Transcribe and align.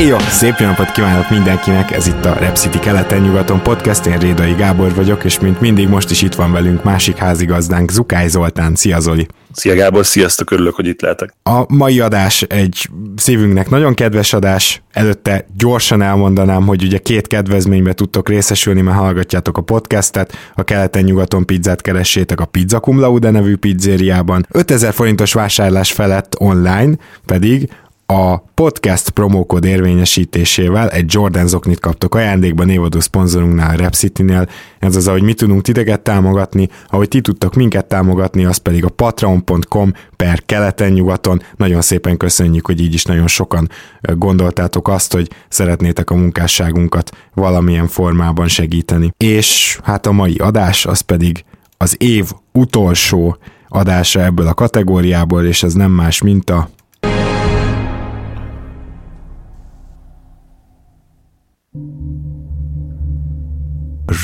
Éjjó! 0.00 0.18
Szép 0.18 0.58
napot 0.58 0.92
kívánok 0.92 1.30
mindenkinek, 1.30 1.90
ez 1.90 2.06
itt 2.06 2.24
a 2.24 2.34
Rep 2.34 2.56
City 2.56 2.78
keleten-nyugaton 2.78 3.62
podcast, 3.62 4.06
én 4.06 4.18
Rédai 4.18 4.52
Gábor 4.52 4.94
vagyok, 4.94 5.24
és 5.24 5.40
mint 5.40 5.60
mindig 5.60 5.88
most 5.88 6.10
is 6.10 6.22
itt 6.22 6.34
van 6.34 6.52
velünk 6.52 6.84
másik 6.84 7.16
házigazdánk, 7.16 7.90
Zukály 7.90 8.28
Zoltán. 8.28 8.74
Szia 8.74 9.00
Zoli! 9.00 9.26
Szia 9.52 9.74
Gábor, 9.74 10.06
sziasztok, 10.06 10.50
örülök, 10.50 10.74
hogy 10.74 10.86
itt 10.86 11.00
lehetek. 11.00 11.34
A 11.42 11.74
mai 11.74 12.00
adás 12.00 12.42
egy 12.42 12.88
szívünknek 13.16 13.70
nagyon 13.70 13.94
kedves 13.94 14.32
adás, 14.32 14.82
előtte 14.92 15.46
gyorsan 15.56 16.02
elmondanám, 16.02 16.66
hogy 16.66 16.82
ugye 16.82 16.98
két 16.98 17.26
kedvezménybe 17.26 17.92
tudtok 17.92 18.28
részesülni, 18.28 18.80
mert 18.80 18.98
hallgatjátok 18.98 19.58
a 19.58 19.62
podcastet, 19.62 20.36
a 20.54 20.62
keleten-nyugaton 20.62 21.46
pizzát 21.46 21.80
keressétek 21.80 22.40
a 22.40 22.44
Pizza 22.44 22.80
Cum 22.80 23.00
Laude 23.00 23.30
nevű 23.30 23.56
pizzériában. 23.56 24.46
5000 24.50 24.92
forintos 24.92 25.32
vásárlás 25.32 25.92
felett 25.92 26.34
online 26.38 26.96
pedig 27.26 27.68
a 28.10 28.44
podcast 28.54 29.10
promókod 29.10 29.64
érvényesítésével 29.64 30.90
egy 30.90 31.04
Jordan 31.08 31.46
zoknit 31.46 31.80
kaptok 31.80 32.14
ajándékba 32.14 32.64
névadó 32.64 33.00
szponzorunknál, 33.00 33.74
a 33.74 33.76
Rep 33.76 33.94
City-nél. 33.94 34.48
Ez 34.78 34.96
az, 34.96 35.08
ahogy 35.08 35.22
mi 35.22 35.34
tudunk 35.34 35.62
titeket 35.62 36.00
támogatni, 36.00 36.68
ahogy 36.88 37.08
ti 37.08 37.20
tudtok 37.20 37.54
minket 37.54 37.86
támogatni, 37.86 38.44
az 38.44 38.56
pedig 38.56 38.84
a 38.84 38.88
patreon.com 38.88 39.92
per 40.16 40.42
keleten-nyugaton. 40.46 41.42
Nagyon 41.56 41.80
szépen 41.80 42.16
köszönjük, 42.16 42.66
hogy 42.66 42.80
így 42.80 42.94
is 42.94 43.04
nagyon 43.04 43.26
sokan 43.26 43.68
gondoltátok 44.00 44.88
azt, 44.88 45.12
hogy 45.12 45.30
szeretnétek 45.48 46.10
a 46.10 46.14
munkásságunkat 46.14 47.10
valamilyen 47.34 47.88
formában 47.88 48.48
segíteni. 48.48 49.12
És 49.16 49.78
hát 49.82 50.06
a 50.06 50.12
mai 50.12 50.34
adás 50.34 50.86
az 50.86 51.00
pedig 51.00 51.44
az 51.76 51.94
év 51.98 52.30
utolsó 52.52 53.36
adása 53.68 54.22
ebből 54.22 54.46
a 54.46 54.54
kategóriából, 54.54 55.44
és 55.44 55.62
ez 55.62 55.72
nem 55.72 55.90
más, 55.90 56.22
mint 56.22 56.50
a 56.50 56.68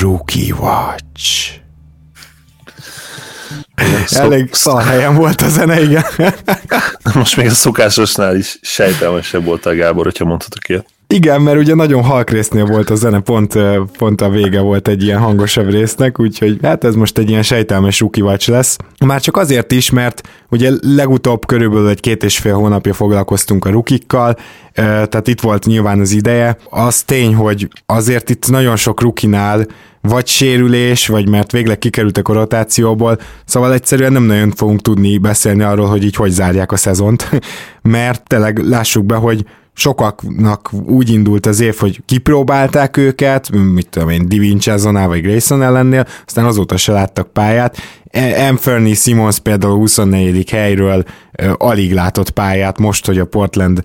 Rookie 0.00 0.54
Watch. 0.54 1.52
Elég 4.08 4.54
szar 4.54 4.82
helyen 4.82 5.14
volt 5.14 5.40
a 5.40 5.48
zene, 5.48 5.82
igen. 5.82 6.04
Most 7.14 7.36
még 7.36 7.46
a 7.46 7.50
szokásosnál 7.50 8.36
is 8.36 8.58
sejtelmesebb 8.62 9.44
volt 9.44 9.66
a 9.66 9.74
Gábor, 9.74 10.04
hogyha 10.04 10.24
mondhatok 10.24 10.68
ilyet. 10.68 10.95
Igen, 11.08 11.40
mert 11.40 11.58
ugye 11.58 11.74
nagyon 11.74 12.02
halk 12.02 12.30
résznél 12.30 12.66
volt 12.66 12.90
a 12.90 12.94
zene, 12.94 13.20
pont, 13.20 13.58
pont 13.98 14.20
a 14.20 14.28
vége 14.28 14.60
volt 14.60 14.88
egy 14.88 15.02
ilyen 15.02 15.18
hangosabb 15.18 15.70
résznek, 15.70 16.20
úgyhogy 16.20 16.58
hát 16.62 16.84
ez 16.84 16.94
most 16.94 17.18
egy 17.18 17.30
ilyen 17.30 17.42
sejtelmes 17.42 18.00
rookie 18.00 18.36
lesz. 18.46 18.76
Már 19.04 19.20
csak 19.20 19.36
azért 19.36 19.72
is, 19.72 19.90
mert 19.90 20.28
ugye 20.50 20.70
legutóbb 20.80 21.46
körülbelül 21.46 21.88
egy 21.88 22.00
két 22.00 22.24
és 22.24 22.38
fél 22.38 22.54
hónapja 22.54 22.92
foglalkoztunk 22.92 23.64
a 23.64 23.70
rukikkal, 23.70 24.36
tehát 24.74 25.28
itt 25.28 25.40
volt 25.40 25.66
nyilván 25.66 26.00
az 26.00 26.12
ideje. 26.12 26.56
Az 26.70 27.02
tény, 27.02 27.34
hogy 27.34 27.68
azért 27.86 28.30
itt 28.30 28.50
nagyon 28.50 28.76
sok 28.76 29.00
rukinál 29.00 29.66
vagy 30.00 30.26
sérülés, 30.26 31.06
vagy 31.06 31.28
mert 31.28 31.52
végleg 31.52 31.78
kikerültek 31.78 32.28
a 32.28 32.32
rotációból, 32.32 33.18
szóval 33.44 33.72
egyszerűen 33.72 34.12
nem 34.12 34.24
nagyon 34.24 34.50
fogunk 34.50 34.80
tudni 34.80 35.18
beszélni 35.18 35.62
arról, 35.62 35.86
hogy 35.86 36.04
így 36.04 36.16
hogy 36.16 36.30
zárják 36.30 36.72
a 36.72 36.76
szezont, 36.76 37.28
mert 37.82 38.22
tényleg 38.26 38.58
lássuk 38.58 39.04
be, 39.04 39.14
hogy 39.14 39.44
sokaknak 39.76 40.70
úgy 40.86 41.10
indult 41.10 41.46
az 41.46 41.60
év, 41.60 41.76
hogy 41.76 42.00
kipróbálták 42.04 42.96
őket, 42.96 43.50
mit 43.50 43.88
tudom 43.88 44.08
én, 44.08 44.28
Divincenzo-nál 44.28 45.08
vagy 45.08 45.20
Grayson 45.20 45.62
ellennél, 45.62 46.06
aztán 46.26 46.44
azóta 46.44 46.76
se 46.76 46.92
láttak 46.92 47.32
pályát. 47.32 47.76
E, 48.10 48.48
Anthony 48.48 48.94
Simons 48.94 49.38
például 49.38 49.76
24. 49.76 50.50
helyről 50.50 51.04
alig 51.56 51.92
látott 51.92 52.30
pályát, 52.30 52.78
most, 52.78 53.06
hogy 53.06 53.18
a 53.18 53.24
Portland 53.24 53.82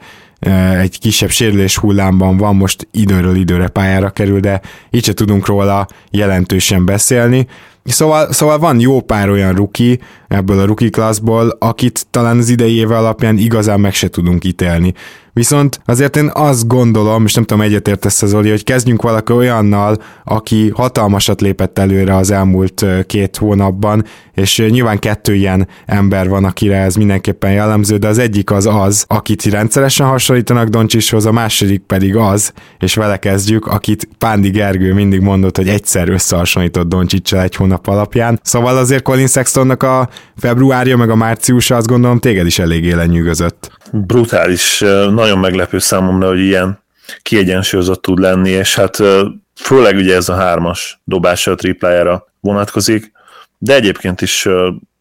egy 0.79 0.99
kisebb 0.99 1.29
sérülés 1.29 1.77
hullámban 1.77 2.37
van, 2.37 2.55
most 2.55 2.87
időről 2.91 3.35
időre 3.35 3.67
pályára 3.67 4.09
kerül, 4.09 4.39
de 4.39 4.61
így 4.89 5.05
se 5.05 5.13
tudunk 5.13 5.45
róla 5.45 5.87
jelentősen 6.09 6.85
beszélni. 6.85 7.47
Szóval, 7.83 8.31
szóval 8.31 8.59
van 8.59 8.79
jó 8.79 9.01
pár 9.01 9.29
olyan 9.29 9.53
ruki 9.53 9.99
ebből 10.27 10.59
a 10.59 10.65
ruki 10.65 10.89
klasszból, 10.89 11.55
akit 11.59 12.05
talán 12.09 12.37
az 12.37 12.49
idei 12.49 12.75
éve 12.75 12.97
alapján 12.97 13.37
igazán 13.37 13.79
meg 13.79 13.93
se 13.93 14.09
tudunk 14.09 14.43
ítélni. 14.43 14.93
Viszont 15.33 15.81
azért 15.85 16.15
én 16.15 16.29
azt 16.33 16.67
gondolom, 16.67 17.25
és 17.25 17.33
nem 17.33 17.43
tudom, 17.43 17.63
egyetértesz 17.63 18.25
Zoli, 18.25 18.49
hogy 18.49 18.63
kezdjünk 18.63 19.01
valaki 19.01 19.33
olyannal, 19.33 19.97
aki 20.23 20.69
hatalmasat 20.75 21.41
lépett 21.41 21.79
előre 21.79 22.15
az 22.15 22.31
elmúlt 22.31 22.85
két 23.05 23.37
hónapban, 23.37 24.05
és 24.33 24.65
nyilván 24.69 24.99
kettő 24.99 25.35
ilyen 25.35 25.67
ember 25.85 26.29
van, 26.29 26.45
akire 26.45 26.77
ez 26.77 26.95
mindenképpen 26.95 27.51
jellemző, 27.51 27.97
de 27.97 28.07
az 28.07 28.17
egyik 28.17 28.51
az 28.51 28.65
az, 28.65 29.05
akit 29.07 29.43
rendszeresen 29.43 30.07
hasonlítanak 30.07 30.67
Doncsishoz, 30.67 31.25
a 31.25 31.31
második 31.31 31.81
pedig 31.81 32.15
az, 32.15 32.53
és 32.79 32.95
vele 32.95 33.17
kezdjük, 33.17 33.67
akit 33.67 34.07
Pándi 34.17 34.49
Gergő 34.49 34.93
mindig 34.93 35.21
mondott, 35.21 35.57
hogy 35.57 35.67
egyszer 35.67 36.09
összehasonlított 36.09 36.87
Doncsicsal 36.87 37.41
egy 37.41 37.55
hónap 37.55 37.87
alapján. 37.87 38.39
Szóval 38.43 38.77
azért 38.77 39.03
Colin 39.03 39.27
Sextonnak 39.27 39.83
a 39.83 40.09
februárja 40.37 40.97
meg 40.97 41.09
a 41.09 41.15
márciusa 41.15 41.75
azt 41.75 41.87
gondolom 41.87 42.19
téged 42.19 42.45
is 42.45 42.59
eléggé 42.59 42.91
lenyűgözött. 42.91 43.71
Brutális, 43.91 44.79
nagyon 45.09 45.39
meglepő 45.39 45.79
számomra, 45.79 46.27
hogy 46.27 46.39
ilyen 46.39 46.79
kiegyensúlyozott 47.21 48.01
tud 48.01 48.19
lenni, 48.19 48.49
és 48.49 48.75
hát 48.75 48.97
főleg 49.55 49.95
ugye 49.95 50.15
ez 50.15 50.29
a 50.29 50.35
hármas 50.35 51.01
dobása 51.03 51.51
a 51.51 51.55
triplájára 51.55 52.25
vonatkozik, 52.39 53.11
de 53.57 53.75
egyébként 53.75 54.21
is 54.21 54.47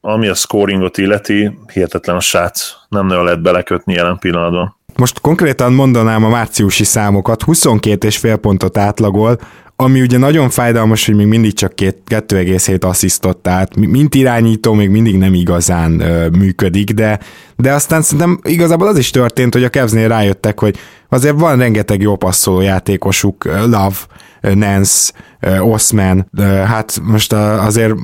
ami 0.01 0.29
a 0.29 0.35
scoringot 0.35 0.99
illeti, 0.99 1.59
hihetetlen 1.73 2.17
a 2.17 2.21
srác, 2.21 2.73
nem 2.89 3.07
nagyon 3.07 3.25
lehet 3.25 3.43
belekötni 3.43 3.93
jelen 3.93 4.19
pillanatban. 4.19 4.77
Most 4.97 5.21
konkrétan 5.21 5.73
mondanám 5.73 6.25
a 6.25 6.29
márciusi 6.29 6.85
számokat, 6.85 7.43
22 7.43 8.07
és 8.07 8.17
fél 8.17 8.37
pontot 8.37 8.77
átlagol, 8.77 9.39
ami 9.81 10.01
ugye 10.01 10.19
nagyon 10.19 10.51
fájdalmas, 10.51 11.07
hogy 11.07 11.15
még 11.15 11.27
mindig 11.27 11.53
csak 11.53 11.73
2,7 11.77 12.85
asszisztot, 12.85 13.37
tehát 13.37 13.77
mint 13.77 14.15
irányító 14.15 14.73
még 14.73 14.89
mindig 14.89 15.17
nem 15.17 15.35
igazán 15.35 16.01
ö, 16.01 16.29
működik, 16.29 16.91
de, 16.91 17.19
de 17.57 17.73
aztán 17.73 18.03
szerintem 18.03 18.41
igazából 18.43 18.89
az 18.89 18.99
is 18.99 19.11
történt, 19.11 19.53
hogy 19.53 19.65
a 19.65 19.69
Kevznél 19.69 20.09
rájöttek, 20.09 20.61
hogy 20.61 20.77
azért 21.11 21.41
van 21.41 21.59
rengeteg 21.59 22.01
jó 22.01 22.17
passzoló 22.17 22.61
játékosuk, 22.61 23.45
Love, 23.45 23.97
Nance, 24.41 25.13
Osman, 25.61 26.31
hát 26.67 27.01
most 27.03 27.33
azért 27.33 27.95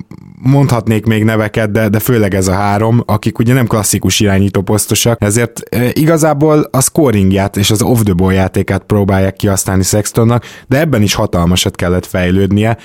mondhatnék 0.43 1.06
még 1.06 1.25
neveket, 1.25 1.71
de, 1.71 1.89
de 1.89 1.99
főleg 1.99 2.34
ez 2.34 2.49
a 2.49 2.53
három, 2.53 3.03
akik 3.06 3.39
ugye 3.39 3.55
nem 3.55 3.67
klasszikus 3.67 4.21
irányító 4.21 4.61
posztosak, 4.61 5.22
ezért 5.22 5.61
igazából 5.93 6.69
a 6.71 6.81
scoringját 6.81 7.56
és 7.56 7.71
az 7.71 7.83
off 7.83 8.00
the 8.03 8.12
ball 8.12 8.33
játékát 8.33 8.83
próbálják 8.83 9.37
kihasználni 9.37 9.83
Sextonnak, 9.83 10.44
de 10.67 10.78
ebben 10.78 11.03
is 11.03 11.15
hatalmasat 11.15 11.77
kellett 11.77 12.06
fejlődnie. 12.06 12.77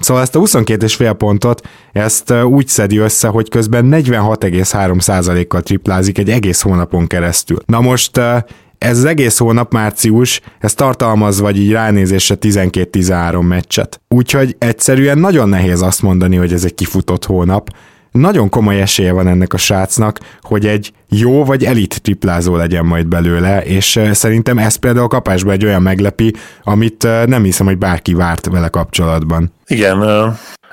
Szóval 0.00 0.22
ezt 0.22 0.36
a 0.36 0.40
22,5 0.40 1.14
pontot, 1.18 1.68
ezt 1.92 2.32
úgy 2.32 2.68
szedi 2.68 2.98
össze, 2.98 3.28
hogy 3.28 3.48
közben 3.48 3.88
46,3%-kal 3.90 5.62
triplázik 5.62 6.18
egy 6.18 6.30
egész 6.30 6.60
hónapon 6.60 7.06
keresztül. 7.06 7.58
Na 7.66 7.80
most 7.80 8.20
ez 8.86 8.98
az 8.98 9.04
egész 9.04 9.38
hónap 9.38 9.72
március, 9.72 10.40
ez 10.58 10.74
tartalmaz 10.74 11.40
vagy 11.40 11.58
így 11.58 11.70
ránézésre 11.70 12.34
12-13 12.40 13.46
meccset. 13.48 14.00
Úgyhogy 14.08 14.56
egyszerűen 14.58 15.18
nagyon 15.18 15.48
nehéz 15.48 15.82
azt 15.82 16.02
mondani, 16.02 16.36
hogy 16.36 16.52
ez 16.52 16.64
egy 16.64 16.74
kifutott 16.74 17.24
hónap. 17.24 17.70
Nagyon 18.10 18.48
komoly 18.48 18.80
esélye 18.80 19.12
van 19.12 19.28
ennek 19.28 19.52
a 19.52 19.56
srácnak, 19.56 20.18
hogy 20.40 20.66
egy 20.66 20.92
jó 21.08 21.44
vagy 21.44 21.64
elit 21.64 22.02
triplázó 22.02 22.56
legyen 22.56 22.84
majd 22.84 23.06
belőle, 23.06 23.64
és 23.64 24.00
szerintem 24.12 24.58
ez 24.58 24.76
például 24.76 25.08
kapásban 25.08 25.52
egy 25.52 25.64
olyan 25.64 25.82
meglepi, 25.82 26.32
amit 26.62 27.02
nem 27.26 27.42
hiszem, 27.42 27.66
hogy 27.66 27.78
bárki 27.78 28.14
várt 28.14 28.46
vele 28.46 28.68
kapcsolatban. 28.68 29.52
Igen, 29.66 30.02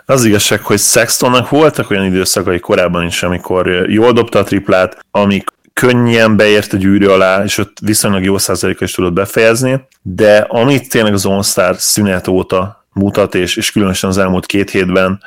az 0.06 0.26
igazság, 0.26 0.62
hogy 0.62 0.80
Sextonnak 0.80 1.50
voltak 1.50 1.90
olyan 1.90 2.06
időszakai 2.06 2.60
korábban 2.60 3.06
is, 3.06 3.24
amikor 3.24 3.86
jól 3.88 4.12
dobta 4.12 4.40
a 4.40 4.44
triplát, 4.44 5.06
amik 5.12 5.48
könnyen 5.74 6.36
beért 6.36 6.74
a 6.74 6.78
gyűrű 6.78 7.08
alá, 7.08 7.44
és 7.44 7.58
ott 7.58 7.78
viszonylag 7.82 8.24
jó 8.24 8.38
százaléka 8.38 8.84
is 8.84 8.92
tudott 8.92 9.14
befejezni, 9.14 9.88
de 10.02 10.38
amit 10.38 10.90
tényleg 10.90 11.14
az 11.14 11.26
All-Star 11.26 11.76
szünet 11.78 12.28
óta 12.28 12.86
mutat, 12.94 13.36
és, 13.36 13.56
és 13.56 13.72
különösen 13.72 14.10
az 14.10 14.18
elmúlt 14.18 14.46
két 14.46 14.70
hétben, 14.70 15.22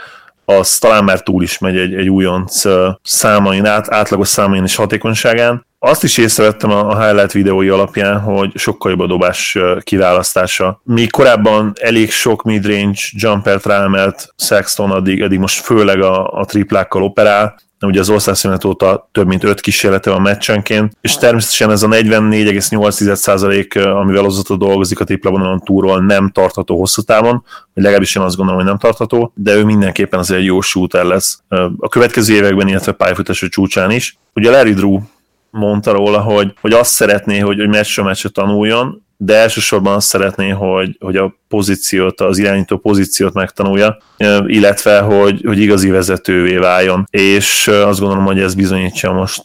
az 0.45 0.79
talán 0.79 1.05
már 1.05 1.23
túl 1.23 1.43
is 1.43 1.59
megy 1.59 1.77
egy, 1.77 1.95
egy 1.95 2.09
újonc 2.09 2.63
számain, 3.03 3.67
át, 3.67 3.93
átlagos 3.93 4.29
számain 4.29 4.63
és 4.63 4.75
hatékonyságán, 4.75 5.67
Azt 5.87 6.05
is 6.05 6.19
észrevettem 6.19 6.71
a 6.71 7.05
highlight 7.05 7.33
videói 7.33 7.69
alapján, 7.69 8.21
hogy 8.21 8.53
sokkal 8.55 8.91
jobb 8.91 9.01
a 9.01 9.07
dobás 9.07 9.59
kiválasztása. 9.81 10.81
Mi 10.85 11.07
korábban 11.07 11.73
elég 11.81 12.11
sok 12.11 12.43
midrange 12.43 12.99
jumpert 13.11 13.67
ráemelt 13.67 14.35
Sexton, 14.37 14.91
addig, 14.91 15.23
addig 15.23 15.39
most 15.39 15.65
főleg 15.65 16.03
a, 16.03 16.33
a 16.33 16.45
triplákkal 16.45 17.03
operál, 17.03 17.59
ugye 17.81 18.01
az 18.01 18.09
országszünet 18.09 18.65
óta 18.65 19.09
több 19.13 19.27
mint 19.27 19.45
5 19.45 19.61
kísérlete 19.61 20.11
van 20.11 20.23
meccsenként, 20.23 20.97
és 21.01 21.17
természetesen 21.17 21.71
ez 21.71 21.83
a 21.83 21.89
44,8% 21.89 24.01
amivel 24.01 24.25
azóta 24.25 24.57
dolgozik 24.57 25.01
a 25.01 25.05
triplavonalon 25.05 25.61
túról 25.61 26.05
nem 26.05 26.31
tartható 26.31 26.79
hosszú 26.79 27.03
távon, 27.03 27.45
vagy 27.75 27.83
legalábbis 27.83 28.17
én 28.17 28.23
azt 28.23 28.37
gondolom, 28.37 28.61
hogy 28.61 28.71
nem 28.71 28.79
tartható, 28.79 29.33
de 29.35 29.55
ő 29.55 29.65
mindenképpen 29.65 30.19
azért 30.19 30.41
egy 30.41 30.47
jó 30.47 30.61
shooter 30.61 31.05
lesz 31.05 31.41
a 31.79 31.89
következő 31.89 32.35
években, 32.35 32.69
illetve 32.69 32.93
pályafutású 32.93 33.49
csúcsán 33.49 33.91
is. 33.91 34.19
Ugye 34.35 34.51
Larry 34.51 34.73
Drew 34.73 35.01
mondta 35.57 35.93
róla, 35.93 36.21
hogy, 36.21 36.55
hogy 36.61 36.73
azt 36.73 36.91
szeretné, 36.91 37.39
hogy, 37.39 37.59
hogy 37.59 37.69
meccsről 37.69 38.05
meccsre 38.05 38.29
tanuljon, 38.29 39.05
de 39.19 39.35
elsősorban 39.35 39.95
azt 39.95 40.07
szeretné, 40.07 40.49
hogy, 40.49 40.97
hogy 41.01 41.17
a 41.17 41.35
pozíciót, 41.49 42.21
az 42.21 42.39
irányító 42.39 42.77
pozíciót 42.77 43.33
megtanulja, 43.33 43.97
illetve 44.47 44.99
hogy, 44.99 45.43
hogy 45.47 45.59
igazi 45.59 45.91
vezetővé 45.91 46.57
váljon. 46.57 47.07
És 47.11 47.69
azt 47.69 48.01
gondolom, 48.01 48.25
hogy 48.25 48.41
ez 48.41 48.55
bizonyítja 48.55 49.13
most 49.13 49.43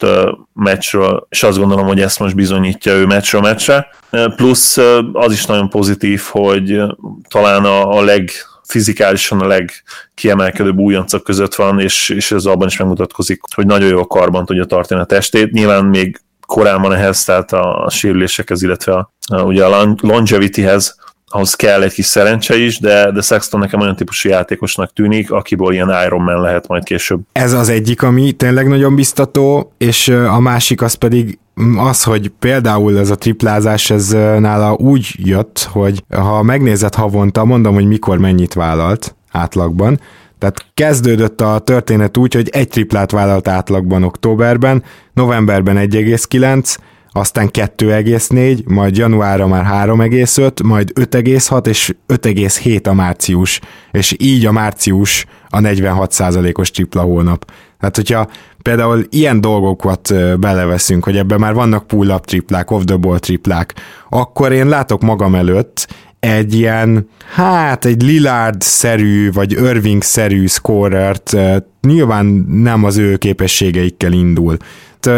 meccsről, 0.54 1.28
és 1.30 1.44
azt 1.44 1.58
gondolom, 1.58 1.88
hogy 1.88 2.02
ezt 2.02 2.20
most 2.20 2.36
bizonyítja 2.36 2.94
ő 2.94 3.06
meccsről 3.06 3.42
meccsre. 3.42 3.88
Plusz 4.36 4.78
az 5.14 5.32
is 5.32 5.46
nagyon 5.46 5.70
pozitív, 5.70 6.22
hogy 6.30 6.82
talán 7.30 7.66
a, 7.66 7.98
a 7.98 8.02
leg 8.02 8.32
fizikálisan 8.72 9.40
a 9.40 9.48
legkiemelkedőbb 9.48 10.78
újoncok 10.78 11.24
között 11.24 11.56
van, 11.56 11.80
és, 11.80 12.10
és 12.10 12.32
ez 12.32 12.46
abban 12.46 12.68
is 12.68 12.78
megmutatkozik, 12.78 13.42
hogy 13.56 13.66
nagyon 13.66 13.90
jó 13.90 14.08
karban 14.08 14.46
tudja 14.46 14.66
tartani 14.66 15.02
a 15.02 15.06
testét. 15.06 15.52
Nyilván 15.52 15.86
még 15.86 16.22
korán 16.46 16.82
van 16.82 16.94
ehhez, 16.94 17.24
tehát 17.24 17.54
a, 17.54 17.86
a 17.86 17.90
sérülésekhez, 17.90 18.64
illetve 18.64 18.94
a, 18.94 19.14
a, 19.28 19.42
ugye 19.42 19.66
a 19.66 19.96
longevityhez, 20.02 20.96
ahhoz 21.28 21.54
kell 21.54 21.82
egy 21.82 21.94
kis 21.94 22.06
szerencse 22.06 22.58
is, 22.58 22.80
de, 22.80 23.12
de 23.12 23.22
Sexton 23.22 23.60
nekem 23.60 23.80
olyan 23.80 23.96
típusú 23.96 24.30
játékosnak 24.30 24.94
tűnik, 24.94 25.32
akiből 25.32 25.74
ilyen 25.74 25.94
Iron 26.06 26.22
Man 26.22 26.42
lehet 26.42 26.68
majd 26.68 26.84
később. 26.84 27.20
Ez 27.32 27.54
az 27.54 27.70
egyik, 27.70 28.04
ami 28.04 28.32
tényleg 28.32 28.68
nagyon 28.68 28.96
biztató, 28.96 29.74
és 29.78 30.08
a 30.08 30.40
másik 30.40 30.82
az 30.82 30.94
pedig 30.94 31.40
az, 31.78 32.04
hogy 32.04 32.32
például 32.40 33.00
ez 33.00 33.10
a 33.10 33.16
triplázás, 33.16 33.90
ez 33.90 34.10
nála 34.40 34.74
úgy 34.74 35.16
jött, 35.18 35.70
hogy 35.72 36.04
ha 36.10 36.44
megnézed 36.44 36.96
havonta, 36.96 37.46
mondom, 37.46 37.74
hogy 37.74 37.88
mikor 37.88 38.18
mennyit 38.18 38.54
vállalt 38.54 39.16
átlagban, 39.32 40.00
tehát 40.42 40.66
kezdődött 40.74 41.42
a 41.42 41.60
történet 41.60 42.18
úgy, 42.18 42.34
hogy 42.34 42.50
egy 42.50 42.68
triplát 42.68 43.12
vállalt 43.12 43.48
átlagban 43.48 44.04
októberben, 44.04 44.84
novemberben 45.14 45.76
1,9, 45.78 46.78
aztán 47.12 47.50
2,4, 47.52 48.66
majd 48.66 48.98
januárra 48.98 49.48
már 49.48 49.88
3,5, 49.88 50.64
majd 50.64 50.92
5,6 51.00 51.68
és 51.68 51.96
5,7 52.08 52.88
a 52.88 52.94
március, 52.94 53.60
és 53.92 54.16
így 54.18 54.46
a 54.46 54.52
március 54.52 55.26
a 55.50 55.60
46%-os 55.60 56.72
tripla 56.72 57.02
hónap. 57.02 57.52
Tehát, 57.82 57.96
hogyha 57.96 58.28
például 58.62 59.06
ilyen 59.10 59.42
dolgokat 59.42 60.14
beleveszünk, 60.40 61.04
hogy 61.04 61.18
ebben 61.18 61.40
már 61.40 61.54
vannak 61.54 61.88
pull-up 61.88 62.26
triplák, 62.26 62.72
off-the-ball 62.72 63.20
triplák, 63.20 63.74
akkor 64.10 64.52
én 64.52 64.68
látok 64.68 65.02
magam 65.02 65.36
előtt 65.36 65.88
egy 66.20 66.54
ilyen, 66.54 67.10
hát 67.34 67.86
egy 67.86 68.02
Lillard-szerű, 68.02 69.32
vagy 69.32 69.52
Irving-szerű 69.52 70.46
scorert, 70.46 71.38
nyilván 71.82 72.26
nem 72.50 72.84
az 72.84 72.98
ő 72.98 73.18
képességeikkel 73.18 74.12
indul, 74.12 74.58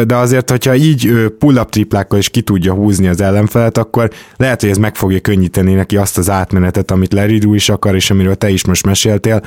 de 0.06 0.16
azért, 0.16 0.50
hogyha 0.50 0.76
így 0.76 1.14
pull-up 1.40 1.70
triplákkal 1.70 2.20
is 2.20 2.30
ki 2.30 2.42
tudja 2.42 2.74
húzni 2.74 3.08
az 3.08 3.22
ellenfelet, 3.22 3.78
akkor 3.78 4.10
lehet, 4.38 4.62
hogy 4.62 4.70
ez 4.70 4.78
meg 4.78 4.96
fogja 4.96 5.20
könnyíteni 5.20 5.74
neki 5.74 5.98
azt 5.98 6.18
az 6.18 6.30
átmenetet, 6.30 6.92
amit 6.92 7.14
Larry 7.14 7.54
is 7.54 7.70
akar, 7.70 7.96
és 7.96 8.12
amiről 8.12 8.36
te 8.36 8.50
is 8.50 8.66
most 8.66 8.86
meséltél, 8.86 9.42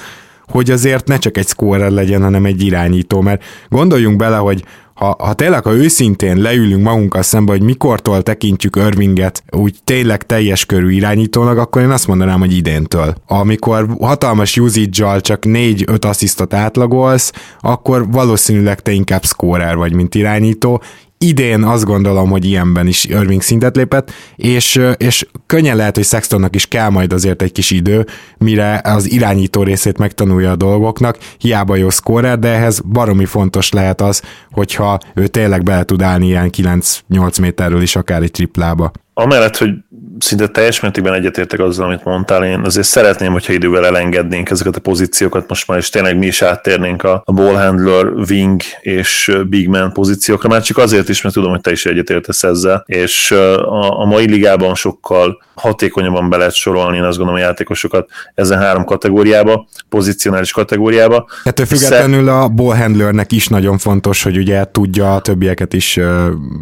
hogy 0.48 0.70
azért 0.70 1.08
ne 1.08 1.19
csak 1.19 1.37
egy 1.37 1.46
scorer 1.46 1.90
legyen, 1.90 2.22
hanem 2.22 2.44
egy 2.44 2.62
irányító, 2.62 3.20
mert 3.20 3.44
gondoljunk 3.69 4.16
bele, 4.16 4.37
hogy 4.37 4.64
ha, 4.96 5.16
ha 5.19 5.32
tényleg, 5.32 5.64
ha 5.64 5.75
őszintén 5.75 6.37
leülünk 6.37 6.82
magunkkal 6.82 7.22
szembe, 7.22 7.52
hogy 7.52 7.62
mikortól 7.62 8.22
tekintjük 8.22 8.76
Irvinget 8.76 9.43
úgy 9.50 9.75
tényleg 9.84 10.22
teljes 10.22 10.66
körű 10.66 10.90
irányítónak, 10.90 11.58
akkor 11.58 11.82
én 11.82 11.90
azt 11.90 12.06
mondanám, 12.06 12.38
hogy 12.38 12.56
idéntől. 12.56 13.14
Amikor 13.26 13.87
hatalmas 14.00 14.56
usage 14.56 15.20
csak 15.20 15.43
4-5 15.46 16.04
asszisztot 16.04 16.54
átlagolsz, 16.54 17.32
akkor 17.60 18.10
valószínűleg 18.10 18.81
te 18.81 18.90
inkább 18.92 19.25
scorer 19.25 19.76
vagy, 19.76 19.92
mint 19.92 20.14
irányító, 20.14 20.82
idén 21.18 21.62
azt 21.62 21.84
gondolom, 21.84 22.30
hogy 22.30 22.44
ilyenben 22.44 22.86
is 22.86 23.04
Irving 23.04 23.42
szintet 23.42 23.76
lépett, 23.76 24.12
és, 24.36 24.80
és 24.96 25.26
könnyen 25.46 25.76
lehet, 25.76 25.94
hogy 25.94 26.04
Sextonnak 26.04 26.54
is 26.54 26.66
kell 26.66 26.88
majd 26.88 27.12
azért 27.12 27.42
egy 27.42 27.52
kis 27.52 27.70
idő, 27.70 28.06
mire 28.38 28.80
az 28.84 29.10
irányító 29.10 29.62
részét 29.62 29.98
megtanulja 29.98 30.50
a 30.50 30.56
dolgoknak, 30.56 31.18
hiába 31.38 31.76
jó 31.76 31.90
scorer, 31.90 32.38
de 32.38 32.48
ehhez 32.48 32.80
baromi 32.80 33.24
fontos 33.24 33.70
lehet 33.70 34.00
az, 34.00 34.22
hogyha 34.50 34.98
ő 35.14 35.26
tényleg 35.26 35.62
bele 35.62 35.84
tud 35.84 36.02
állni 36.02 36.26
ilyen 36.26 36.50
9-8 36.56 37.40
méterről 37.40 37.82
is 37.82 37.96
akár 37.96 38.22
egy 38.22 38.30
triplába 38.30 38.92
amellett, 39.18 39.56
hogy 39.56 39.70
szinte 40.18 40.48
teljes 40.48 40.80
mértékben 40.80 41.14
egyetértek 41.14 41.60
azzal, 41.60 41.86
amit 41.86 42.04
mondtál, 42.04 42.44
én 42.44 42.60
azért 42.60 42.86
szeretném, 42.86 43.32
hogyha 43.32 43.52
idővel 43.52 43.86
elengednénk 43.86 44.50
ezeket 44.50 44.76
a 44.76 44.80
pozíciókat 44.80 45.48
most 45.48 45.68
már, 45.68 45.78
és 45.78 45.88
tényleg 45.88 46.18
mi 46.18 46.26
is 46.26 46.42
áttérnénk 46.42 47.02
a, 47.02 47.22
a 47.24 47.32
ball 47.32 47.54
handler, 47.54 48.06
wing 48.06 48.60
és 48.80 49.36
big 49.48 49.68
man 49.68 49.92
pozíciókra, 49.92 50.48
már 50.48 50.62
csak 50.62 50.78
azért 50.78 51.08
is, 51.08 51.22
mert 51.22 51.34
tudom, 51.34 51.50
hogy 51.50 51.60
te 51.60 51.70
is 51.70 51.86
egyetértesz 51.86 52.42
ezzel, 52.42 52.84
és 52.86 53.30
a, 53.30 54.00
a 54.00 54.04
mai 54.04 54.30
ligában 54.30 54.74
sokkal 54.74 55.42
hatékonyabban 55.54 56.28
be 56.28 56.36
lehet 56.36 56.54
sorolni, 56.54 56.96
én 56.96 57.02
azt 57.02 57.16
gondolom, 57.16 57.40
a 57.40 57.44
játékosokat 57.44 58.10
ezen 58.34 58.58
három 58.58 58.84
kategóriába, 58.84 59.68
pozicionális 59.88 60.52
kategóriába. 60.52 61.26
Ettől 61.44 61.66
függetlenül 61.66 62.28
a 62.28 62.48
ball 62.48 62.76
handlernek 62.76 63.32
is 63.32 63.48
nagyon 63.48 63.78
fontos, 63.78 64.22
hogy 64.22 64.36
ugye 64.36 64.64
tudja 64.64 65.14
a 65.14 65.20
többieket 65.20 65.72
is 65.72 66.00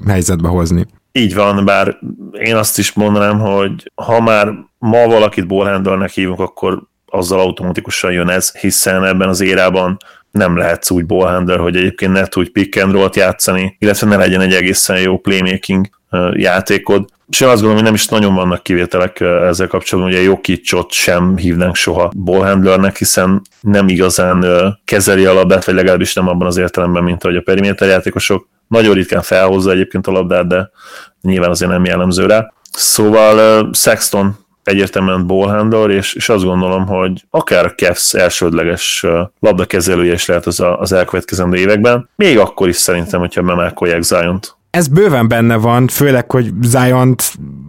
helyzetbe 0.06 0.48
hozni. 0.48 0.86
Így 1.18 1.34
van, 1.34 1.64
bár 1.64 1.98
én 2.32 2.56
azt 2.56 2.78
is 2.78 2.92
mondanám, 2.92 3.38
hogy 3.38 3.92
ha 3.94 4.20
már 4.20 4.48
ma 4.78 5.06
valakit 5.06 5.46
ballhandlernek 5.46 6.10
hívunk, 6.10 6.40
akkor 6.40 6.82
azzal 7.06 7.40
automatikusan 7.40 8.12
jön 8.12 8.28
ez, 8.28 8.56
hiszen 8.58 9.04
ebben 9.04 9.28
az 9.28 9.40
érában 9.40 9.96
nem 10.30 10.56
lehetsz 10.56 10.90
úgy 10.90 11.06
ballhandler, 11.06 11.58
hogy 11.58 11.76
egyébként 11.76 12.12
ne 12.12 12.26
tudj 12.26 12.50
pick 12.50 12.82
and 12.82 12.92
roll 12.92 13.10
játszani, 13.14 13.76
illetve 13.78 14.06
ne 14.06 14.16
legyen 14.16 14.40
egy 14.40 14.52
egészen 14.52 15.00
jó 15.00 15.18
playmaking 15.18 15.88
játékod. 16.32 17.08
És 17.28 17.40
én 17.40 17.48
azt 17.48 17.62
gondolom, 17.62 17.76
hogy 17.76 17.84
nem 17.84 17.94
is 17.94 18.08
nagyon 18.08 18.34
vannak 18.34 18.62
kivételek 18.62 19.20
ezzel 19.20 19.66
kapcsolatban, 19.66 20.14
ugye 20.14 20.22
Jokicsot 20.22 20.92
sem 20.92 21.36
hívnánk 21.36 21.74
soha 21.76 22.12
ballhandlernek, 22.16 22.96
hiszen 22.96 23.42
nem 23.60 23.88
igazán 23.88 24.44
kezeli 24.84 25.24
a 25.24 25.34
labdát, 25.34 25.64
vagy 25.64 25.74
legalábbis 25.74 26.14
nem 26.14 26.28
abban 26.28 26.46
az 26.46 26.56
értelemben, 26.56 27.02
mint 27.02 27.24
ahogy 27.24 27.36
a 27.36 27.42
periméter 27.42 27.88
játékosok. 27.88 28.48
Nagyon 28.68 28.94
ritkán 28.94 29.22
felhozza 29.22 29.70
egyébként 29.70 30.06
a 30.06 30.10
labdát, 30.10 30.46
de 30.46 30.70
nyilván 31.22 31.50
azért 31.50 31.70
nem 31.70 31.84
jellemző 31.84 32.26
rá. 32.26 32.52
Szóval 32.72 33.70
Sexton 33.72 34.36
egyértelműen 34.64 35.26
ballhandler, 35.26 35.90
és, 35.90 36.14
és 36.14 36.28
azt 36.28 36.44
gondolom, 36.44 36.86
hogy 36.86 37.24
akár 37.30 37.64
a 37.64 37.74
Cavs 37.74 38.14
elsődleges 38.14 39.06
labdakezelője 39.40 40.12
is 40.12 40.26
lehet 40.26 40.46
az, 40.46 40.60
a, 40.60 40.80
az 40.80 40.92
elkövetkezendő 40.92 41.56
években, 41.56 42.08
még 42.16 42.38
akkor 42.38 42.68
is 42.68 42.76
szerintem, 42.76 43.20
hogyha 43.20 43.42
bemákolják 43.42 44.02
Zion-t. 44.02 44.56
Ez 44.70 44.88
bőven 44.88 45.28
benne 45.28 45.56
van, 45.56 45.88
főleg, 45.88 46.30
hogy 46.30 46.52
zion 46.62 47.14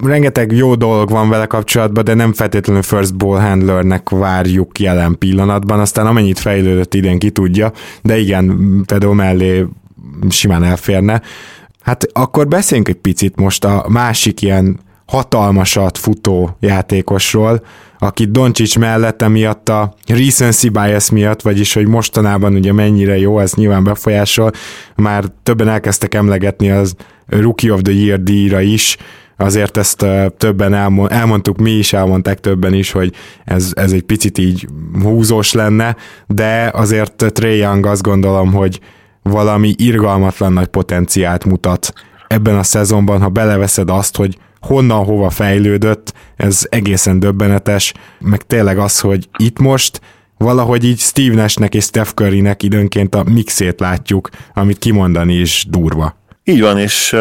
rengeteg 0.04 0.52
jó 0.52 0.76
dolog 0.76 1.10
van 1.10 1.30
vele 1.30 1.46
kapcsolatban, 1.46 2.04
de 2.04 2.14
nem 2.14 2.34
feltétlenül 2.34 2.82
first 2.82 3.16
ball 3.16 3.40
handlernek 3.40 4.10
várjuk 4.10 4.80
jelen 4.80 5.18
pillanatban, 5.18 5.80
aztán 5.80 6.06
amennyit 6.06 6.40
fejlődött 6.40 6.94
idén 6.94 7.20
ki 7.20 7.30
tudja, 7.30 7.72
de 8.02 8.18
igen, 8.18 8.58
például 8.86 9.14
mellé 9.14 9.66
simán 10.30 10.64
elférne. 10.64 11.22
Hát 11.82 12.08
akkor 12.14 12.48
beszéljünk 12.48 12.90
egy 12.90 13.02
picit 13.02 13.36
most 13.36 13.66
a 13.66 13.86
másik 13.90 14.42
ilyen 14.42 14.80
hatalmasat 15.06 15.98
futó 15.98 16.58
játékosról, 16.60 17.66
aki 18.00 18.26
Doncsics 18.26 18.78
mellett 18.78 19.28
miatt 19.28 19.70
a 19.70 19.94
recency 20.08 20.70
bias 20.70 21.10
miatt, 21.10 21.42
vagyis 21.42 21.74
hogy 21.74 21.88
mostanában 21.88 22.56
ugye 22.56 22.74
mennyire 22.74 23.18
jó, 23.18 23.40
ez 23.40 23.54
nyilván 23.54 23.84
befolyásol, 23.84 24.52
már 24.96 25.24
többen 25.44 25.68
elkezdtek 25.68 26.14
emlegetni 26.14 26.72
az 26.72 26.96
Rookie 27.28 27.74
of 27.74 27.82
the 27.82 27.94
Year 27.94 28.20
díjra 28.20 28.62
is, 28.62 28.98
azért 29.38 29.78
ezt 29.78 30.06
többen 30.38 30.74
elmond, 30.74 31.12
elmondtuk 31.12 31.58
mi 31.58 31.72
is, 31.72 31.94
elmondták 31.94 32.40
többen 32.40 32.74
is, 32.74 32.92
hogy 32.92 33.14
ez, 33.46 33.72
ez 33.76 33.92
egy 33.92 34.04
picit 34.04 34.38
így 34.38 34.68
húzós 35.02 35.54
lenne, 35.54 35.96
de 36.28 36.72
azért 36.74 37.26
Trey 37.34 37.58
Young 37.58 37.86
azt 37.86 38.02
gondolom, 38.02 38.54
hogy 38.54 38.80
valami 39.30 39.74
irgalmatlan 39.78 40.54
nagy 40.54 40.68
potenciált 40.68 41.46
mutat 41.46 41.94
ebben 42.28 42.58
a 42.58 42.64
szezonban, 42.64 43.22
ha 43.22 43.30
beleveszed 43.30 43.90
azt, 43.90 44.16
hogy 44.16 44.38
honnan 44.60 45.06
hova 45.06 45.30
fejlődött, 45.30 46.14
ez 46.36 46.66
egészen 46.70 47.20
döbbenetes, 47.20 47.94
meg 48.20 48.42
tényleg 48.42 48.78
az, 48.78 49.00
hogy 49.00 49.30
itt 49.38 49.60
most 49.60 50.02
valahogy 50.38 50.84
így 50.84 51.00
Steve 51.00 51.36
Nashnek 51.36 51.76
és 51.76 51.84
Steph 51.84 52.10
Currynek 52.10 52.64
időnként 52.64 53.16
a 53.16 53.24
mixét 53.24 53.80
látjuk, 53.80 54.30
amit 54.54 54.78
kimondani 54.78 55.34
is 55.34 55.66
durva. 55.70 56.16
Így 56.44 56.62
van, 56.62 56.80
és 56.80 57.14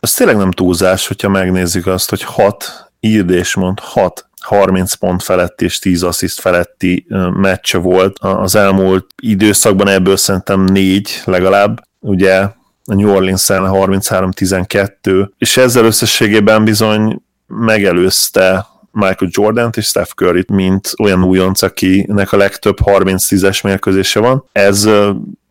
ez 0.00 0.14
tényleg 0.14 0.36
nem 0.36 0.50
túlzás, 0.50 1.06
hogyha 1.06 1.28
megnézzük 1.28 1.86
azt, 1.86 2.10
hogy 2.10 2.22
6 2.22 2.90
írdés 3.00 3.54
mond 3.54 3.78
6 3.80 4.28
30 4.44 4.94
pont 4.94 5.22
feletti 5.22 5.64
és 5.64 5.78
10 5.78 6.02
assziszt 6.02 6.40
feletti 6.40 7.06
meccse 7.32 7.78
volt. 7.78 8.18
Az 8.18 8.54
elmúlt 8.54 9.06
időszakban, 9.22 9.88
ebből 9.88 10.16
szerintem 10.16 10.64
négy 10.64 11.22
legalább, 11.24 11.82
ugye 12.00 12.36
a 12.84 12.94
New 12.94 13.10
Orleans 13.10 13.44
33-12, 13.48 15.28
és 15.38 15.56
ezzel 15.56 15.84
összességében 15.84 16.64
bizony 16.64 17.22
megelőzte 17.46 18.66
Michael 18.90 19.30
jordan 19.30 19.70
és 19.76 19.86
Steph 19.86 20.10
curry 20.10 20.44
mint 20.52 20.92
olyan 21.02 21.24
újonc, 21.24 21.62
akinek 21.62 22.32
a 22.32 22.36
legtöbb 22.36 22.76
30-10-es 22.84 23.64
mérkőzése 23.64 24.20
van. 24.20 24.48
Ez 24.52 24.88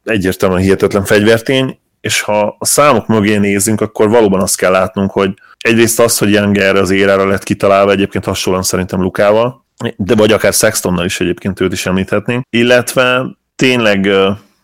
egyértelműen 0.03 0.61
hihetetlen 0.61 1.03
fegyvertény, 1.03 1.79
és 2.03 2.21
ha 2.21 2.55
a 2.59 2.65
számok 2.65 3.07
mögé 3.07 3.37
nézünk, 3.37 3.81
akkor 3.81 4.09
valóban 4.09 4.41
azt 4.41 4.57
kell 4.57 4.71
látnunk, 4.71 5.11
hogy 5.11 5.33
egyrészt 5.57 5.99
az, 5.99 6.17
hogy 6.17 6.31
Young 6.31 6.57
erre 6.57 6.79
az 6.79 6.89
érára 6.89 7.27
lett 7.27 7.43
kitalálva, 7.43 7.91
egyébként 7.91 8.25
hasonlóan 8.25 8.63
szerintem 8.63 9.01
Lukával, 9.01 9.65
de 9.97 10.15
vagy 10.15 10.31
akár 10.31 10.53
Sextonnal 10.53 11.05
is 11.05 11.19
egyébként 11.19 11.59
őt 11.59 11.73
is 11.73 11.85
említhetnénk, 11.85 12.43
illetve 12.49 13.25
tényleg 13.55 14.09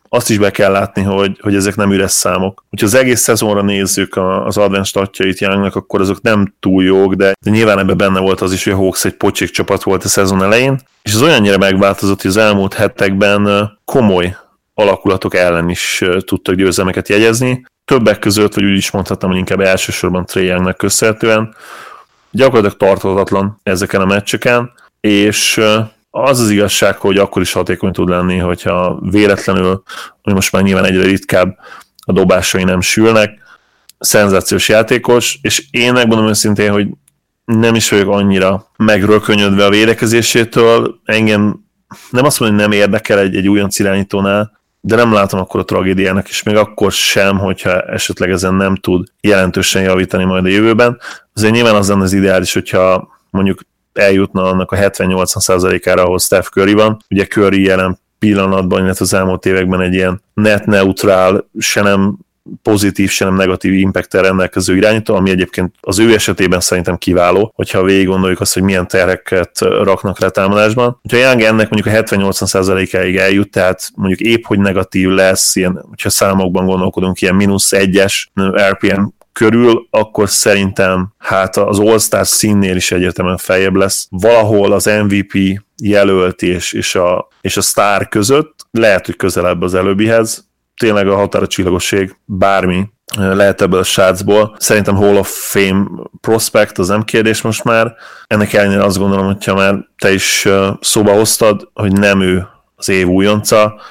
azt 0.09 0.29
is 0.29 0.37
be 0.37 0.51
kell 0.51 0.71
látni, 0.71 1.01
hogy, 1.01 1.37
hogy 1.41 1.55
ezek 1.55 1.75
nem 1.75 1.91
üres 1.91 2.11
számok. 2.11 2.63
Hogyha 2.69 2.85
az 2.85 2.93
egész 2.93 3.21
szezonra 3.21 3.61
nézzük 3.61 4.17
az 4.45 4.57
advent 4.57 4.85
statjait 4.85 5.39
Youngnak, 5.39 5.75
akkor 5.75 6.01
azok 6.01 6.21
nem 6.21 6.53
túl 6.59 6.83
jók, 6.83 7.13
de, 7.13 7.33
de 7.45 7.51
nyilván 7.51 7.79
ebben 7.79 7.97
benne 7.97 8.19
volt 8.19 8.41
az 8.41 8.53
is, 8.53 8.63
hogy 8.63 8.73
a 8.73 8.75
Hawks 8.75 9.05
egy 9.05 9.15
pocsék 9.15 9.49
csapat 9.49 9.83
volt 9.83 10.03
a 10.03 10.07
szezon 10.07 10.43
elején, 10.43 10.79
és 11.01 11.13
az 11.13 11.21
olyannyira 11.21 11.57
megváltozott, 11.57 12.21
hogy 12.21 12.31
az 12.31 12.37
elmúlt 12.37 12.73
hetekben 12.73 13.71
komoly 13.85 14.35
alakulatok 14.79 15.35
ellen 15.35 15.69
is 15.69 16.03
tudtak 16.25 16.55
győzelmeket 16.55 17.09
jegyezni. 17.09 17.65
Többek 17.85 18.19
között, 18.19 18.53
vagy 18.53 18.63
úgy 18.63 18.77
is 18.77 18.91
mondhatnám, 18.91 19.31
hogy 19.31 19.39
inkább 19.39 19.59
elsősorban 19.59 20.25
Trae 20.25 20.43
Youngnak 20.43 20.77
köszönhetően, 20.77 21.55
gyakorlatilag 22.31 22.77
tarthatatlan 22.77 23.59
ezeken 23.63 24.01
a 24.01 24.05
meccseken, 24.05 24.71
és 24.99 25.61
az 26.09 26.39
az 26.39 26.49
igazság, 26.49 26.97
hogy 26.97 27.17
akkor 27.17 27.41
is 27.41 27.51
hatékony 27.51 27.91
tud 27.91 28.09
lenni, 28.09 28.37
hogyha 28.37 28.99
véletlenül, 29.01 29.83
ami 30.21 30.35
most 30.35 30.51
már 30.51 30.63
nyilván 30.63 30.85
egyre 30.85 31.03
ritkább, 31.03 31.57
a 32.05 32.11
dobásai 32.11 32.63
nem 32.63 32.81
sülnek, 32.81 33.39
szenzációs 33.99 34.69
játékos, 34.69 35.39
és 35.41 35.67
én 35.71 35.93
megmondom 35.93 36.27
őszintén, 36.27 36.71
hogy 36.71 36.87
nem 37.45 37.75
is 37.75 37.89
vagyok 37.89 38.09
annyira 38.09 38.71
megrökönyödve 38.77 39.65
a 39.65 39.69
védekezésétől, 39.69 40.99
engem 41.05 41.67
nem 42.09 42.25
azt 42.25 42.39
mondom, 42.39 42.57
hogy 42.57 42.67
nem 42.67 42.79
érdekel 42.79 43.19
egy, 43.19 43.35
egy 43.35 43.47
újonc 43.47 43.79
irányítónál, 43.79 44.58
de 44.81 44.95
nem 44.95 45.13
látom 45.13 45.39
akkor 45.39 45.59
a 45.59 45.63
tragédiának, 45.63 46.29
és 46.29 46.43
még 46.43 46.55
akkor 46.55 46.91
sem, 46.91 47.37
hogyha 47.37 47.81
esetleg 47.81 48.29
ezen 48.29 48.53
nem 48.53 48.75
tud 48.75 49.07
jelentősen 49.21 49.81
javítani 49.81 50.23
majd 50.23 50.45
a 50.45 50.49
jövőben. 50.49 50.99
Azért 51.33 51.53
nyilván 51.53 51.75
az 51.75 51.89
lenne 51.89 52.03
az 52.03 52.13
ideális, 52.13 52.53
hogyha 52.53 53.07
mondjuk 53.29 53.59
eljutna 53.93 54.43
annak 54.43 54.71
a 54.71 54.75
70-80%-ára, 54.75 56.03
ahol 56.03 56.19
Steph 56.19 56.47
Curry 56.47 56.73
van. 56.73 56.97
Ugye 57.09 57.25
Curry 57.25 57.63
jelen 57.63 57.99
pillanatban, 58.19 58.83
illetve 58.83 59.05
az 59.05 59.13
elmúlt 59.13 59.45
években 59.45 59.81
egy 59.81 59.93
ilyen 59.93 60.21
net 60.33 60.65
neutrál, 60.65 61.49
se 61.59 61.81
nem 61.81 62.17
pozitív, 62.61 63.09
se 63.09 63.25
nem 63.25 63.35
negatív 63.35 63.73
impact 63.73 64.13
rendelkező 64.13 64.75
irányító, 64.75 65.15
ami 65.15 65.29
egyébként 65.29 65.75
az 65.81 65.99
ő 65.99 66.13
esetében 66.13 66.59
szerintem 66.59 66.97
kiváló, 66.97 67.51
hogyha 67.55 67.83
végig 67.83 68.07
gondoljuk 68.07 68.39
azt, 68.39 68.53
hogy 68.53 68.63
milyen 68.63 68.87
terheket 68.87 69.59
raknak 69.59 70.19
le 70.19 70.29
támadásban. 70.29 70.99
Ha 71.09 71.17
Young 71.17 71.41
ennek 71.41 71.69
mondjuk 71.69 71.95
a 71.95 72.03
70-80%-áig 72.03 73.17
eljut, 73.17 73.51
tehát 73.51 73.89
mondjuk 73.95 74.19
épp, 74.19 74.45
hogy 74.45 74.59
negatív 74.59 75.09
lesz, 75.09 75.55
ilyen, 75.55 75.85
hogyha 75.89 76.09
számokban 76.09 76.65
gondolkodunk, 76.65 77.21
ilyen 77.21 77.35
mínusz 77.35 77.71
egyes 77.71 78.31
RPM 78.69 79.01
körül, 79.33 79.87
akkor 79.89 80.29
szerintem 80.29 81.13
hát 81.17 81.57
az 81.57 81.79
All-Star 81.79 82.27
színnél 82.27 82.75
is 82.75 82.91
egyértelműen 82.91 83.37
feljebb 83.37 83.75
lesz. 83.75 84.07
Valahol 84.09 84.71
az 84.71 84.85
MVP 84.85 85.61
jelölt 85.81 86.41
és, 86.41 86.73
és, 86.73 86.95
a, 86.95 87.27
és 87.41 87.57
a 87.57 87.61
sztár 87.61 88.07
között, 88.07 88.55
lehet, 88.71 89.05
hogy 89.05 89.15
közelebb 89.15 89.61
az 89.61 89.73
előbbihez, 89.73 90.48
tényleg 90.79 91.07
a 91.07 91.15
határa 91.15 91.47
csillagosség, 91.47 92.15
bármi 92.25 92.89
lehet 93.17 93.61
ebből 93.61 93.79
a 93.79 93.83
srácból. 93.83 94.55
Szerintem 94.59 94.95
Hall 94.95 95.15
of 95.15 95.51
Fame 95.51 95.85
prospect, 96.21 96.77
az 96.77 96.87
nem 96.87 97.03
kérdés 97.03 97.41
most 97.41 97.63
már. 97.63 97.95
Ennek 98.27 98.53
ellenére 98.53 98.83
azt 98.83 98.97
gondolom, 98.97 99.25
hogyha 99.25 99.55
már 99.55 99.75
te 99.97 100.13
is 100.13 100.47
szóba 100.81 101.13
hoztad, 101.13 101.69
hogy 101.73 101.91
nem 101.91 102.21
ő 102.21 102.47
az 102.75 102.89
év 102.89 103.07
újonca, 103.07 103.81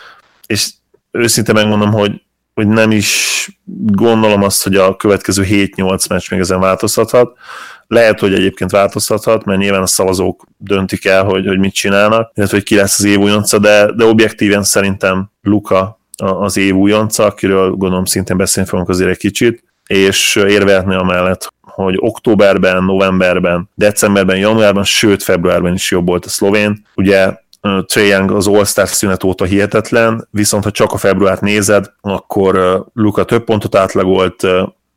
és 0.47 0.71
őszinte 1.11 1.53
megmondom, 1.53 1.93
hogy 1.93 2.23
hogy 2.59 2.69
nem 2.69 2.91
is 2.91 3.49
gondolom 3.87 4.43
azt, 4.43 4.63
hogy 4.63 4.77
a 4.77 4.97
következő 4.97 5.45
7-8 5.49 6.09
meccs 6.09 6.31
még 6.31 6.41
ezen 6.41 6.61
változhathat. 6.61 7.39
Lehet, 7.87 8.21
hogy 8.21 8.35
egyébként 8.35 8.71
változtathat, 8.71 9.45
mert 9.45 9.59
nyilván 9.59 9.83
a 9.83 9.87
szavazók 9.87 10.45
döntik 10.57 11.05
el, 11.05 11.25
hogy, 11.25 11.47
hogy 11.47 11.59
mit 11.59 11.75
csinálnak, 11.75 12.33
illetve 12.35 12.57
hogy 12.57 12.67
ki 12.67 12.75
lesz 12.75 12.99
az 12.99 13.05
év 13.05 13.19
újonca, 13.19 13.59
de, 13.59 13.93
de 13.93 14.05
objektíven 14.05 14.63
szerintem 14.63 15.31
Luka 15.43 15.98
az 16.23 16.57
év 16.57 16.75
újonca, 16.75 17.25
akiről 17.25 17.71
gondolom 17.71 18.05
szintén 18.05 18.37
beszélni 18.37 18.69
fogunk 18.69 18.89
azért 18.89 19.11
egy 19.11 19.17
kicsit, 19.17 19.65
és 19.87 20.37
érvehetni 20.37 20.95
amellett, 20.95 21.53
hogy 21.61 21.95
októberben, 21.99 22.85
novemberben, 22.85 23.69
decemberben, 23.75 24.37
januárban, 24.37 24.85
sőt 24.85 25.23
februárban 25.23 25.75
is 25.75 25.91
jobb 25.91 26.07
volt 26.07 26.25
a 26.25 26.29
szlovén. 26.29 26.87
Ugye 26.95 27.35
Trae 27.61 28.05
Young 28.05 28.31
az 28.31 28.47
All-Star 28.47 28.89
szünet 28.89 29.25
óta 29.25 29.45
hihetetlen, 29.45 30.29
viszont 30.31 30.65
ha 30.65 30.71
csak 30.71 30.93
a 30.93 30.97
februárt 30.97 31.41
nézed, 31.41 31.93
akkor 32.01 32.85
Luka 32.95 33.25
több 33.25 33.45
pontot 33.45 33.75
átlagolt, 33.75 34.47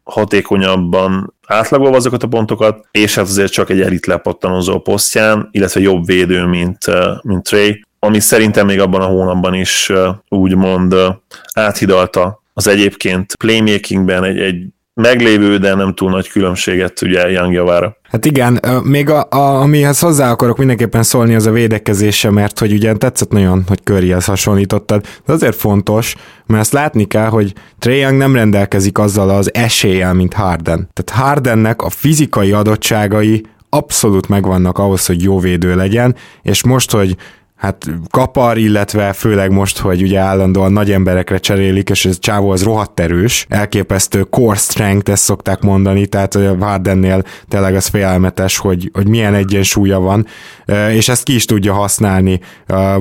hatékonyabban 0.04 1.34
átlagolva 1.48 1.96
azokat 1.96 2.24
a 2.24 2.28
pontokat, 2.28 2.86
és 2.92 3.16
hát 3.16 3.26
azért 3.26 3.52
csak 3.52 3.70
egy 3.70 3.82
elit 3.82 4.06
lepattanozó 4.06 4.80
posztján, 4.80 5.50
illetve 5.52 5.80
jobb 5.80 6.06
védő, 6.06 6.46
mint, 6.46 6.78
mint 7.22 7.44
Trey, 7.44 7.84
ami 8.04 8.20
szerintem 8.20 8.66
még 8.66 8.80
abban 8.80 9.02
a 9.02 9.06
hónapban 9.06 9.54
is 9.54 9.92
úgymond 10.30 10.96
áthidalta 11.54 12.44
az 12.54 12.68
egyébként 12.68 13.36
playmakingben 13.36 14.24
egy, 14.24 14.40
egy 14.40 14.64
meglévő, 14.94 15.58
de 15.58 15.76
nem 15.76 15.94
túl 15.94 16.10
nagy 16.10 16.30
különbséget 16.30 17.02
ugye 17.02 17.30
Young 17.30 17.54
javára. 17.54 17.98
Hát 18.10 18.26
igen, 18.26 18.60
még 18.84 19.10
a, 19.10 19.28
a, 19.30 19.62
amihez 19.62 20.00
hozzá 20.00 20.32
akarok 20.32 20.58
mindenképpen 20.58 21.04
szólni, 21.04 21.36
az 21.36 21.46
a 21.46 21.52
védekezése, 21.52 22.32
mert 22.32 22.60
hogy 22.60 22.72
ugye 22.72 22.94
tetszett 22.94 23.32
nagyon, 23.32 23.64
hogy 23.68 23.80
Curryhez 23.84 24.26
hasonlítottad, 24.26 25.06
de 25.26 25.34
azért 25.34 25.56
fontos, 25.56 26.16
mert 26.46 26.62
azt 26.62 26.74
látni 26.74 27.06
kell, 27.06 27.28
hogy 27.28 27.54
Trae 27.80 27.96
Young 27.96 28.18
nem 28.18 28.36
rendelkezik 28.36 28.98
azzal 28.98 29.30
az 29.30 29.54
eséllyel, 29.54 30.14
mint 30.14 30.34
Harden. 30.34 30.90
Tehát 30.94 31.24
Hardennek 31.24 31.82
a 31.82 31.90
fizikai 31.90 32.52
adottságai 32.52 33.46
abszolút 33.70 34.30
megvannak 34.30 34.78
ahhoz, 34.78 35.06
hogy 35.06 35.24
jó 35.24 35.40
védő 35.40 35.76
legyen, 35.76 36.16
és 36.42 36.64
most, 36.64 36.92
hogy 36.92 37.16
hát 37.62 37.86
kapar, 38.10 38.58
illetve 38.58 39.14
főleg 39.14 39.52
most, 39.52 39.78
hogy 39.78 40.02
ugye 40.02 40.20
állandóan 40.20 40.72
nagy 40.72 40.92
emberekre 40.92 41.38
cserélik, 41.38 41.90
és 41.90 42.06
ez 42.06 42.20
csávó 42.20 42.50
az 42.50 42.64
rohadt 42.64 43.00
erős, 43.00 43.46
elképesztő 43.50 44.24
core 44.24 44.58
strength, 44.58 45.12
ezt 45.12 45.24
szokták 45.24 45.62
mondani, 45.62 46.06
tehát 46.06 46.36
a 46.36 46.56
Hardennél 46.60 47.24
tényleg 47.48 47.76
az 47.76 47.88
félelmetes, 47.88 48.58
hogy, 48.58 48.90
hogy 48.94 49.08
milyen 49.08 49.34
egyensúlya 49.34 50.00
van, 50.00 50.26
és 50.92 51.10
ezt 51.10 51.24
ki 51.24 51.36
is 51.36 51.46
tudja 51.46 51.74
használni. 51.74 52.40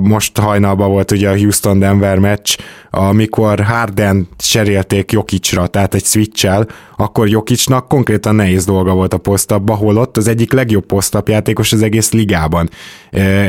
Most 0.01 0.39
hajnalban 0.39 0.91
volt 0.91 1.11
ugye 1.11 1.29
a 1.29 1.37
Houston-Denver 1.37 2.19
meccs, 2.19 2.57
amikor 2.91 3.61
Harden 3.61 4.29
cserélték 4.37 5.13
Jokicsra, 5.13 5.67
tehát 5.67 5.95
egy 5.95 6.05
switch 6.05 6.67
akkor 6.97 7.29
Jokicsnak 7.29 7.89
konkrétan 7.89 8.35
nehéz 8.35 8.65
dolga 8.65 8.93
volt 8.93 9.15
a 9.15 9.19
posztabba, 9.19 9.75
holott 9.75 10.17
az 10.17 10.29
egyik 10.29 10.53
legjobb 10.53 10.87
posztapjátékos 10.87 11.73
az 11.73 11.83
egész 11.83 12.13
ligában. 12.13 12.71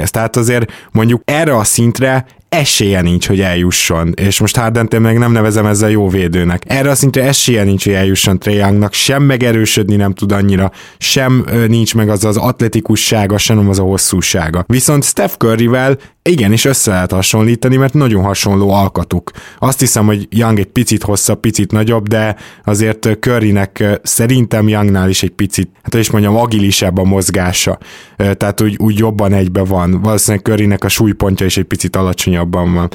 Tehát 0.05 0.35
azért 0.35 0.71
mondjuk 1.01 1.21
erre 1.25 1.55
a 1.55 1.63
szintre 1.63 2.25
esélye 2.49 3.01
nincs, 3.01 3.27
hogy 3.27 3.41
eljusson, 3.41 4.13
és 4.15 4.39
most 4.39 4.57
harden 4.57 5.01
meg 5.01 5.17
nem 5.17 5.31
nevezem 5.31 5.65
ezzel 5.65 5.89
jó 5.89 6.09
védőnek. 6.09 6.63
Erre 6.67 6.89
a 6.89 6.95
szintre 6.95 7.23
esélye 7.23 7.63
nincs, 7.63 7.83
hogy 7.83 7.93
eljusson 7.93 8.37
Youngnak, 8.45 8.93
sem 8.93 9.23
megerősödni 9.23 9.95
nem 9.95 10.13
tud 10.13 10.31
annyira, 10.31 10.71
sem 10.97 11.45
nincs 11.67 11.95
meg 11.95 12.09
az 12.09 12.25
az 12.25 12.37
atletikussága, 12.37 13.37
sem 13.37 13.69
az 13.69 13.79
a 13.79 13.83
hosszúsága. 13.83 14.63
Viszont 14.67 15.03
Steph 15.03 15.33
Curryvel 15.37 15.97
igenis 16.23 16.65
össze 16.65 16.91
lehet 16.91 17.11
hasonlítani, 17.11 17.75
mert 17.75 17.93
nagyon 17.93 18.23
hasonló 18.23 18.69
alkatuk. 18.69 19.31
Azt 19.59 19.79
hiszem, 19.79 20.05
hogy 20.05 20.27
Young 20.29 20.59
egy 20.59 20.65
picit 20.65 21.03
hosszabb, 21.03 21.39
picit 21.39 21.71
nagyobb, 21.71 22.07
de 22.07 22.35
azért 22.63 23.17
Currynek 23.19 23.99
szerintem 24.03 24.67
Youngnál 24.67 25.09
is 25.09 25.23
egy 25.23 25.31
picit, 25.31 25.69
hát 25.81 25.93
is 25.93 26.11
mondjam, 26.11 26.35
agilisebb 26.35 26.97
a 26.97 27.03
mozgása. 27.03 27.77
Tehát 28.15 28.61
úgy, 28.61 28.75
úgy 28.79 28.97
jobban 28.97 29.33
egybe 29.33 29.63
van. 29.63 30.01
Valószínűleg 30.01 30.45
Currynek 30.45 30.83
a 30.83 30.89
súlypontja 30.89 31.45
is 31.45 31.57
egy 31.57 31.65
picit 31.65 31.95
alacsonyabban 31.95 32.73
van, 32.73 32.89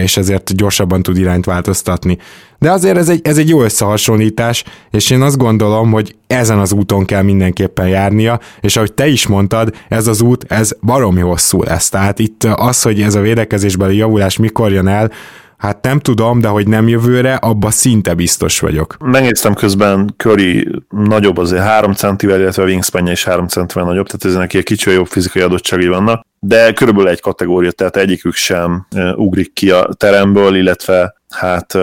és 0.00 0.16
ezért 0.16 0.56
gyorsabban 0.56 1.02
tud 1.02 1.16
irányt 1.16 1.44
változtatni. 1.44 2.18
De 2.58 2.70
azért 2.70 2.96
ez 2.96 3.08
egy, 3.08 3.20
ez 3.22 3.38
egy 3.38 3.48
jó 3.48 3.62
összehasonlítás, 3.62 4.64
és 4.90 5.10
én 5.10 5.20
azt 5.20 5.36
gondolom, 5.36 5.92
hogy 5.92 6.14
ezen 6.26 6.58
az 6.58 6.72
úton 6.72 7.04
kell 7.04 7.22
mindenképpen 7.22 7.88
járnia, 7.88 8.40
és 8.60 8.76
ahogy 8.76 8.92
te 8.92 9.06
is 9.06 9.26
mondtad, 9.26 9.74
ez 9.88 10.06
az 10.06 10.20
út, 10.20 10.44
ez 10.48 10.72
baromi 10.80 11.20
hosszú 11.20 11.62
lesz. 11.62 11.88
Tehát 11.88 12.18
itt 12.18 12.44
az, 12.44 12.82
hogy 12.82 13.02
ez 13.02 13.14
a 13.14 13.20
védekezésbeli 13.20 13.96
javulás 13.96 14.36
mikor 14.36 14.72
jön 14.72 14.88
el, 14.88 15.10
Hát 15.56 15.82
nem 15.82 15.98
tudom, 15.98 16.40
de 16.40 16.48
hogy 16.48 16.68
nem 16.68 16.88
jövőre, 16.88 17.34
abba 17.34 17.70
szinte 17.70 18.14
biztos 18.14 18.60
vagyok. 18.60 18.96
Megnéztem 19.04 19.54
közben, 19.54 20.14
Curry 20.16 20.68
nagyobb 20.88 21.38
azért 21.38 21.62
3 21.62 21.92
centivel, 21.92 22.40
illetve 22.40 22.64
wingspanje 22.64 23.12
is 23.12 23.24
3 23.24 23.46
centivel 23.46 23.84
nagyobb, 23.84 24.06
tehát 24.06 24.24
ezen 24.24 24.38
neki 24.38 24.58
egy 24.58 24.64
kicsi 24.64 24.90
jobb 24.90 25.06
fizikai 25.06 25.42
adottságai 25.42 25.88
vannak, 25.88 26.26
de 26.38 26.72
körülbelül 26.72 27.10
egy 27.10 27.20
kategória, 27.20 27.70
tehát 27.70 27.96
egyikük 27.96 28.34
sem 28.34 28.86
ugrik 29.14 29.52
ki 29.52 29.70
a 29.70 29.88
teremből, 29.96 30.56
illetve 30.56 31.15
hát 31.30 31.74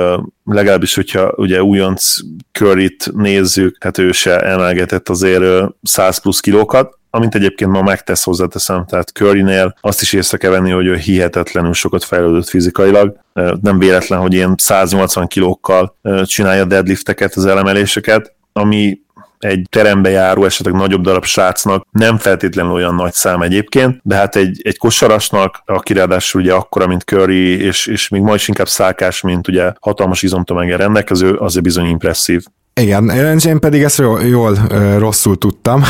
legalábbis, 0.46 0.96
hogyha 0.96 1.34
ugye 1.36 1.64
újonc 1.64 2.16
Curryt 2.52 3.12
nézzük, 3.14 3.84
hát 3.84 3.98
ő 3.98 4.12
se 4.12 4.40
emelgetett 4.40 5.10
azért 5.10 5.72
100 5.82 6.18
plusz 6.18 6.40
kilókat, 6.40 6.98
amint 7.10 7.36
egyébként 7.36 7.72
ma 7.72 7.82
megtesz 7.82 8.24
hozzáteszem, 8.24 8.86
tehát 8.86 9.10
Currynél 9.10 9.76
azt 9.82 10.02
is 10.02 10.14
észre 10.14 10.38
kell 10.38 10.52
venni, 10.52 10.72
hogy 10.72 10.86
ő 10.86 10.96
hihetetlenül 10.96 11.74
sokat 11.74 12.04
fejlődött 12.04 12.50
fizikailag. 12.50 13.20
Nem 13.62 13.80
véletlen, 13.80 14.20
hogy 14.20 14.34
ilyen 14.34 14.56
180 14.58 15.28
kilókkal 15.28 15.98
csinálja 16.24 16.66
deadlifteket, 16.66 17.34
az 17.34 17.46
elemeléseket, 17.46 18.36
ami 18.54 19.00
egy 19.44 19.68
terembe 19.70 20.10
járó, 20.10 20.46
esetleg 20.46 20.74
nagyobb 20.76 21.02
darab 21.02 21.26
srácnak 21.26 21.88
nem 21.92 22.18
feltétlenül 22.18 22.72
olyan 22.72 22.96
nagy 22.96 23.14
szám 23.14 23.42
egyébként, 23.42 24.00
de 24.04 24.16
hát 24.16 24.36
egy, 24.36 24.62
egy 24.64 24.78
kosarasnak, 24.78 25.62
aki 25.66 25.94
ráadásul 25.94 26.42
ugye 26.42 26.54
akkora, 26.54 26.88
mint 26.88 27.04
Curry, 27.04 27.62
és, 27.64 27.86
és 27.88 28.08
még 28.08 28.22
majd 28.22 28.36
is 28.36 28.48
inkább 28.48 28.68
szálkás, 28.68 29.22
mint 29.22 29.48
ugye 29.48 29.72
hatalmas 29.80 30.22
izomtömeggel 30.22 30.78
rendelkező, 30.78 31.34
azért 31.34 31.64
bizony 31.64 31.88
impresszív. 31.88 32.44
Igen, 32.82 33.10
én 33.46 33.60
pedig 33.60 33.84
ezt 33.84 33.98
jól, 33.98 34.22
jól 34.22 34.58
rosszul 34.98 35.38
tudtam, 35.38 35.84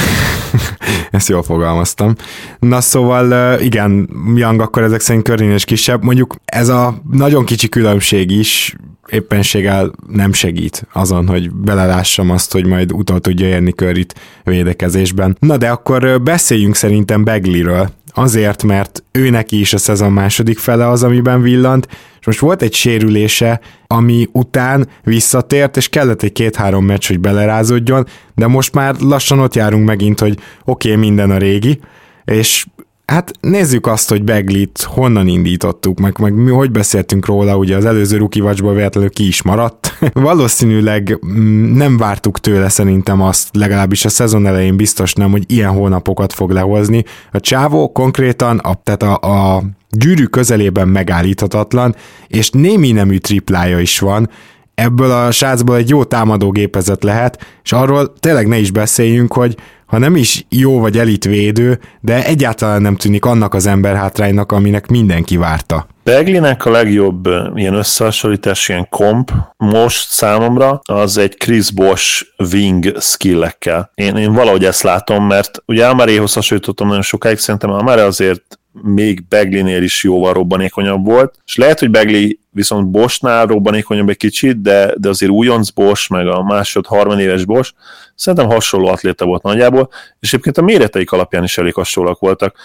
ezt 1.12 1.30
jól 1.30 1.44
fogalmaztam. 1.44 2.16
Na 2.60 2.82
szóval 2.82 3.60
igen, 3.60 4.10
Young 4.36 4.62
akkor 4.62 4.84
ezek 4.84 5.00
szerint 5.00 5.26
Curry 5.26 5.46
és 5.46 5.66
kisebb, 5.66 6.04
mondjuk 6.04 6.36
ez 6.46 6.70
a 6.70 7.02
nagyon 7.12 7.46
kicsi 7.46 7.70
különbség 7.70 8.32
is 8.32 8.76
éppenséggel 9.08 9.92
nem 10.08 10.34
segít 10.34 10.88
azon, 10.94 11.28
hogy 11.28 11.52
belelássam 11.52 12.30
azt, 12.30 12.52
hogy 12.52 12.66
majd 12.66 12.94
utol 12.94 13.20
tudja 13.20 13.48
érni 13.48 13.72
Curryt 13.72 14.16
védekezésben. 14.44 15.38
Na 15.40 15.58
de 15.58 15.70
akkor 15.70 16.22
beszéljünk 16.22 16.76
szerintem 16.76 17.24
Begliről, 17.24 17.90
azért, 18.14 18.64
mert 18.64 19.04
ő 19.12 19.30
neki 19.30 19.60
is 19.60 19.74
a 19.74 19.78
szezon 19.78 20.12
második 20.12 20.58
fele 20.58 20.88
az, 20.88 21.04
amiben 21.04 21.42
villant, 21.42 21.88
és 22.20 22.26
most 22.26 22.40
volt 22.40 22.62
egy 22.62 22.74
sérülése, 22.74 23.60
ami 23.88 24.28
után 24.32 24.88
visszatért, 25.04 25.78
és 25.78 25.90
kellett 25.90 26.24
egy 26.24 26.32
két-három 26.32 26.86
meccs, 26.86 27.08
hogy 27.08 27.20
belerázódjon, 27.20 28.08
de 28.36 28.48
most 28.48 28.74
már 28.74 28.96
lassan 29.00 29.40
ott 29.40 29.56
járunk 29.56 29.86
megint, 29.86 30.20
hogy 30.20 30.38
oké, 30.66 30.90
okay, 30.90 31.00
minden 31.00 31.32
a 31.32 31.38
régi, 31.38 31.80
és 32.26 32.66
Hát 33.06 33.32
nézzük 33.40 33.88
azt, 33.88 34.10
hogy 34.10 34.24
Beglit 34.24 34.82
honnan 34.82 35.28
indítottuk, 35.28 36.00
meg, 36.00 36.20
meg 36.20 36.34
mi 36.34 36.52
hogy 36.52 36.72
beszéltünk 36.72 37.26
róla, 37.26 37.58
ugye 37.58 37.76
az 37.76 37.86
előző 37.86 38.28
Watchból 38.40 38.74
véletlenül 38.74 39.10
ki 39.10 39.28
is 39.28 39.42
maradt. 39.42 39.98
Valószínűleg 40.14 41.20
mm, 41.26 41.76
nem 41.76 41.98
vártuk 41.98 42.40
tőle 42.40 42.70
szerintem 42.70 43.22
azt, 43.22 43.50
legalábbis 43.52 44.06
a 44.06 44.10
szezon 44.10 44.46
elején 44.46 44.78
biztos 44.78 45.14
nem, 45.14 45.32
hogy 45.32 45.44
ilyen 45.48 45.70
hónapokat 45.70 46.34
fog 46.34 46.52
lehozni. 46.52 47.04
A 47.32 47.40
csávó 47.40 47.92
konkrétan, 47.92 48.58
a, 48.58 48.82
tehát 48.84 49.04
a, 49.04 49.18
a 49.56 49.64
gyűrű 49.90 50.26
közelében 50.26 50.88
megállíthatatlan, 50.88 51.96
és 52.28 52.50
némi 52.50 52.92
nemű 52.92 53.18
triplája 53.18 53.80
is 53.80 54.00
van, 54.00 54.30
ebből 54.76 55.12
a 55.12 55.32
srácból 55.32 55.76
egy 55.76 55.90
jó 55.90 56.04
támadógépezet 56.04 57.04
lehet, 57.04 57.46
és 57.64 57.72
arról 57.72 58.14
tényleg 58.20 58.48
ne 58.48 58.58
is 58.58 58.72
beszéljünk, 58.72 59.34
hogy 59.34 59.56
ha 59.94 60.00
nem 60.00 60.16
is 60.16 60.46
jó 60.50 60.80
vagy 60.80 60.98
elit 60.98 61.24
védő, 61.24 61.80
de 62.02 62.26
egyáltalán 62.26 62.82
nem 62.82 62.96
tűnik 62.96 63.26
annak 63.26 63.54
az 63.54 63.66
ember 63.66 63.96
hátránynak, 63.96 64.52
aminek 64.52 64.88
mindenki 64.88 65.38
várta. 65.38 65.88
Beglinek 66.04 66.66
a 66.66 66.72
legjobb 66.72 67.28
ilyen 67.56 67.74
összehasonlítás, 67.74 68.70
ilyen 68.70 68.88
komp 68.90 69.32
most 69.58 70.10
számomra 70.10 70.80
az 70.84 71.18
egy 71.18 71.38
Chris 71.38 71.72
Bosch 71.72 72.26
wing 72.52 73.02
skillekkel. 73.02 73.92
Én, 73.94 74.16
én 74.16 74.34
valahogy 74.34 74.66
ezt 74.66 74.84
látom, 74.84 75.28
mert 75.28 75.64
ugye 75.66 75.88
Amaréhoz 75.88 76.34
hasonlítottam 76.34 76.88
nagyon 76.88 77.02
sokáig, 77.02 77.38
szerintem 77.38 77.70
Amare 77.70 78.04
azért 78.04 78.60
még 78.82 79.28
Beglinél 79.28 79.84
is 79.84 80.04
jóval 80.04 80.34
robbanékonyabb 80.34 81.06
volt, 81.06 81.36
és 81.46 81.56
lehet, 81.56 81.80
hogy 81.80 81.90
Begli 81.90 82.40
viszont 82.54 82.88
Bosnál 82.88 83.46
robbanékonyabb 83.46 84.10
egy 84.10 84.18
kicsit, 84.18 84.62
de, 84.62 84.94
de 84.98 85.10
azért 85.10 85.32
újonc 85.32 85.70
Bosch, 85.70 86.12
meg 86.12 86.28
a 86.28 86.44
másod 86.44 86.86
harmadéves 86.86 87.46
Bosch, 87.46 87.74
szerintem 88.16 88.50
hasonló 88.50 88.88
atléta 88.88 89.26
volt 89.26 89.44
nagyjából, 89.44 89.90
és 90.20 90.28
egyébként 90.34 90.58
a 90.58 90.62
méreteik 90.62 91.12
alapján 91.12 91.44
is 91.44 91.58
elég 91.58 91.74
hasonlóak 91.74 92.20
voltak 92.20 92.56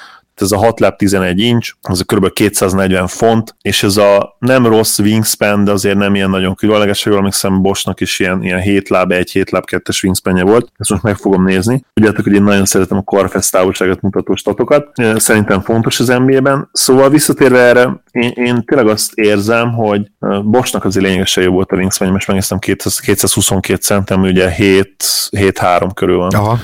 ez 0.40 0.52
a 0.52 0.58
6 0.58 0.80
láb 0.80 0.96
11 0.96 1.40
inch, 1.40 1.74
az 1.82 2.04
a 2.06 2.14
kb. 2.14 2.32
240 2.32 3.06
font, 3.06 3.56
és 3.62 3.82
ez 3.82 3.96
a 3.96 4.36
nem 4.38 4.66
rossz 4.66 4.98
wingspan, 4.98 5.64
de 5.64 5.70
azért 5.70 5.96
nem 5.96 6.14
ilyen 6.14 6.30
nagyon 6.30 6.54
különleges, 6.54 7.04
jól 7.04 7.16
emlékszem, 7.16 7.62
Bosnak 7.62 8.00
is 8.00 8.18
ilyen, 8.18 8.42
ilyen 8.42 8.60
7 8.60 8.88
láb 8.88 9.12
1, 9.12 9.30
7 9.30 9.50
láb 9.50 9.64
2-es 9.70 10.04
wingspanje 10.04 10.42
volt, 10.42 10.72
ezt 10.76 10.90
most 10.90 11.02
meg 11.02 11.16
fogom 11.16 11.44
nézni. 11.44 11.84
Tudjátok, 11.94 12.24
hogy 12.24 12.34
én 12.34 12.42
nagyon 12.42 12.64
szeretem 12.64 12.96
a 12.96 13.02
karfest 13.04 13.52
távolságot 13.52 14.00
mutató 14.00 14.34
statokat, 14.34 14.90
szerintem 15.16 15.60
fontos 15.60 16.00
az 16.00 16.08
NBA-ben, 16.08 16.68
szóval 16.72 17.10
visszatérve 17.10 17.58
erre, 17.58 18.02
én, 18.10 18.30
én 18.34 18.64
tényleg 18.64 18.88
azt 18.88 19.14
érzem, 19.14 19.72
hogy 19.72 20.10
Bosnak 20.44 20.84
azért 20.84 21.04
lényegesen 21.04 21.44
jobb 21.44 21.52
volt 21.52 21.72
a 21.72 21.76
wingspan, 21.76 22.08
most 22.08 22.26
megnéztem 22.26 22.58
222 22.58 23.80
centem, 23.80 24.20
ugye 24.20 24.54
7-3 24.56 25.90
körül 25.94 26.16
van. 26.16 26.30
Aha 26.34 26.58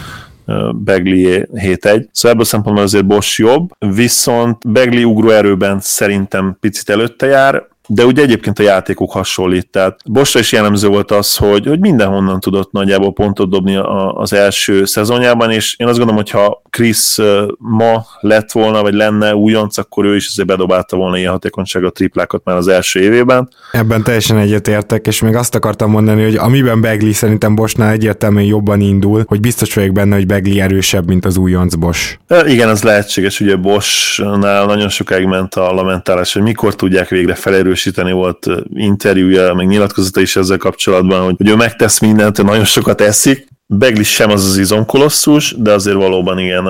Begli 0.74 1.46
7-1. 1.52 2.07
Szóval 2.12 2.30
ebből 2.30 2.44
szempontból 2.44 2.85
azért 2.85 3.07
Bosch 3.07 3.40
jobb, 3.40 3.70
viszont 3.78 4.70
Begli 4.70 5.04
ugróerőben 5.04 5.80
szerintem 5.80 6.57
picit 6.61 6.90
előtte 6.90 7.26
jár, 7.26 7.66
de 7.87 8.04
ugye 8.04 8.22
egyébként 8.22 8.59
a 8.59 8.62
játékok 8.62 9.12
hasonlít, 9.12 9.70
tehát 9.70 10.00
Bosra 10.07 10.40
is 10.40 10.52
jellemző 10.52 10.88
volt 10.88 11.11
az, 11.11 11.37
hogy, 11.37 11.66
hogy 11.66 11.80
mindenhonnan 11.80 12.40
tudott 12.40 12.72
nagyjából 12.72 13.12
pontot 13.12 13.50
dobni 13.50 13.76
a, 13.76 14.12
az 14.12 14.33
első 14.33 14.85
szezonjában, 14.85 15.50
és 15.50 15.76
én 15.78 15.87
azt 15.87 15.98
gondolom, 15.98 16.22
hogy 16.22 16.30
ha 16.30 16.62
Chris 16.75 17.17
ma 17.59 18.07
lett 18.21 18.53
volna, 18.53 18.83
vagy 18.83 18.95
lenne 18.95 19.35
újonc, 19.35 19.79
akkor 19.79 20.05
ő 20.05 20.17
is 20.17 20.27
azért 20.27 20.49
bedobálta 20.49 20.97
volna 20.97 21.19
ilyen 21.19 21.31
hatékonysága 21.31 21.91
triplákat 21.91 22.45
már 22.45 22.57
az 22.57 22.69
első 22.69 23.01
évében. 23.01 23.49
Ebben 23.73 24.03
teljesen 24.03 24.39
egyetértek, 24.39 25.07
és 25.07 25.21
még 25.21 25.35
azt 25.35 25.55
akartam 25.55 25.91
mondani, 25.91 26.23
hogy 26.23 26.37
amiben 26.37 26.81
Begli 26.81 27.13
szerintem 27.13 27.55
Bosnál 27.55 27.93
egyértelműen 27.93 28.45
jobban 28.45 28.81
indul, 28.81 29.25
hogy 29.27 29.41
biztos 29.41 29.75
vagyok 29.75 29.93
benne, 29.93 30.15
hogy 30.15 30.27
Begli 30.27 30.61
erősebb, 30.61 31.07
mint 31.07 31.25
az 31.25 31.37
újonc 31.37 31.75
Bos. 31.75 32.19
Igen, 32.47 32.69
ez 32.69 32.83
lehetséges, 32.83 33.41
ugye 33.41 33.57
Bosnál 33.57 34.67
nagyon 34.67 34.89
sokáig 34.89 35.27
ment 35.27 35.55
a 35.55 35.73
lamentálás, 35.73 36.33
hogy 36.33 36.43
mikor 36.43 36.75
tudják 36.75 37.09
végre 37.09 37.35
felerősíteni 37.35 38.13
volt 38.13 38.47
interjúja, 38.75 39.55
meg 39.55 39.67
nyilatkozata 39.67 40.21
is 40.21 40.37
ezzel 40.37 40.57
kapcsolatban, 40.57 41.25
hogy, 41.25 41.35
hogy 41.37 41.49
ő 41.49 41.55
megtesz 41.57 42.01
mindent, 42.01 42.43
nagyon 42.43 42.65
sokat 42.65 43.01
eszik. 43.01 43.53
Beglis 43.66 44.09
sem 44.09 44.31
az 44.31 44.44
az 44.44 44.57
izomkolosszus, 44.57 45.55
de 45.59 45.72
azért 45.72 45.96
valóban 45.96 46.38
igen 46.38 46.66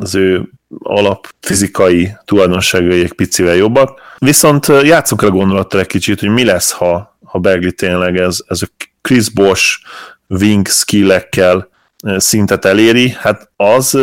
az 0.00 0.14
ő 0.14 0.48
alapfizikai 0.78 2.12
tulajdonságai 2.24 3.00
egy 3.00 3.12
picivel 3.12 3.54
jobbak. 3.54 4.00
Viszont 4.18 4.66
játszunk 4.82 5.22
el 5.22 5.30
gondolattal 5.30 5.80
egy 5.80 5.86
kicsit, 5.86 6.20
hogy 6.20 6.28
mi 6.28 6.44
lesz, 6.44 6.70
ha, 6.70 7.18
ha 7.24 7.38
Begli 7.38 7.72
tényleg 7.72 8.16
ez, 8.16 8.38
ez 8.46 8.62
a 8.62 8.66
Chris 9.00 9.30
Bosch 9.30 9.78
wing 10.28 10.66
skillekkel 10.66 11.68
szintet 12.16 12.64
eléri, 12.64 13.08
hát 13.08 13.50
az 13.56 13.98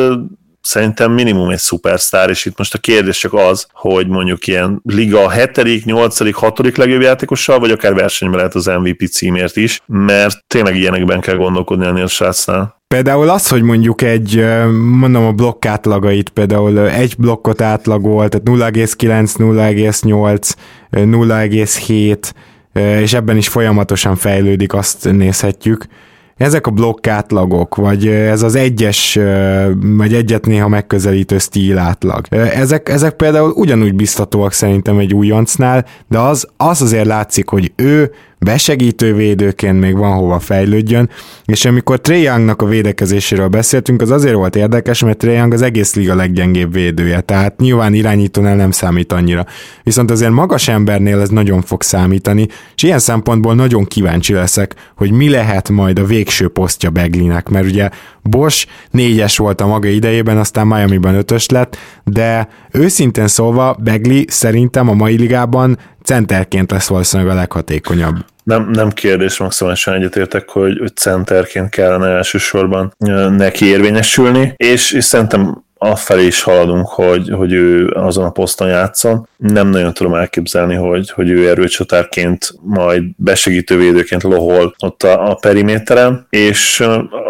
szerintem 0.65 1.11
minimum 1.11 1.49
egy 1.49 1.57
szupersztár, 1.57 2.29
és 2.29 2.45
itt 2.45 2.57
most 2.57 2.73
a 2.73 2.77
kérdés 2.77 3.17
csak 3.17 3.33
az, 3.33 3.67
hogy 3.73 4.07
mondjuk 4.07 4.47
ilyen 4.47 4.81
liga 4.83 5.29
7., 5.29 5.85
8., 5.85 6.35
6. 6.35 6.77
legjobb 6.77 7.01
játékossal, 7.01 7.59
vagy 7.59 7.71
akár 7.71 7.93
versenyben 7.93 8.37
lehet 8.37 8.55
az 8.55 8.65
MVP 8.65 9.07
címért 9.07 9.55
is, 9.55 9.81
mert 9.85 10.43
tényleg 10.47 10.75
ilyenekben 10.75 11.19
kell 11.19 11.35
gondolkodni 11.35 11.85
ennél 11.85 12.03
a 12.03 12.07
srácnál. 12.07 12.81
Például 12.87 13.29
az, 13.29 13.47
hogy 13.47 13.61
mondjuk 13.61 14.01
egy, 14.01 14.45
mondom 14.99 15.25
a 15.25 15.31
blokk 15.31 15.65
átlagait, 15.65 16.29
például 16.29 16.89
egy 16.89 17.15
blokkot 17.17 17.61
átlagol, 17.61 18.29
tehát 18.29 18.47
0,9, 18.47 19.35
0,8, 19.37 20.53
0,7, 20.91 23.01
és 23.01 23.13
ebben 23.13 23.37
is 23.37 23.47
folyamatosan 23.47 24.15
fejlődik, 24.15 24.73
azt 24.73 25.11
nézhetjük 25.11 25.85
ezek 26.37 26.67
a 26.67 26.71
blokk 26.71 27.07
átlagok, 27.07 27.75
vagy 27.75 28.07
ez 28.07 28.41
az 28.41 28.55
egyes, 28.55 29.19
vagy 29.79 30.13
egyet 30.13 30.45
néha 30.45 30.67
megközelítő 30.67 31.37
stíl 31.37 31.77
átlag. 31.77 32.25
Ezek, 32.29 32.89
ezek 32.89 33.15
például 33.15 33.51
ugyanúgy 33.51 33.95
biztatóak 33.95 34.51
szerintem 34.51 34.97
egy 34.97 35.13
újoncnál, 35.13 35.85
de 36.07 36.19
az, 36.19 36.47
az 36.57 36.81
azért 36.81 37.05
látszik, 37.05 37.49
hogy 37.49 37.71
ő 37.75 38.11
besegítő 38.45 39.13
védőként 39.13 39.79
még 39.79 39.97
van 39.97 40.13
hova 40.13 40.39
fejlődjön, 40.39 41.09
és 41.45 41.65
amikor 41.65 42.01
Trae 42.01 42.17
Youngnak 42.17 42.61
a 42.61 42.65
védekezéséről 42.65 43.47
beszéltünk, 43.47 44.01
az 44.01 44.11
azért 44.11 44.35
volt 44.35 44.55
érdekes, 44.55 45.03
mert 45.03 45.17
Trae 45.17 45.33
Young 45.33 45.53
az 45.53 45.61
egész 45.61 45.95
liga 45.95 46.15
leggyengébb 46.15 46.73
védője, 46.73 47.21
tehát 47.21 47.59
nyilván 47.59 47.93
irányítónál 47.93 48.55
nem 48.55 48.71
számít 48.71 49.11
annyira. 49.11 49.45
Viszont 49.83 50.11
azért 50.11 50.31
magas 50.31 50.67
embernél 50.67 51.19
ez 51.19 51.29
nagyon 51.29 51.61
fog 51.61 51.81
számítani, 51.81 52.47
és 52.75 52.83
ilyen 52.83 52.99
szempontból 52.99 53.55
nagyon 53.55 53.85
kíváncsi 53.85 54.33
leszek, 54.33 54.75
hogy 54.95 55.11
mi 55.11 55.29
lehet 55.29 55.69
majd 55.69 55.99
a 55.99 56.05
végső 56.05 56.47
posztja 56.47 56.89
Beglinek, 56.89 57.49
mert 57.49 57.65
ugye 57.65 57.89
Bosch 58.21 58.67
négyes 58.91 59.37
volt 59.37 59.61
a 59.61 59.67
maga 59.67 59.87
idejében, 59.87 60.37
aztán 60.37 60.67
Miami-ban 60.67 61.15
ötös 61.15 61.49
lett, 61.49 61.77
de 62.03 62.47
őszintén 62.71 63.27
szólva 63.27 63.77
Begli 63.83 64.25
szerintem 64.29 64.89
a 64.89 64.93
mai 64.93 65.17
ligában 65.17 65.77
centerként 66.03 66.71
lesz 66.71 66.87
valószínűleg 66.87 67.31
a 67.31 67.35
leghatékonyabb. 67.35 68.15
Nem, 68.45 68.69
nem 68.69 68.89
kérdés, 68.89 69.37
maximálisan 69.37 69.93
egyetértek, 69.93 70.49
hogy, 70.49 70.77
hogy 70.77 70.95
centerként 70.95 71.69
kellene 71.69 72.07
elsősorban 72.07 72.93
neki 73.37 73.65
érvényesülni, 73.65 74.53
és, 74.57 74.91
és 74.91 75.03
szerintem 75.03 75.63
afelé 75.77 76.25
is 76.25 76.41
haladunk, 76.41 76.87
hogy, 76.87 77.29
hogy 77.29 77.53
ő 77.53 77.87
azon 77.87 78.25
a 78.25 78.29
poszton 78.29 78.67
játszon. 78.67 79.27
Nem 79.37 79.69
nagyon 79.69 79.93
tudom 79.93 80.13
elképzelni, 80.13 80.75
hogy, 80.75 81.09
hogy 81.09 81.29
ő 81.29 81.49
erőcsatárként, 81.49 82.53
majd 82.61 83.03
besegítő 83.17 83.77
védőként 83.77 84.23
lohol 84.23 84.75
ott 84.79 85.03
a, 85.03 85.29
a 85.29 85.35
periméteren, 85.35 86.27
és 86.29 86.79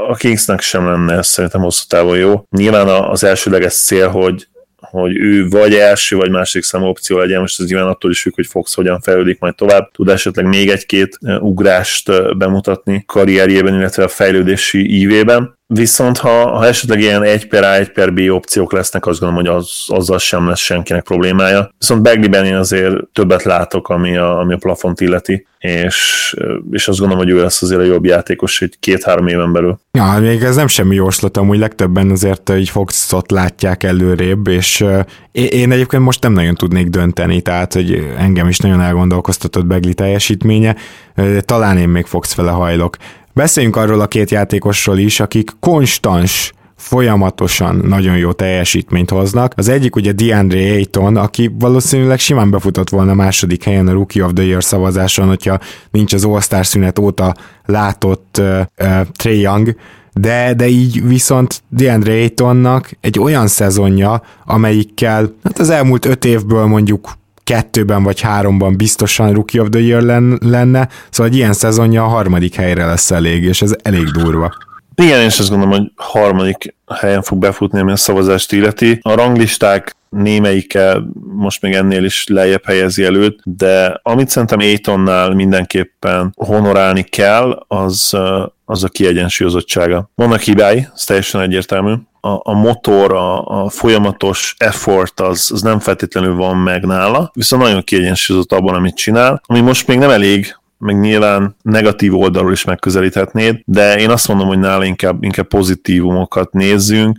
a 0.10 0.16
Kingsnek 0.16 0.62
sem 0.62 0.86
lenne 0.86 1.14
ez 1.14 1.28
szerintem 1.28 1.62
hosszú 1.62 1.84
távon 1.88 2.18
jó. 2.18 2.46
Nyilván 2.50 2.88
az 2.88 3.24
elsőleges 3.24 3.74
cél, 3.74 4.10
hogy 4.10 4.48
hogy 5.02 5.18
ő 5.18 5.48
vagy 5.48 5.74
első, 5.74 6.16
vagy 6.16 6.30
másik 6.30 6.64
számú 6.64 6.86
opció 6.86 7.18
legyen, 7.18 7.40
most 7.40 7.60
ez 7.60 7.68
nyilván 7.68 7.88
attól 7.88 8.12
is 8.12 8.22
függ, 8.22 8.36
hogy 8.36 8.48
Fox 8.48 8.74
hogyan 8.74 9.02
fejlődik 9.02 9.40
majd 9.40 9.56
tovább, 9.56 9.92
tud 9.92 10.10
esetleg 10.10 10.46
még 10.46 10.70
egy-két 10.70 11.18
ugrást 11.40 12.38
bemutatni 12.38 13.04
karrierjében, 13.06 13.74
illetve 13.74 14.04
a 14.04 14.08
fejlődési 14.08 15.00
ívében. 15.00 15.55
Viszont 15.68 16.18
ha, 16.18 16.58
ha 16.58 16.66
esetleg 16.66 17.00
ilyen 17.00 17.24
1 17.24 17.48
per 17.48 17.64
A, 17.64 17.74
1 17.74 17.92
per 17.92 18.14
B 18.14 18.20
opciók 18.30 18.72
lesznek, 18.72 19.06
azt 19.06 19.20
gondolom, 19.20 19.46
hogy 19.46 19.56
az, 19.56 19.70
azzal 19.88 20.18
sem 20.18 20.48
lesz 20.48 20.60
senkinek 20.60 21.04
problémája. 21.04 21.70
Viszont 21.78 22.02
Bagleyben 22.02 22.46
én 22.46 22.56
azért 22.56 22.96
többet 23.14 23.44
látok, 23.44 23.90
ami 23.90 24.18
a, 24.18 24.40
ami 24.40 24.54
a 24.54 24.58
plafont 24.58 25.02
illeti, 25.02 25.48
és, 25.60 26.36
és 26.72 26.88
azt 26.88 27.00
gondolom, 27.00 27.24
hogy 27.24 27.34
ő 27.34 27.42
lesz 27.42 27.62
azért 27.62 27.82
a 27.82 27.84
jobb 27.84 28.06
játékos 28.06 28.62
egy 28.62 28.76
két-három 28.80 29.28
éven 29.28 29.52
belül. 29.52 29.80
Ja, 29.92 30.18
még 30.20 30.42
ez 30.42 30.56
nem 30.56 30.68
semmi 30.68 30.96
jóslat, 30.96 31.38
amúgy 31.38 31.58
legtöbben 31.58 32.10
azért 32.10 32.50
így 32.50 32.70
Foxot 32.70 33.32
látják 33.32 33.84
előrébb, 33.84 34.48
és 34.48 34.86
én 35.32 35.72
egyébként 35.72 36.04
most 36.04 36.22
nem 36.22 36.34
nagyon 36.34 36.56
tudnék 36.56 36.88
dönteni, 36.88 37.42
tehát 37.42 37.74
hogy 37.74 38.14
engem 38.18 38.48
is 38.48 38.58
nagyon 38.58 38.82
elgondolkoztatott 38.82 39.66
Begli 39.66 39.94
teljesítménye, 39.94 40.76
talán 41.40 41.78
én 41.78 41.90
még 41.90 42.06
Fox 42.06 42.34
fele 42.34 42.52
hajlok. 42.52 42.98
Beszéljünk 43.36 43.76
arról 43.76 44.00
a 44.00 44.08
két 44.08 44.32
játékosról 44.32 44.98
is, 44.98 45.20
akik 45.20 45.52
konstans 45.60 46.54
folyamatosan 46.76 47.76
nagyon 47.76 48.18
jó 48.18 48.32
teljesítményt 48.32 49.10
hoznak. 49.10 49.54
Az 49.56 49.68
egyik 49.68 49.96
ugye 49.96 50.12
DeAndre 50.12 50.60
Ayton, 50.60 51.18
aki 51.18 51.52
valószínűleg 51.60 52.20
simán 52.20 52.50
befutott 52.50 52.90
volna 52.90 53.14
második 53.14 53.64
helyen 53.64 53.88
a 53.88 53.92
Rookie 53.92 54.24
of 54.24 54.32
the 54.34 54.44
Year 54.44 54.64
szavazáson, 54.64 55.28
hogyha 55.28 55.60
nincs 55.92 56.14
az 56.14 56.26
All-Star 56.26 56.66
szünet 56.66 57.00
óta 57.00 57.36
látott 57.66 58.38
uh, 58.40 58.60
uh, 58.82 59.02
Trey 59.12 59.40
Young, 59.40 59.76
de, 60.14 60.54
de 60.54 60.68
így 60.68 61.08
viszont 61.08 61.64
DeAndre 61.70 62.14
Aytonnak 62.14 62.92
egy 63.02 63.20
olyan 63.20 63.48
szezonja, 63.48 64.22
amelyikkel 64.46 65.34
hát 65.44 65.60
az 65.60 65.70
elmúlt 65.70 66.06
öt 66.06 66.26
évből 66.26 66.66
mondjuk 66.66 67.10
kettőben 67.46 68.04
vagy 68.04 68.22
háromban 68.22 68.78
biztosan 68.78 69.34
Rookie 69.34 69.62
of 69.62 69.68
the 69.70 69.80
Year 69.80 70.02
lenne, 70.40 70.90
szóval 71.10 71.32
egy 71.32 71.38
ilyen 71.38 71.54
szezonja 71.54 72.04
a 72.04 72.08
harmadik 72.08 72.56
helyre 72.56 72.86
lesz 72.86 73.12
elég, 73.12 73.44
és 73.44 73.62
ez 73.62 73.76
elég 73.82 74.06
durva. 74.06 74.54
Igen, 74.96 75.20
én 75.20 75.28
is 75.28 75.40
azt 75.40 75.50
gondolom, 75.50 75.74
hogy 75.80 75.92
harmadik 75.96 76.76
helyen 76.94 77.22
fog 77.22 77.40
befutni, 77.40 77.80
ami 77.80 77.92
a 77.92 77.96
szavazást 77.96 78.52
illeti. 78.52 79.00
A 79.02 79.16
ranglisták 79.16 79.96
némelyike 80.10 80.98
most 81.36 81.62
még 81.62 81.74
ennél 81.74 82.04
is 82.04 82.28
lejjebb 82.28 82.66
helyezi 82.66 83.04
előtt, 83.04 83.40
de 83.44 84.00
amit 84.04 84.30
szerintem 84.30 84.60
Aitonnál 84.60 85.34
mindenképpen 85.34 86.34
honorálni 86.36 87.04
kell, 87.04 87.66
az, 87.68 88.18
az 88.66 88.84
a 88.84 88.88
kiegyensúlyozottsága. 88.88 90.10
Vannak 90.16 90.42
hibái, 90.42 90.88
ez 90.94 91.04
teljesen 91.04 91.42
egyértelmű, 91.42 91.94
a, 92.22 92.40
a 92.44 92.54
motor, 92.54 93.14
a, 93.14 93.46
a 93.64 93.70
folyamatos 93.70 94.56
effort 94.58 95.20
az, 95.20 95.50
az 95.54 95.62
nem 95.62 95.80
feltétlenül 95.80 96.36
van 96.36 96.58
meg 96.58 96.86
nála, 96.86 97.32
viszont 97.34 97.64
nagyon 97.64 97.84
kiegyensúlyozott 97.84 98.52
abban, 98.52 98.76
amit 98.76 98.96
csinál, 98.96 99.42
ami 99.46 99.60
most 99.60 99.88
még 99.88 99.98
nem 99.98 100.10
elég, 100.10 100.56
meg 100.78 101.00
nyilván 101.00 101.56
negatív 101.62 102.16
oldalról 102.16 102.52
is 102.52 102.64
megközelíthetnéd, 102.64 103.60
de 103.66 104.00
én 104.00 104.10
azt 104.10 104.28
mondom, 104.28 104.48
hogy 104.48 104.60
nála 104.60 104.84
inkább, 104.86 105.24
inkább 105.24 105.48
pozitívumokat 105.48 106.52
nézzünk, 106.52 107.18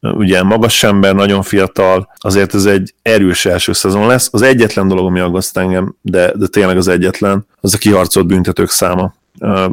ugye 0.00 0.42
magas 0.42 0.82
ember, 0.82 1.14
nagyon 1.14 1.42
fiatal, 1.42 2.12
azért 2.18 2.54
ez 2.54 2.64
egy 2.64 2.94
erős 3.02 3.46
első 3.46 3.72
szezon 3.72 4.06
lesz. 4.06 4.28
Az 4.32 4.42
egyetlen 4.42 4.88
dolog, 4.88 5.06
ami 5.06 5.20
aggaszt 5.20 5.58
engem, 5.58 5.94
de, 6.02 6.32
de 6.36 6.46
tényleg 6.46 6.76
az 6.76 6.88
egyetlen, 6.88 7.46
az 7.60 7.74
a 7.74 7.78
kiharcolt 7.78 8.26
büntetők 8.26 8.70
száma. 8.70 9.14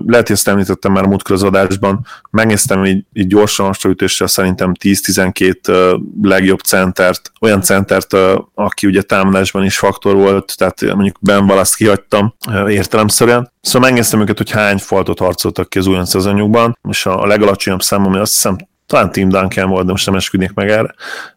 Lehet, 0.06 0.28
hogy 0.28 0.32
ezt 0.32 0.48
említettem 0.48 0.91
már 0.91 1.04
a 1.04 1.08
múltkor 1.08 1.36
az 1.36 1.43
adásban, 1.43 2.06
megnéztem 2.30 2.86
így, 2.86 3.06
így 3.13 3.28
gyorsan 3.28 3.74
ütéssel 3.88 4.28
szerintem 4.28 4.72
10-12 4.80 6.00
legjobb 6.22 6.60
centert, 6.60 7.32
olyan 7.41 7.62
centert, 7.62 8.15
aki 8.54 8.88
ugye 8.88 9.02
támadásban 9.02 9.63
is 9.63 9.78
faktor 9.78 10.15
volt, 10.15 10.54
tehát 10.58 10.82
mondjuk 10.82 11.17
Ben 11.22 11.43
Wallace 11.43 11.76
kihagytam 11.78 12.34
értelemszerűen. 12.67 13.52
Szóval 13.62 13.89
megnéztem 13.89 14.22
őket, 14.22 14.38
hogy 14.38 14.52
hány 14.52 14.78
faltot 14.78 15.20
harcoltak 15.20 15.70
ki 15.70 15.78
az 15.78 15.88
újon 15.88 16.06
szezonjukban, 16.06 16.78
és 16.89 17.06
a 17.06 17.26
legalacsonyabb 17.26 17.82
számom, 17.82 18.08
ami 18.08 18.17
azt 18.17 18.34
hiszem 18.34 18.56
talán 18.86 19.12
Tim 19.12 19.30
Duncan 19.30 19.70
volt, 19.70 19.86
de 19.86 19.91
most 19.91 20.06
nem 20.06 20.15
esküdnék 20.15 20.54
meg 20.54 20.70
erre, 20.70 20.93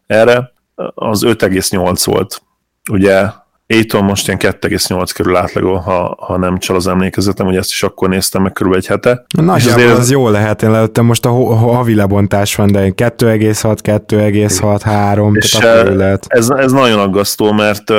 erre 0.07 0.51
az 0.93 1.23
5,8 1.23 2.01
volt. 2.05 2.41
Ugye 2.89 3.25
Aiton 3.71 4.03
most 4.03 4.27
ilyen 4.27 4.39
2,8 4.39 5.09
körül 5.13 5.35
átlagol, 5.35 5.77
ha, 5.77 6.15
ha 6.19 6.37
nem 6.37 6.57
csal 6.57 6.75
az 6.75 6.87
emlékezetem, 6.87 7.45
hogy 7.45 7.55
ezt 7.55 7.69
is 7.69 7.83
akkor 7.83 8.09
néztem 8.09 8.41
meg 8.41 8.51
körülbelül 8.51 8.85
egy 8.85 8.91
hete. 8.91 9.25
Nagyjából 9.37 9.83
azért... 9.83 9.97
az 9.97 10.11
jó 10.11 10.29
lehet, 10.29 10.63
én 10.63 10.71
lehettem 10.71 11.05
most 11.05 11.25
a 11.25 11.31
havi 11.55 11.95
lebontás 11.95 12.55
van, 12.55 12.71
de 12.71 12.79
2,6, 12.79 13.77
2,6, 13.83 14.79
3, 14.83 15.35
és 15.35 15.49
tehát 15.49 15.81
akkor 15.81 15.95
lehet. 15.95 16.25
Ez, 16.27 16.49
ez 16.49 16.71
nagyon 16.71 16.99
aggasztó, 16.99 17.51
mert 17.51 17.89
uh, 17.89 17.97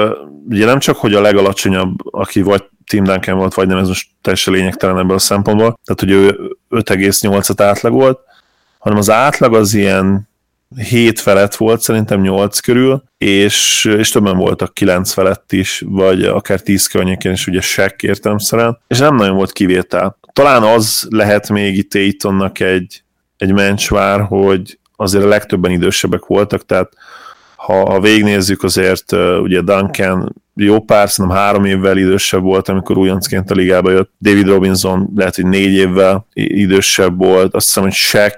ugye 0.48 0.64
nem 0.64 0.78
csak, 0.78 0.96
hogy 0.96 1.14
a 1.14 1.20
legalacsonyabb, 1.20 1.94
aki 2.10 2.42
vagy 2.42 2.64
Tim 2.86 3.04
Duncan 3.04 3.36
volt, 3.36 3.54
vagy 3.54 3.66
nem, 3.66 3.78
ez 3.78 3.88
most 3.88 4.08
teljesen 4.20 4.54
lényegtelen 4.54 4.98
ebből 4.98 5.16
a 5.16 5.18
szempontból, 5.18 5.78
tehát 5.84 6.00
hogy 6.00 6.10
ő 6.10 6.38
5,8-at 6.70 7.62
átlagolt, 7.62 8.18
hanem 8.78 8.98
az 8.98 9.10
átlag 9.10 9.54
az 9.54 9.74
ilyen 9.74 10.30
7 10.76 11.20
felett 11.20 11.54
volt, 11.54 11.80
szerintem 11.80 12.20
8 12.20 12.58
körül, 12.58 13.02
és, 13.18 13.84
és 13.98 14.08
többen 14.08 14.36
voltak 14.36 14.74
9 14.74 15.12
felett 15.12 15.52
is, 15.52 15.82
vagy 15.86 16.24
akár 16.24 16.60
10 16.60 16.86
környékén 16.86 17.32
is, 17.32 17.46
ugye 17.46 17.60
sekk 17.60 18.02
értelemszerűen, 18.02 18.78
és 18.88 18.98
nem 18.98 19.14
nagyon 19.14 19.36
volt 19.36 19.52
kivétel. 19.52 20.18
Talán 20.32 20.62
az 20.62 21.06
lehet 21.10 21.48
még 21.48 21.76
itt 21.76 21.94
Aitonnak 21.94 22.60
egy, 22.60 23.02
egy 23.36 23.52
mencsvár, 23.52 24.20
hogy 24.20 24.78
azért 24.96 25.24
a 25.24 25.28
legtöbben 25.28 25.70
idősebbek 25.70 26.26
voltak, 26.26 26.66
tehát 26.66 26.92
ha, 27.56 27.90
ha 27.90 28.00
végignézzük, 28.00 28.62
azért 28.62 29.12
ugye 29.42 29.60
Duncan 29.60 30.42
jó 30.54 30.80
pár, 30.80 31.10
szerintem 31.10 31.38
három 31.38 31.64
évvel 31.64 31.96
idősebb 31.96 32.42
volt, 32.42 32.68
amikor 32.68 32.98
újoncként 32.98 33.50
a 33.50 33.54
ligába 33.54 33.90
jött. 33.90 34.10
David 34.20 34.46
Robinson 34.46 35.10
lehet, 35.16 35.34
hogy 35.34 35.46
négy 35.46 35.72
évvel 35.72 36.26
idősebb 36.32 37.18
volt. 37.18 37.54
Azt 37.54 37.66
hiszem, 37.66 37.82
hogy 37.82 37.92
Shaq 37.92 38.34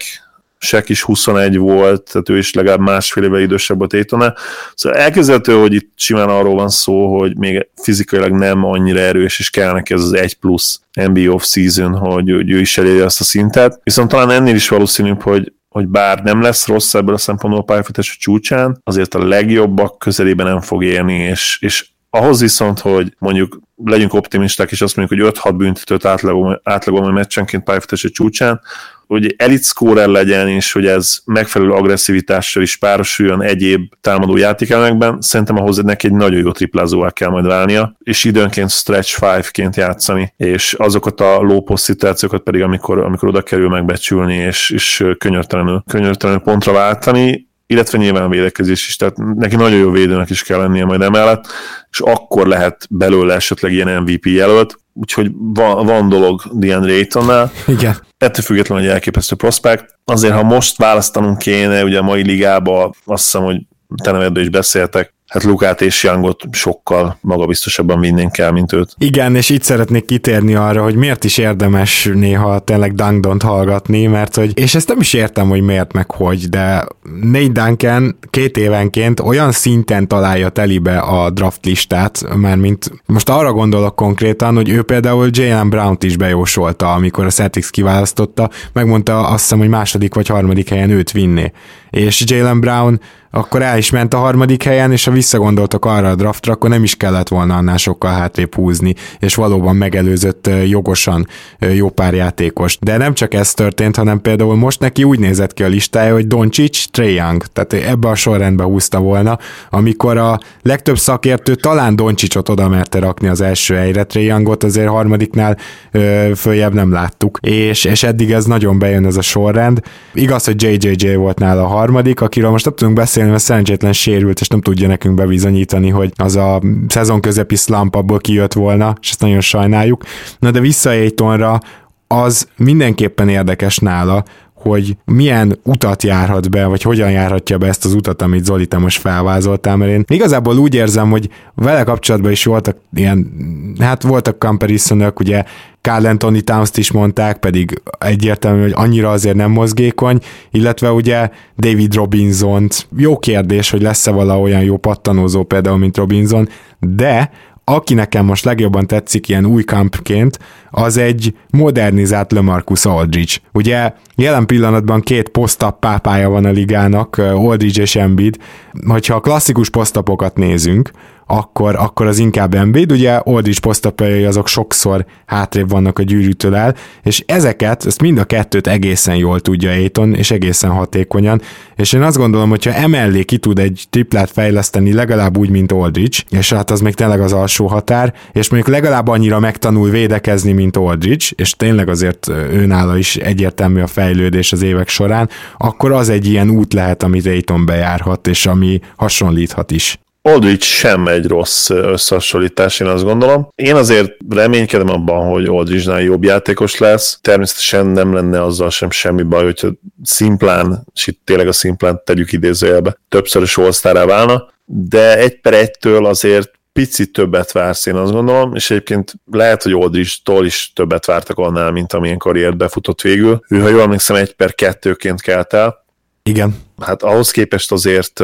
Sek 0.65 0.89
is 0.89 1.03
21 1.03 1.57
volt, 1.57 2.11
tehát 2.13 2.29
ő 2.29 2.39
is 2.39 2.53
legalább 2.53 2.81
másfél 2.81 3.25
éve 3.25 3.41
idősebb 3.41 3.79
volt 3.79 3.93
Étone. 3.93 4.35
Szóval 4.75 4.99
elképzelhető, 4.99 5.53
hogy 5.53 5.75
itt 5.75 5.91
simán 5.97 6.29
arról 6.29 6.55
van 6.55 6.69
szó, 6.69 7.19
hogy 7.19 7.37
még 7.37 7.69
fizikailag 7.83 8.33
nem 8.33 8.65
annyira 8.65 9.01
erős, 9.01 9.39
és 9.39 9.51
kell 9.51 9.73
neki 9.73 9.95
ez 9.95 10.03
az 10.03 10.13
1 10.13 10.35
plusz 10.35 10.81
NBA 10.93 11.33
off-season, 11.33 11.99
hogy, 11.99 12.31
hogy 12.31 12.51
ő 12.51 12.61
is 12.61 12.79
elérje 12.79 13.05
azt 13.05 13.21
a 13.21 13.25
szintet. 13.25 13.81
Viszont 13.83 14.09
talán 14.09 14.31
ennél 14.31 14.55
is 14.55 14.69
valószínűbb, 14.69 15.23
hogy 15.23 15.53
hogy 15.75 15.87
bár 15.87 16.23
nem 16.23 16.41
lesz 16.41 16.67
rossz 16.67 16.95
ebből 16.95 17.15
a 17.15 17.19
szempontból 17.19 17.63
a 17.63 17.65
pályafutás 17.65 18.17
csúcsán, 18.17 18.81
azért 18.85 19.15
a 19.15 19.27
legjobbak 19.27 19.99
közelében 19.99 20.47
nem 20.47 20.61
fog 20.61 20.85
érni, 20.85 21.15
és, 21.15 21.59
és 21.61 21.87
ahhoz 22.15 22.41
viszont, 22.41 22.79
hogy 22.79 23.15
mondjuk 23.19 23.61
legyünk 23.85 24.15
optimisták, 24.15 24.71
és 24.71 24.81
azt 24.81 24.97
mondjuk, 24.97 25.21
hogy 25.21 25.33
5-6 25.53 25.55
büntetőt 25.57 26.05
átlagom, 26.05 26.61
átlagom 26.63 27.05
a 27.05 27.11
meccsenként 27.11 27.65
pályafutása 27.65 28.09
csúcsán, 28.11 28.61
hogy 29.07 29.35
elit 29.39 29.63
scorer 29.63 30.09
legyen, 30.09 30.49
és 30.49 30.73
hogy 30.73 30.87
ez 30.87 31.19
megfelelő 31.25 31.71
agresszivitással 31.71 32.63
is 32.63 32.77
párosuljon 32.77 33.43
egyéb 33.43 33.93
támadó 34.01 34.37
játékelemekben, 34.37 35.21
szerintem 35.21 35.57
ahhoz 35.57 35.77
neki 35.77 36.07
egy 36.07 36.13
nagyon 36.13 36.41
jó 36.41 36.53
triplázóvá 36.53 37.11
kell 37.11 37.31
majd 37.31 37.47
válnia, 37.47 37.97
és 37.99 38.25
időnként 38.25 38.71
stretch 38.71 39.19
five-ként 39.19 39.77
játszani, 39.77 40.33
és 40.37 40.73
azokat 40.73 41.21
a 41.21 41.41
low 41.41 41.77
szituációkat 41.77 42.43
pedig, 42.43 42.63
amikor, 42.63 42.99
amikor 42.99 43.29
oda 43.29 43.43
kerül 43.43 43.69
megbecsülni, 43.69 44.35
és, 44.35 44.71
és 44.71 45.05
könyörtelenül, 45.19 45.83
könyörtelenül 45.87 46.43
pontra 46.43 46.73
váltani, 46.73 47.53
illetve 47.67 47.99
nyilván 47.99 48.31
védekezés 48.31 48.87
is, 48.89 48.97
tehát 48.97 49.17
neki 49.17 49.57
nagyon 49.57 49.79
jó 49.79 49.91
védőnek 49.91 50.31
is 50.31 50.43
kell 50.43 50.59
lennie 50.59 50.85
majd 50.85 51.01
emellett, 51.01 51.47
és 51.91 52.01
akkor 52.01 52.47
lehet 52.47 52.87
belőle 52.91 53.35
esetleg 53.35 53.73
ilyen 53.73 54.03
MVP 54.03 54.27
jelölt, 54.27 54.79
úgyhogy 54.93 55.31
van, 55.35 55.87
van 55.87 56.09
dolog 56.09 56.43
DeAndre 56.53 56.93
Aytonnál. 56.93 57.53
Igen. 57.67 57.97
Ettől 58.19 58.45
függetlenül 58.45 58.85
egy 58.85 58.91
elképesztő 58.91 59.37
prospekt. 59.37 59.99
Azért, 60.05 60.35
ha 60.35 60.43
most 60.43 60.77
választanunk 60.77 61.39
kéne, 61.39 61.85
ugye 61.85 61.99
a 61.99 62.03
mai 62.03 62.23
ligában 62.23 62.95
azt 63.05 63.25
hiszem, 63.25 63.43
hogy 63.43 63.61
te 64.03 64.11
neveddől 64.11 64.43
is 64.43 64.49
beszéltek, 64.49 65.14
hát 65.35 65.43
Lukát 65.43 65.81
és 65.81 66.03
Youngot 66.03 66.43
sokkal 66.51 67.19
magabiztosabban 67.21 68.01
vinnénk 68.01 68.39
el, 68.39 68.53
mint 68.53 68.73
őt. 68.73 68.95
Igen, 68.99 69.37
és 69.37 69.49
itt 69.49 69.63
szeretnék 69.63 70.05
kitérni 70.05 70.55
arra, 70.55 70.83
hogy 70.83 70.95
miért 70.95 71.25
is 71.25 71.39
érdemes 71.39 72.11
néha 72.15 72.59
tényleg 72.59 72.95
Dangdont 72.95 73.43
hallgatni, 73.43 74.07
mert 74.07 74.35
hogy, 74.35 74.59
és 74.59 74.75
ezt 74.75 74.89
nem 74.89 75.01
is 75.01 75.13
értem, 75.13 75.49
hogy 75.49 75.61
miért 75.61 75.93
meg 75.93 76.11
hogy, 76.11 76.49
de 76.49 76.87
Nate 77.23 77.65
Duncan 77.65 78.19
két 78.31 78.57
évenként 78.57 79.21
olyan 79.21 79.53
szinten 79.53 80.09
találja 80.09 80.49
telibe 80.49 80.99
a 80.99 81.31
draft 81.31 81.65
listát, 81.65 82.37
mert 82.37 82.61
mint 82.61 82.91
most 83.07 83.29
arra 83.29 83.53
gondolok 83.53 83.97
konkrétan, 83.97 84.55
hogy 84.55 84.69
ő 84.69 84.83
például 84.83 85.29
Jalen 85.33 85.71
Brown-t 85.71 86.03
is 86.03 86.17
bejósolta, 86.17 86.93
amikor 86.93 87.25
a 87.25 87.31
Celtics 87.31 87.71
kiválasztotta, 87.71 88.51
megmondta 88.73 89.27
azt 89.27 89.43
hiszem, 89.43 89.59
hogy 89.59 89.69
második 89.69 90.15
vagy 90.15 90.27
harmadik 90.27 90.69
helyen 90.69 90.91
őt 90.91 91.11
vinné. 91.11 91.53
És 91.95 92.23
Jalen 92.27 92.61
Brown 92.61 93.01
akkor 93.35 93.63
el 93.63 93.79
is 93.79 93.91
ment 93.91 94.15
a 94.15 94.19
harmadik 94.19 94.63
helyen, 94.63 94.93
és 94.93 95.05
ha 95.05 95.11
visszagondoltak 95.11 95.85
arra 95.85 96.11
a 96.11 96.15
draftra, 96.15 96.53
akkor 96.53 96.71
nem 96.71 96.83
is 96.83 96.95
kellett 96.95 97.29
volna 97.29 97.57
annál 97.57 97.77
sokkal 97.77 98.13
hátrébb 98.13 98.55
húzni, 98.55 98.95
és 99.19 99.35
valóban 99.35 99.77
megelőzött 99.77 100.51
jogosan 100.67 101.27
jó 101.59 101.89
pár 101.89 102.15
játékos. 102.15 102.79
De 102.81 102.97
nem 102.97 103.15
csak 103.15 103.35
ez 103.35 103.55
történt, 103.55 103.97
hanem 103.97 104.21
például 104.21 104.57
most 104.57 104.81
neki 104.81 105.05
úgy 105.05 105.19
nézett 105.19 105.53
ki 105.53 105.63
a 105.63 105.69
listája, 105.69 106.13
hogy 106.13 106.27
Doncic, 106.27 106.85
Trey 106.91 107.15
Young, 107.15 107.45
tehát 107.47 107.73
ebbe 107.73 108.09
a 108.09 108.15
sorrendbe 108.15 108.65
húzta 108.65 108.99
volna, 108.99 109.39
amikor 109.71 110.17
a 110.17 110.39
legtöbb 110.63 110.99
szakértő 110.99 111.55
talán 111.55 111.97
Doncsicsot 111.97 112.49
oda 112.49 112.69
merte 112.69 112.99
rakni 112.99 113.29
az 113.29 113.41
első 113.41 113.75
helyre, 113.75 114.05
Trey 114.05 114.25
Youngot 114.25 114.65
azért 114.65 114.89
harmadiknál 114.89 115.59
ö, 115.91 116.31
följebb 116.37 116.75
nem 116.75 116.93
láttuk, 116.93 117.39
és, 117.41 117.85
és 117.85 118.03
eddig 118.03 118.31
ez 118.31 118.45
nagyon 118.45 118.79
bejön 118.79 119.07
ez 119.07 119.17
a 119.17 119.23
sorrend. 119.23 119.81
Igaz, 120.13 120.45
hogy 120.45 120.63
JJJ 120.63 121.15
volt 121.15 121.39
nála 121.39 121.63
a 121.63 121.67
harmadik, 121.85 122.21
akiről 122.21 122.51
most 122.51 122.65
nem 122.65 122.75
tudunk 122.75 122.97
beszélni, 122.97 123.31
mert 123.31 123.43
szerencsétlen 123.43 123.93
sérült, 123.93 124.41
és 124.41 124.49
nem 124.49 124.61
tudja 124.61 124.89
nekünk 124.89 125.15
bebizonyítani, 125.15 125.89
hogy 125.89 126.13
az 126.17 126.37
a 126.37 126.61
szezon 126.89 127.21
közepi 127.21 127.57
slump 127.57 127.95
abból 127.95 128.19
kijött 128.19 128.53
volna, 128.53 128.95
és 129.01 129.11
ezt 129.11 129.21
nagyon 129.21 129.41
sajnáljuk. 129.41 130.05
Na 130.39 130.51
de 130.51 130.61
vissza 130.61 130.91
Aitonra, 130.91 131.59
az 132.07 132.49
mindenképpen 132.57 133.29
érdekes 133.29 133.79
nála, 133.79 134.25
hogy 134.65 134.97
milyen 135.05 135.59
utat 135.63 136.03
járhat 136.03 136.51
be, 136.51 136.67
vagy 136.67 136.83
hogyan 136.83 137.11
járhatja 137.11 137.59
be 137.59 137.67
ezt 137.67 137.85
az 137.85 137.95
utat, 137.95 138.23
amit 138.23 138.45
Zoli, 138.45 138.67
te 138.67 138.79
most 138.79 139.01
felvázoltál, 139.01 139.77
mert 139.77 139.91
én 139.91 140.05
igazából 140.07 140.59
úgy 140.59 140.75
érzem, 140.75 141.11
hogy 141.11 141.29
vele 141.55 141.83
kapcsolatban 141.83 142.31
is 142.31 142.45
voltak 142.45 142.77
ilyen, 142.95 143.33
hát 143.79 144.03
voltak 144.03 144.39
comparisonok, 144.39 145.21
ugye 145.21 145.45
Carl 145.81 146.07
Anthony 146.07 146.45
towns 146.45 146.71
is 146.75 146.93
mondták, 146.93 147.39
pedig 147.39 147.83
egyértelmű, 147.99 148.63
hogy 148.63 148.73
annyira 148.75 149.11
azért 149.11 149.37
nem 149.37 149.51
mozgékony, 149.51 150.19
illetve 150.51 150.93
ugye 150.93 151.31
David 151.57 151.95
robinson 151.95 152.69
Jó 152.97 153.19
kérdés, 153.19 153.71
hogy 153.71 153.83
lesz-e 153.83 154.11
vala 154.11 154.41
olyan 154.41 154.63
jó 154.63 154.77
pattanózó 154.77 155.43
például, 155.43 155.79
mint 155.79 155.97
Robinson, 155.97 156.49
de 156.81 157.31
aki 157.65 157.95
nekem 157.95 158.25
most 158.25 158.45
legjobban 158.45 158.87
tetszik 158.87 159.29
ilyen 159.29 159.47
új 159.47 159.65
kampként, 159.65 160.39
az 160.71 160.97
egy 160.97 161.37
modernizált 161.51 162.33
LeMarcus 162.33 162.85
Aldridge. 162.85 163.33
Ugye 163.53 163.93
jelen 164.15 164.47
pillanatban 164.47 165.01
két 165.01 165.29
posztap 165.29 165.79
pápája 165.79 166.29
van 166.29 166.45
a 166.45 166.51
ligának, 166.51 167.19
Aldridge 167.19 167.83
és 167.83 167.97
Embiid. 167.97 168.39
Hogyha 168.87 169.15
a 169.15 169.21
klasszikus 169.21 169.71
posztapokat 169.71 170.37
nézünk, 170.37 170.91
akkor, 171.27 171.77
akkor 171.77 172.07
az 172.07 172.19
inkább 172.19 172.55
Embiid, 172.55 172.93
ugye 172.93 173.13
Aldridge 173.13 173.61
posztapjai 173.61 174.25
azok 174.25 174.49
sokszor 174.49 175.05
hátrébb 175.27 175.71
vannak 175.71 175.99
a 175.99 176.03
gyűrűtől 176.03 176.55
el, 176.55 176.75
és 177.03 177.23
ezeket, 177.27 177.87
ezt 177.87 178.01
mind 178.01 178.19
a 178.19 178.25
kettőt 178.25 178.67
egészen 178.67 179.17
jól 179.17 179.41
tudja 179.41 179.71
Aiton, 179.71 180.15
és 180.15 180.31
egészen 180.31 180.71
hatékonyan, 180.71 181.41
és 181.77 181.93
én 181.93 182.03
azt 182.03 182.17
gondolom, 182.17 182.49
hogyha 182.49 182.73
emellé 182.73 183.23
ki 183.23 183.39
tud 183.39 183.59
egy 183.59 183.85
triplát 183.91 184.31
fejleszteni 184.31 184.93
legalább 184.93 185.37
úgy, 185.37 185.49
mint 185.49 185.73
Aldridge, 185.73 186.19
és 186.31 186.53
hát 186.53 186.71
az 186.71 186.81
még 186.81 186.95
tényleg 186.95 187.21
az 187.21 187.33
alsó 187.33 187.67
határ, 187.67 188.15
és 188.33 188.51
mondjuk 188.51 188.75
legalább 188.75 189.09
annyira 189.09 189.39
megtanul 189.39 189.91
védekezni, 189.91 190.53
mint 190.53 190.77
Aldridge, 190.77 191.27
és 191.35 191.51
tényleg 191.51 191.89
azért 191.89 192.29
őnála 192.29 192.97
is 192.97 193.17
egyértelmű 193.17 193.81
a 193.81 193.87
fejlődés 193.87 194.53
az 194.53 194.63
évek 194.63 194.89
során, 194.89 195.29
akkor 195.59 195.93
az 195.93 196.09
egy 196.09 196.27
ilyen 196.27 196.51
út 196.51 196.73
lehet, 196.73 197.03
amit 197.03 197.27
Aiton 197.27 197.67
bejárhat, 197.67 198.27
és 198.27 198.47
ami 198.47 198.81
hasonlíthat 198.97 199.71
is. 199.71 199.99
Aldridge 200.29 200.65
sem 200.65 201.09
egy 201.09 201.27
rossz 201.27 201.71
összehasonlítás, 201.71 202.81
én 202.81 202.87
azt 202.87 203.05
gondolom. 203.05 203.49
Én 203.55 203.75
azért 203.75 204.17
reménykedem 204.29 204.89
abban, 204.89 205.29
hogy 205.29 205.47
Aldridge-nál 205.47 206.03
jobb 206.03 206.25
játékos 206.25 206.79
lesz. 206.79 207.19
Természetesen 207.21 207.87
nem 207.87 208.15
lenne 208.15 208.43
azzal 208.43 208.71
sem 208.71 208.91
semmi 208.91 209.23
baj, 209.23 209.45
hogyha 209.45 209.69
szimplán, 210.03 210.87
és 210.95 211.07
itt 211.07 211.21
tényleg 211.25 211.49
a 211.49 211.53
szimplán 211.53 212.03
tegyük 212.05 212.33
idézőjelbe, 212.33 212.99
többszörös 213.09 213.59
all 213.59 214.05
válna, 214.07 214.53
de 214.65 215.19
egy 215.19 215.41
per 215.41 215.55
egytől 215.55 216.07
azért 216.07 216.51
picit 216.73 217.13
többet 217.13 217.53
vársz, 217.53 217.87
én 217.87 217.95
azt 217.95 218.13
gondolom, 218.13 218.55
és 218.55 218.71
egyébként 218.71 219.13
lehet, 219.31 219.63
hogy 219.63 219.75
Oldrich-tól 219.75 220.47
is 220.47 220.73
többet 220.75 221.07
vártak 221.07 221.39
annál, 221.39 221.71
mint 221.71 221.93
amilyen 221.93 222.19
karriert 222.19 222.57
befutott 222.57 223.01
végül. 223.01 223.41
Ő, 223.49 223.61
ha 223.61 223.69
jól 223.69 223.81
emlékszem, 223.81 224.17
egy 224.17 224.35
per 224.35 224.55
kettőként 224.55 225.21
kelt 225.21 225.53
el. 225.53 225.85
Igen. 226.23 226.57
Hát 226.81 227.03
ahhoz 227.03 227.31
képest 227.31 227.73
azért 227.73 228.21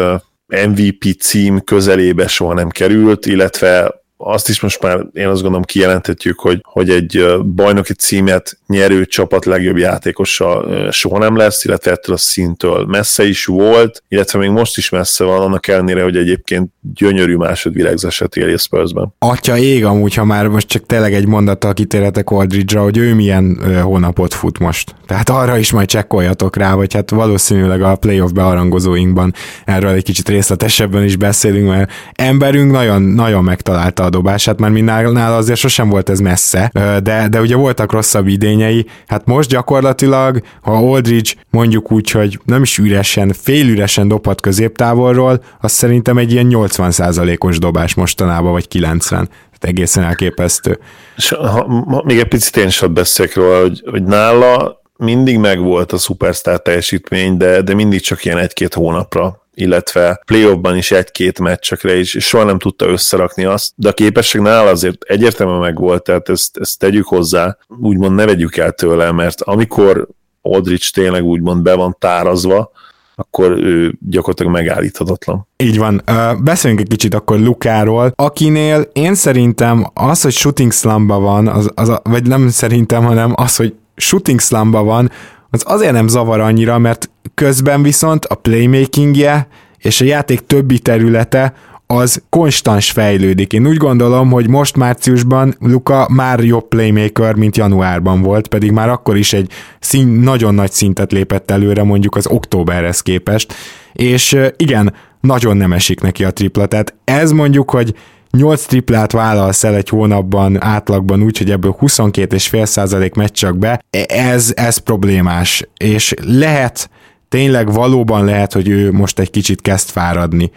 MVP 0.50 1.20
cím 1.20 1.60
közelébe 1.60 2.28
soha 2.28 2.54
nem 2.54 2.68
került, 2.68 3.26
illetve 3.26 4.00
azt 4.16 4.48
is 4.48 4.60
most 4.60 4.82
már 4.82 5.06
én 5.12 5.26
azt 5.26 5.40
gondolom 5.40 5.62
kijelenthetjük, 5.62 6.38
hogy, 6.38 6.60
hogy 6.62 6.90
egy 6.90 7.24
bajnoki 7.54 7.92
címet 7.92 8.58
nyerő 8.70 9.04
csapat 9.04 9.44
legjobb 9.44 9.76
játékosa 9.76 10.64
soha 10.90 11.18
nem 11.18 11.36
lesz, 11.36 11.64
illetve 11.64 11.90
ettől 11.90 12.14
a 12.14 12.18
szintől 12.18 12.86
messze 12.86 13.24
is 13.24 13.44
volt, 13.44 14.02
illetve 14.08 14.38
még 14.38 14.50
most 14.50 14.76
is 14.76 14.88
messze 14.88 15.24
van, 15.24 15.40
annak 15.40 15.66
ellenére, 15.66 16.02
hogy 16.02 16.16
egyébként 16.16 16.70
gyönyörű 16.94 17.36
másodvilágzását 17.36 18.36
éli 18.36 18.56
Spursben. 18.56 19.14
Atya 19.18 19.56
ég 19.56 19.84
amúgy, 19.84 20.14
ha 20.14 20.24
már 20.24 20.46
most 20.46 20.68
csak 20.68 20.86
tényleg 20.86 21.14
egy 21.14 21.26
mondattal 21.26 21.72
kitérhetek 21.72 22.30
Aldridge-ra, 22.30 22.82
hogy 22.82 22.96
ő 22.96 23.14
milyen 23.14 23.58
hónapot 23.82 24.34
fut 24.34 24.58
most. 24.58 24.94
Tehát 25.06 25.28
arra 25.28 25.58
is 25.58 25.72
majd 25.72 25.88
csekkoljatok 25.88 26.56
rá, 26.56 26.74
vagy 26.74 26.94
hát 26.94 27.10
valószínűleg 27.10 27.82
a 27.82 27.96
playoff 27.96 28.30
bearangozóinkban 28.30 29.34
erről 29.64 29.90
egy 29.90 30.04
kicsit 30.04 30.28
részletesebben 30.28 31.04
is 31.04 31.16
beszélünk, 31.16 31.68
mert 31.68 31.92
emberünk 32.14 32.72
nagyon, 32.72 33.02
nagyon 33.02 33.44
megtalálta 33.44 34.04
a 34.04 34.10
dobását, 34.10 34.58
mert 34.60 34.72
mi 34.72 34.80
nála 34.80 35.36
azért 35.36 35.58
sosem 35.58 35.88
volt 35.88 36.08
ez 36.08 36.20
messze, 36.20 36.70
de, 37.02 37.26
de 37.30 37.40
ugye 37.40 37.56
voltak 37.56 37.92
rosszabb 37.92 38.28
idényei, 38.60 38.86
hát 39.06 39.26
most 39.26 39.48
gyakorlatilag, 39.48 40.40
ha 40.62 40.72
Aldridge 40.72 41.30
mondjuk 41.50 41.92
úgy, 41.92 42.10
hogy 42.10 42.40
nem 42.44 42.62
is 42.62 42.78
üresen, 42.78 43.32
félüresen 43.32 44.08
dobhat 44.08 44.40
középtávolról, 44.40 45.42
az 45.60 45.72
szerintem 45.72 46.18
egy 46.18 46.32
ilyen 46.32 46.46
80%-os 46.50 47.58
dobás 47.58 47.94
mostanában, 47.94 48.52
vagy 48.52 48.68
90 48.68 49.28
tehát 49.58 49.76
egészen 49.76 50.04
elképesztő. 50.04 50.78
És 51.16 51.28
ha, 51.28 51.48
ha, 51.48 52.02
még 52.04 52.18
egy 52.18 52.28
picit 52.28 52.56
én 52.56 52.66
is 52.66 52.82
beszélek 52.90 53.34
róla, 53.34 53.60
hogy, 53.60 53.82
hogy 53.90 54.02
nála 54.02 54.80
mindig 54.96 55.38
megvolt 55.38 55.92
a 55.92 55.98
szupersztár 55.98 56.58
teljesítmény, 56.58 57.36
de, 57.36 57.62
de 57.62 57.74
mindig 57.74 58.00
csak 58.00 58.24
ilyen 58.24 58.38
egy-két 58.38 58.74
hónapra 58.74 59.39
illetve 59.54 60.22
playoffban 60.24 60.76
is 60.76 60.90
egy-két 60.90 61.40
meccsekre 61.40 61.96
is, 61.96 62.14
és 62.14 62.26
soha 62.26 62.44
nem 62.44 62.58
tudta 62.58 62.86
összerakni 62.86 63.44
azt, 63.44 63.72
de 63.76 63.88
a 63.88 63.92
képesség 63.92 64.40
nála 64.40 64.70
azért 64.70 65.02
egyértelműen 65.02 65.60
megvolt, 65.60 66.02
tehát 66.02 66.28
ezt, 66.28 66.56
ezt 66.56 66.78
tegyük 66.78 67.06
hozzá, 67.06 67.56
úgymond 67.80 68.14
ne 68.14 68.24
vegyük 68.24 68.56
el 68.56 68.72
tőle, 68.72 69.12
mert 69.12 69.40
amikor 69.42 70.08
Aldrich 70.42 70.92
tényleg 70.92 71.24
úgymond 71.24 71.62
be 71.62 71.74
van 71.74 71.96
tárazva, 71.98 72.70
akkor 73.14 73.50
ő 73.50 73.98
gyakorlatilag 74.08 74.52
megállíthatatlan. 74.52 75.46
Így 75.56 75.78
van. 75.78 76.02
Beszéljünk 76.42 76.82
egy 76.82 76.88
kicsit 76.88 77.14
akkor 77.14 77.38
Lukáról, 77.38 78.12
akinél 78.14 78.88
én 78.92 79.14
szerintem 79.14 79.90
az, 79.94 80.22
hogy 80.22 80.32
shooting 80.32 80.72
slumba 80.72 81.18
van, 81.18 81.48
az, 81.48 81.70
az 81.74 82.00
vagy 82.02 82.26
nem 82.26 82.48
szerintem, 82.48 83.04
hanem 83.04 83.32
az, 83.36 83.56
hogy 83.56 83.74
shooting 83.96 84.40
slumba 84.40 84.82
van, 84.82 85.10
az 85.50 85.62
azért 85.66 85.92
nem 85.92 86.08
zavar 86.08 86.40
annyira, 86.40 86.78
mert 86.78 87.10
közben 87.34 87.82
viszont 87.82 88.24
a 88.24 88.34
playmakingje 88.34 89.48
és 89.78 90.00
a 90.00 90.04
játék 90.04 90.40
többi 90.46 90.78
területe 90.78 91.54
az 91.86 92.22
konstans 92.28 92.90
fejlődik. 92.90 93.52
Én 93.52 93.66
úgy 93.66 93.76
gondolom, 93.76 94.30
hogy 94.30 94.48
most 94.48 94.76
márciusban 94.76 95.54
Luka 95.60 96.08
már 96.12 96.40
jobb 96.40 96.68
playmaker, 96.68 97.34
mint 97.34 97.56
januárban 97.56 98.22
volt, 98.22 98.48
pedig 98.48 98.70
már 98.70 98.88
akkor 98.88 99.16
is 99.16 99.32
egy 99.32 99.50
szín, 99.80 100.06
nagyon 100.06 100.54
nagy 100.54 100.72
szintet 100.72 101.12
lépett 101.12 101.50
előre 101.50 101.82
mondjuk 101.82 102.16
az 102.16 102.26
októberhez 102.26 103.00
képest, 103.00 103.54
és 103.92 104.36
igen, 104.56 104.94
nagyon 105.20 105.56
nem 105.56 105.72
esik 105.72 106.00
neki 106.00 106.24
a 106.24 106.30
tripla, 106.30 106.66
tehát 106.66 106.94
ez 107.04 107.32
mondjuk, 107.32 107.70
hogy 107.70 107.94
8 108.30 108.64
triplát 108.64 109.12
vállalsz 109.12 109.64
el 109.64 109.74
egy 109.74 109.88
hónapban 109.88 110.62
átlagban 110.62 111.22
úgy, 111.22 111.38
hogy 111.38 111.50
ebből 111.50 111.76
22,5 111.80 112.64
százalék 112.64 113.14
megy 113.14 113.32
csak 113.32 113.58
be, 113.58 113.82
ez, 114.08 114.52
ez 114.56 114.76
problémás, 114.76 115.68
és 115.76 116.14
lehet, 116.26 116.90
tényleg 117.28 117.72
valóban 117.72 118.24
lehet, 118.24 118.52
hogy 118.52 118.68
ő 118.68 118.92
most 118.92 119.18
egy 119.18 119.30
kicsit 119.30 119.60
kezd 119.60 119.88
fáradni. 119.88 120.50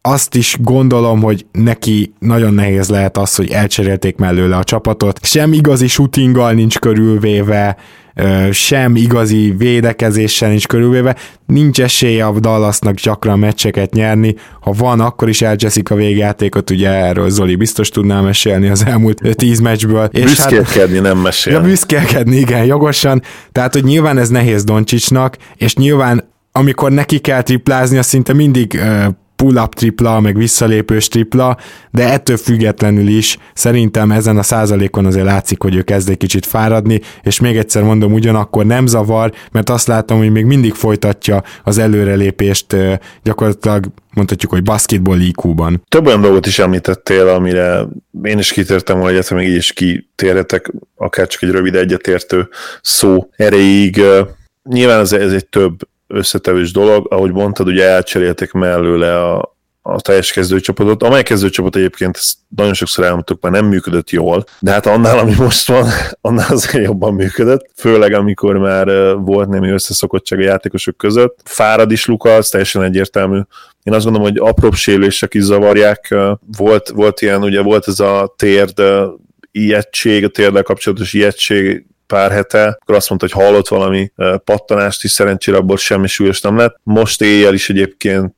Azt 0.00 0.34
is 0.34 0.56
gondolom, 0.60 1.22
hogy 1.22 1.46
neki 1.52 2.12
nagyon 2.18 2.54
nehéz 2.54 2.88
lehet 2.88 3.16
az, 3.16 3.34
hogy 3.34 3.50
elcserélték 3.50 4.16
mellőle 4.16 4.56
a 4.56 4.64
csapatot, 4.64 5.24
sem 5.24 5.52
igazi 5.52 5.86
shootinggal 5.86 6.52
nincs 6.52 6.78
körülvéve, 6.78 7.76
sem 8.50 8.96
igazi 8.96 9.54
védekezéssel 9.58 10.48
nincs 10.48 10.66
körülvéve, 10.66 11.16
nincs 11.46 11.80
esélye 11.80 12.24
a 12.24 12.40
Dallasnak 12.40 12.94
gyakran 12.94 13.38
meccseket 13.38 13.92
nyerni, 13.92 14.34
ha 14.60 14.72
van, 14.72 15.00
akkor 15.00 15.28
is 15.28 15.42
elcseszik 15.42 15.90
a 15.90 15.94
végjátékot, 15.94 16.70
ugye 16.70 16.90
erről 16.90 17.30
Zoli 17.30 17.56
biztos 17.56 17.88
tudná 17.88 18.20
mesélni 18.20 18.68
az 18.68 18.84
elmúlt 18.86 19.36
tíz 19.36 19.58
meccsből. 19.60 20.08
És 20.12 20.22
büszkélkedni, 20.22 20.94
hát, 20.94 21.02
nem 21.02 21.18
mesélni. 21.18 21.58
Ja, 21.58 21.64
büszkélkedni, 21.64 22.36
igen, 22.36 22.64
jogosan. 22.64 23.22
Tehát, 23.52 23.72
hogy 23.72 23.84
nyilván 23.84 24.18
ez 24.18 24.28
nehéz 24.28 24.64
Doncsicsnak, 24.64 25.36
és 25.56 25.74
nyilván 25.74 26.34
amikor 26.52 26.92
neki 26.92 27.18
kell 27.18 27.42
triplázni, 27.42 27.98
az 27.98 28.06
szinte 28.06 28.32
mindig 28.32 28.80
pull-up 29.36 29.74
tripla, 29.74 30.20
meg 30.20 30.36
visszalépős 30.36 31.08
tripla, 31.08 31.56
de 31.90 32.12
ettől 32.12 32.36
függetlenül 32.36 33.08
is 33.08 33.38
szerintem 33.54 34.10
ezen 34.10 34.36
a 34.36 34.42
százalékon 34.42 35.06
azért 35.06 35.24
látszik, 35.24 35.62
hogy 35.62 35.74
ő 35.74 35.82
kezd 35.82 36.08
egy 36.08 36.16
kicsit 36.16 36.46
fáradni, 36.46 37.00
és 37.22 37.40
még 37.40 37.56
egyszer 37.56 37.82
mondom, 37.82 38.12
ugyanakkor 38.12 38.66
nem 38.66 38.86
zavar, 38.86 39.32
mert 39.52 39.70
azt 39.70 39.86
látom, 39.86 40.18
hogy 40.18 40.30
még 40.30 40.44
mindig 40.44 40.74
folytatja 40.74 41.42
az 41.64 41.78
előrelépést 41.78 42.76
gyakorlatilag 43.22 43.84
mondhatjuk, 44.14 44.52
hogy 44.52 44.62
basketball 44.62 45.20
IQ-ban. 45.20 45.82
Több 45.88 46.06
olyan 46.06 46.20
dolgot 46.20 46.46
is 46.46 46.58
említettél, 46.58 47.28
amire 47.28 47.86
én 48.22 48.38
is 48.38 48.52
kitértem 48.52 48.96
volna 48.96 49.12
egyet, 49.12 49.30
még 49.30 49.48
így 49.48 49.54
is 49.54 49.72
kitérhetek, 49.72 50.72
akár 50.96 51.26
csak 51.26 51.42
egy 51.42 51.50
rövid 51.50 51.74
egyetértő 51.74 52.48
szó 52.82 53.28
erejéig. 53.36 54.00
Nyilván 54.62 55.00
ez, 55.00 55.12
ez 55.12 55.32
egy 55.32 55.46
több 55.46 55.78
összetevős 56.06 56.72
dolog, 56.72 57.06
ahogy 57.10 57.32
mondtad, 57.32 57.66
ugye 57.66 57.84
elcserélték 57.84 58.52
mellőle 58.52 59.24
a, 59.24 59.56
a 59.82 60.00
teljes 60.00 60.32
kezdőcsapatot, 60.32 61.02
amely 61.02 61.22
kezdőcsapat 61.22 61.76
egyébként 61.76 62.16
ezt 62.16 62.34
nagyon 62.56 62.74
sokszor 62.74 63.04
elmondtuk, 63.04 63.40
már 63.42 63.52
nem 63.52 63.66
működött 63.66 64.10
jól, 64.10 64.44
de 64.60 64.70
hát 64.70 64.86
annál, 64.86 65.18
ami 65.18 65.34
most 65.38 65.68
van, 65.68 65.88
annál 66.20 66.52
azért 66.52 66.84
jobban 66.84 67.14
működött, 67.14 67.70
főleg 67.76 68.12
amikor 68.12 68.56
már 68.56 69.16
volt 69.16 69.48
némi 69.48 69.70
összeszokottság 69.70 70.38
a 70.38 70.42
játékosok 70.42 70.96
között. 70.96 71.40
Fárad 71.44 71.90
is 71.90 72.06
Luka, 72.06 72.34
az 72.34 72.48
teljesen 72.48 72.82
egyértelmű. 72.82 73.40
Én 73.82 73.94
azt 73.94 74.04
gondolom, 74.04 74.28
hogy 74.28 74.48
apróbb 74.48 74.74
sérülések 74.74 75.34
is 75.34 75.42
zavarják. 75.42 76.14
Volt, 76.56 76.88
volt 76.88 77.20
ilyen, 77.20 77.42
ugye 77.42 77.60
volt 77.60 77.88
ez 77.88 78.00
a 78.00 78.34
térd 78.36 78.82
ijegység, 79.50 80.24
a 80.24 80.28
térdel 80.28 80.62
kapcsolatos 80.62 81.12
ijegység 81.12 81.86
pár 82.06 82.30
hete, 82.30 82.66
akkor 82.80 82.94
azt 82.94 83.08
mondta, 83.08 83.28
hogy 83.32 83.44
hallott 83.44 83.68
valami 83.68 84.12
pattanást 84.44 85.04
is, 85.04 85.10
szerencsére 85.10 85.56
abból 85.56 85.76
semmi 85.76 86.06
súlyos 86.06 86.40
nem 86.40 86.56
lett. 86.56 86.76
Most 86.82 87.22
éjjel 87.22 87.54
is 87.54 87.70
egyébként 87.70 88.34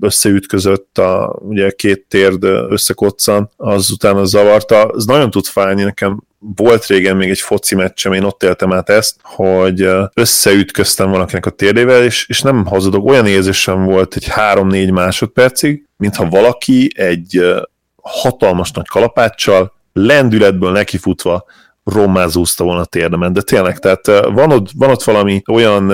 összeütközött, 0.00 0.98
a, 0.98 1.38
ugye 1.40 1.70
két 1.70 2.04
térd 2.08 2.44
összekoccan, 2.44 3.50
azután 3.56 4.16
az 4.16 4.30
zavarta. 4.30 4.92
Ez 4.96 5.04
nagyon 5.04 5.30
tud 5.30 5.44
fájni, 5.44 5.82
nekem 5.82 6.22
volt 6.38 6.86
régen 6.86 7.16
még 7.16 7.30
egy 7.30 7.40
foci 7.40 7.74
meccsem, 7.74 8.12
én 8.12 8.22
ott 8.22 8.42
éltem 8.42 8.72
át 8.72 8.88
ezt, 8.88 9.16
hogy 9.22 9.88
összeütköztem 10.14 11.10
valakinek 11.10 11.46
a 11.46 11.50
térdével, 11.50 12.04
és, 12.04 12.26
és 12.28 12.40
nem 12.40 12.66
hazudok, 12.66 13.08
olyan 13.08 13.26
érzésem 13.26 13.84
volt 13.84 14.14
egy 14.14 14.26
3-4 14.30 14.92
másodpercig, 14.92 15.84
mintha 15.96 16.28
valaki 16.28 16.90
egy 16.94 17.56
hatalmas 18.02 18.70
nagy 18.70 18.88
kalapáccsal 18.88 19.72
lendületből 19.92 20.72
nekifutva 20.72 21.44
rommázúzta 21.86 22.64
volna 22.64 22.80
a 22.80 22.84
térdemen, 22.84 23.32
de 23.32 23.42
tényleg, 23.42 23.78
tehát 23.78 24.06
van 24.24 24.52
ott, 24.52 24.68
van 24.74 24.90
ott 24.90 25.02
valami 25.02 25.42
olyan 25.46 25.92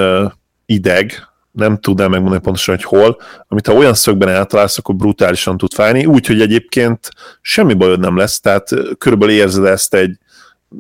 ideg, 0.67 1.13
nem 1.51 1.79
tudnám 1.79 2.11
megmondani 2.11 2.43
pontosan, 2.43 2.75
hogy 2.75 2.85
hol, 2.85 3.21
amit 3.49 3.67
ha 3.67 3.73
olyan 3.73 3.95
szögben 3.95 4.29
eltalálsz, 4.29 4.79
akkor 4.79 4.95
brutálisan 4.95 5.57
tud 5.57 5.73
fájni, 5.73 6.07
úgyhogy 6.07 6.41
egyébként 6.41 7.09
semmi 7.41 7.75
bajod 7.75 8.01
nem 8.01 8.17
lesz, 8.17 8.41
tehát 8.41 8.69
körülbelül 8.99 9.35
érzed 9.35 9.65
ezt 9.65 9.95
egy, 9.95 10.19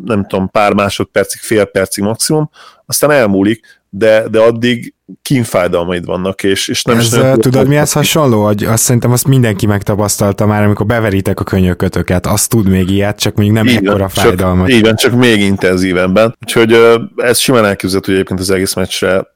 nem 0.04 0.26
tudom, 0.26 0.50
pár 0.50 0.72
másodpercig, 0.72 1.40
fél 1.40 1.64
percig 1.64 2.04
maximum, 2.04 2.50
aztán 2.86 3.10
elmúlik, 3.10 3.81
de, 3.94 4.28
de 4.28 4.40
addig 4.40 4.94
kínfájdalmaid 5.22 6.04
vannak, 6.04 6.42
és, 6.42 6.68
és 6.68 6.82
nem 6.82 6.98
ez, 6.98 7.04
is 7.04 7.10
nem 7.10 7.38
Tudod, 7.38 7.68
mi 7.68 7.76
ez 7.76 7.92
hasonló? 7.92 8.44
Hogy 8.44 8.64
azt 8.64 8.82
szerintem 8.82 9.12
azt 9.12 9.26
mindenki 9.26 9.66
megtapasztalta 9.66 10.46
már, 10.46 10.62
amikor 10.62 10.86
beveritek 10.86 11.40
a 11.40 11.44
könyökötöket, 11.44 12.26
azt 12.26 12.48
tud 12.48 12.68
még 12.68 12.90
ilyet, 12.90 13.18
csak 13.18 13.34
még 13.34 13.52
nem 13.52 13.66
igen, 13.66 13.86
ekkora 13.86 14.08
fájdalmat. 14.08 14.68
Csak, 14.68 14.78
igen, 14.78 14.96
csak 14.96 15.12
még 15.12 15.40
intenzívenben. 15.40 16.36
Úgyhogy 16.40 16.78
ez 17.16 17.38
simán 17.38 17.64
elképzelhető, 17.64 18.12
hogy 18.12 18.14
egyébként 18.14 18.40
az 18.40 18.50
egész 18.50 18.74
meccsre 18.74 19.26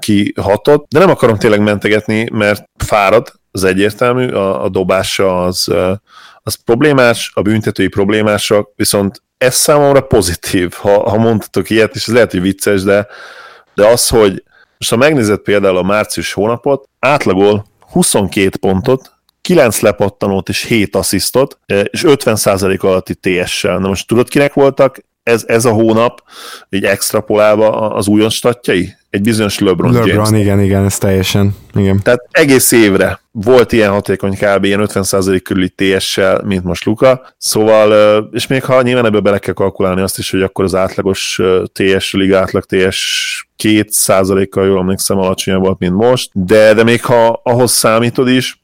kihatott, 0.00 0.86
de 0.88 0.98
nem 0.98 1.10
akarom 1.10 1.38
tényleg 1.38 1.60
mentegetni, 1.60 2.28
mert 2.32 2.64
fárad, 2.76 3.32
az 3.50 3.64
egyértelmű, 3.64 4.28
a, 4.28 4.64
a 4.64 4.68
dobása 4.68 5.44
az, 5.44 5.68
az 6.42 6.54
problémás, 6.64 7.30
a 7.34 7.42
büntetői 7.42 7.88
problémásak, 7.88 8.70
viszont 8.76 9.22
ez 9.38 9.54
számomra 9.54 10.00
pozitív, 10.00 10.72
ha, 10.72 11.10
ha 11.10 11.16
mondhatok 11.16 11.70
ilyet, 11.70 11.94
és 11.94 12.06
ez 12.06 12.14
lehet, 12.14 12.30
hogy 12.30 12.40
vicces, 12.40 12.82
de 12.82 13.06
de 13.74 13.86
az, 13.86 14.08
hogy 14.08 14.42
most 14.78 14.90
ha 14.90 14.96
megnézed 14.96 15.38
például 15.38 15.76
a 15.76 15.82
március 15.82 16.32
hónapot, 16.32 16.88
átlagol 16.98 17.64
22 17.90 18.50
pontot, 18.60 19.12
9 19.40 19.80
lepattanót 19.80 20.48
és 20.48 20.62
7 20.62 20.96
asszisztot, 20.96 21.58
és 21.66 22.04
50% 22.06 22.80
alatti 22.80 23.14
TS-sel. 23.14 23.78
Na 23.78 23.88
most 23.88 24.06
tudod, 24.06 24.28
kinek 24.28 24.52
voltak 24.52 24.98
ez, 25.22 25.44
ez 25.46 25.64
a 25.64 25.72
hónap 25.72 26.22
így 26.70 26.84
extrapolálva 26.84 27.90
az 27.90 28.06
újon 28.06 28.30
statjai? 28.30 28.94
Egy 29.10 29.22
bizonyos 29.22 29.58
LeBron, 29.58 29.92
LeBron 29.92 30.14
James. 30.14 30.40
igen, 30.40 30.60
igen, 30.60 30.84
ez 30.84 30.98
teljesen, 30.98 31.56
igen. 31.74 32.00
Tehát 32.02 32.28
egész 32.30 32.72
évre 32.72 33.20
volt 33.30 33.72
ilyen 33.72 33.90
hatékony 33.90 34.36
kb. 34.38 34.64
ilyen 34.64 34.88
50% 34.92 35.40
körüli 35.44 35.68
TS-sel, 35.68 36.42
mint 36.44 36.64
most 36.64 36.84
Luka, 36.84 37.34
szóval, 37.38 38.28
és 38.32 38.46
még 38.46 38.64
ha 38.64 38.82
nyilván 38.82 39.06
ebből 39.06 39.20
bele 39.20 39.38
kell 39.38 39.54
kalkulálni 39.54 40.00
azt 40.00 40.18
is, 40.18 40.30
hogy 40.30 40.42
akkor 40.42 40.64
az 40.64 40.74
átlagos 40.74 41.40
TS, 41.72 42.12
liga 42.12 42.38
átlag 42.38 42.64
TS 42.64 43.46
2%-kal 43.62 44.66
jól 44.66 44.78
emlékszem 44.78 45.18
alacsonyabb 45.18 45.64
volt, 45.64 45.78
mint 45.78 45.94
most, 45.94 46.30
de, 46.32 46.74
de 46.74 46.82
még 46.82 47.04
ha 47.04 47.40
ahhoz 47.44 47.72
számítod 47.72 48.28
is, 48.28 48.62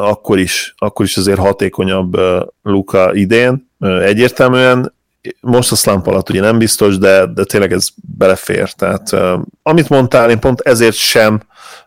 akkor 0.00 0.38
is, 0.38 0.74
akkor 0.78 1.04
is 1.04 1.16
azért 1.16 1.38
hatékonyabb 1.38 2.16
Luka 2.62 3.14
idén. 3.14 3.70
Egyértelműen 4.02 4.94
most 5.40 5.72
a 5.72 5.76
slump 5.76 6.06
alatt 6.06 6.30
ugye 6.30 6.40
nem 6.40 6.58
biztos, 6.58 6.98
de, 6.98 7.26
de 7.26 7.44
tényleg 7.44 7.72
ez 7.72 7.88
belefér. 8.18 8.72
Tehát 8.72 9.16
amit 9.62 9.88
mondtál, 9.88 10.30
én 10.30 10.38
pont 10.38 10.60
ezért 10.60 10.96
sem 10.96 11.40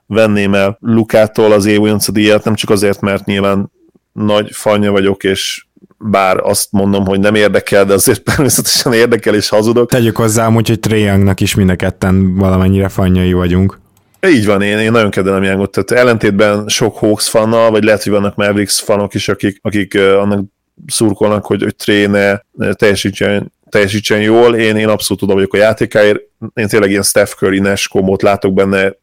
venném 0.05 0.53
el 0.53 0.77
Lukától 0.81 1.51
az 1.51 1.65
év 1.65 1.81
díjat, 2.11 2.43
nem 2.43 2.55
csak 2.55 2.69
azért, 2.69 3.01
mert 3.01 3.25
nyilván 3.25 3.71
nagy 4.11 4.49
fanya 4.51 4.91
vagyok, 4.91 5.23
és 5.23 5.65
bár 6.03 6.37
azt 6.37 6.67
mondom, 6.71 7.05
hogy 7.05 7.19
nem 7.19 7.35
érdekel, 7.35 7.85
de 7.85 7.93
azért 7.93 8.23
természetesen 8.35 8.93
érdekel 8.93 9.35
és 9.35 9.49
hazudok. 9.49 9.89
Tegyük 9.89 10.17
hozzá, 10.17 10.49
hogy 10.49 10.79
Trae 10.79 11.33
is 11.35 11.55
mind 11.55 11.69
a 11.69 11.75
ketten 11.75 12.35
valamennyire 12.35 12.89
fanyai 12.89 13.33
vagyunk. 13.33 13.81
Így 14.27 14.45
van, 14.45 14.61
én, 14.61 14.77
én 14.77 14.91
nagyon 14.91 15.09
kedvelem 15.09 15.43
Youngot, 15.43 15.71
tehát 15.71 16.03
ellentétben 16.03 16.67
sok 16.67 16.97
Hawks 16.97 17.29
fannal, 17.29 17.71
vagy 17.71 17.83
lehet, 17.83 18.03
hogy 18.03 18.11
vannak 18.11 18.35
Mavericks 18.35 18.79
fanok 18.81 19.13
is, 19.13 19.29
akik, 19.29 19.59
akik 19.61 19.95
annak 19.95 20.45
szurkolnak, 20.87 21.45
hogy, 21.45 21.63
hogy 21.63 21.75
tréne 21.75 22.45
teljesítsen, 22.71 23.51
teljesítsen 23.69 24.21
jól. 24.21 24.55
Én, 24.55 24.75
én 24.75 24.87
abszolút 24.87 25.23
oda 25.23 25.33
vagyok 25.33 25.53
a 25.53 25.57
játékáért. 25.57 26.19
Én 26.53 26.67
tényleg 26.67 26.89
ilyen 26.89 27.03
Steph 27.03 27.31
Curry, 27.31 27.59
Nash 27.59 27.87
komót 27.87 28.21
látok 28.21 28.53
benne, 28.53 28.93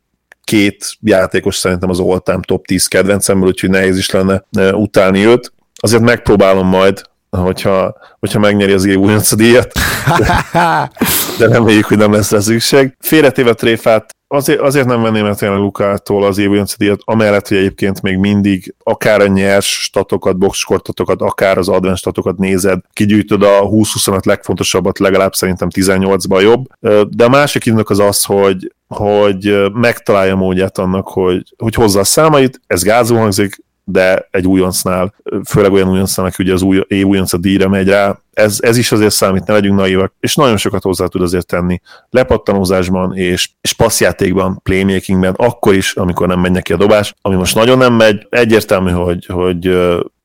két 0.45 0.97
játékos 1.01 1.57
szerintem 1.57 1.91
az 1.91 2.01
all-time 2.01 2.41
top 2.41 2.67
10 2.67 2.87
kedvencemből, 2.87 3.49
úgyhogy 3.49 3.71
nehéz 3.71 3.99
is 3.99 4.11
lenne 4.11 4.45
utálni 4.73 5.27
őt. 5.27 5.53
Azért 5.81 6.03
megpróbálom 6.03 6.66
majd, 6.66 7.03
hogyha, 7.31 7.97
hogyha 8.19 8.38
megnyeri 8.38 8.73
az 8.73 8.85
év 8.85 8.97
újonc 8.97 9.35
díjat, 9.35 9.73
de, 10.19 10.45
de 11.38 11.49
reméljük, 11.49 11.85
hogy 11.85 11.99
nem 11.99 12.12
lesz 12.12 12.31
rá 12.31 12.40
szükség. 12.40 12.97
Félretéve 13.01 13.55
tréfát 13.55 14.14
azért, 14.33 14.61
azért 14.61 14.87
nem 14.87 15.03
venném 15.03 15.25
el 15.25 15.35
tényleg 15.35 15.59
Lukától 15.59 16.25
az 16.25 16.38
év 16.38 16.51
díjat, 16.77 17.01
amellett, 17.05 17.49
hogy 17.49 17.57
egyébként 17.57 18.03
még 18.03 18.16
mindig 18.16 18.75
akár 18.83 19.21
a 19.21 19.27
nyers 19.27 19.83
statokat, 19.83 20.38
boxskortatokat, 20.38 21.21
akár 21.21 21.59
az 21.59 21.69
advanced 21.69 21.99
statokat 21.99 22.38
nézed, 22.38 22.81
kigyűjtöd 22.93 23.43
a 23.43 23.61
20-25 23.61 24.25
legfontosabbat, 24.25 24.99
legalább 24.99 25.35
szerintem 25.35 25.69
18-ban 25.75 26.43
jobb. 26.43 26.66
De 27.09 27.25
a 27.25 27.29
másik 27.29 27.66
indok 27.66 27.90
az 27.90 27.99
az, 27.99 28.25
hogy, 28.25 28.73
hogy 28.88 29.71
megtalálja 29.73 30.37
módját 30.37 30.79
annak, 30.79 31.09
hogy, 31.09 31.43
hogy 31.59 31.75
hozza 31.75 32.01
a 32.01 32.05
számait, 32.05 32.61
ez 32.66 32.83
gázul 32.83 33.19
hangzik, 33.19 33.62
de 33.92 34.29
egy 34.31 34.46
újoncnál, 34.46 35.14
főleg 35.48 35.72
olyan 35.72 35.88
újoncnál, 35.88 36.26
aki 36.26 36.42
ugye 36.42 36.53
az 36.53 36.62
új, 36.62 36.85
év 36.87 37.07
újonc 37.07 37.33
a 37.33 37.38
díjra 37.38 37.68
megy 37.68 37.88
rá, 37.88 38.18
ez, 38.33 38.59
ez 38.61 38.76
is 38.76 38.92
azért 38.92 39.12
számít, 39.12 39.46
ne 39.46 39.53
legyünk 39.53 39.79
naívak, 39.79 40.12
és 40.20 40.35
nagyon 40.35 40.57
sokat 40.57 40.83
hozzá 40.83 41.07
tud 41.07 41.22
azért 41.22 41.46
tenni. 41.46 41.81
Lepattanózásban 42.11 43.16
és, 43.16 43.50
és 43.61 43.72
passzjátékban, 43.72 44.61
playmakingben, 44.62 45.35
akkor 45.37 45.74
is, 45.74 45.94
amikor 45.94 46.26
nem 46.26 46.40
megy 46.40 46.50
neki 46.50 46.72
a 46.72 46.76
dobás, 46.76 47.14
ami 47.22 47.37
most 47.37 47.55
nagyon 47.55 47.79
nem 47.79 47.92
megy, 47.92 48.26
egyértelmű, 48.31 48.90
hogy, 48.90 49.26
hogy 49.26 49.79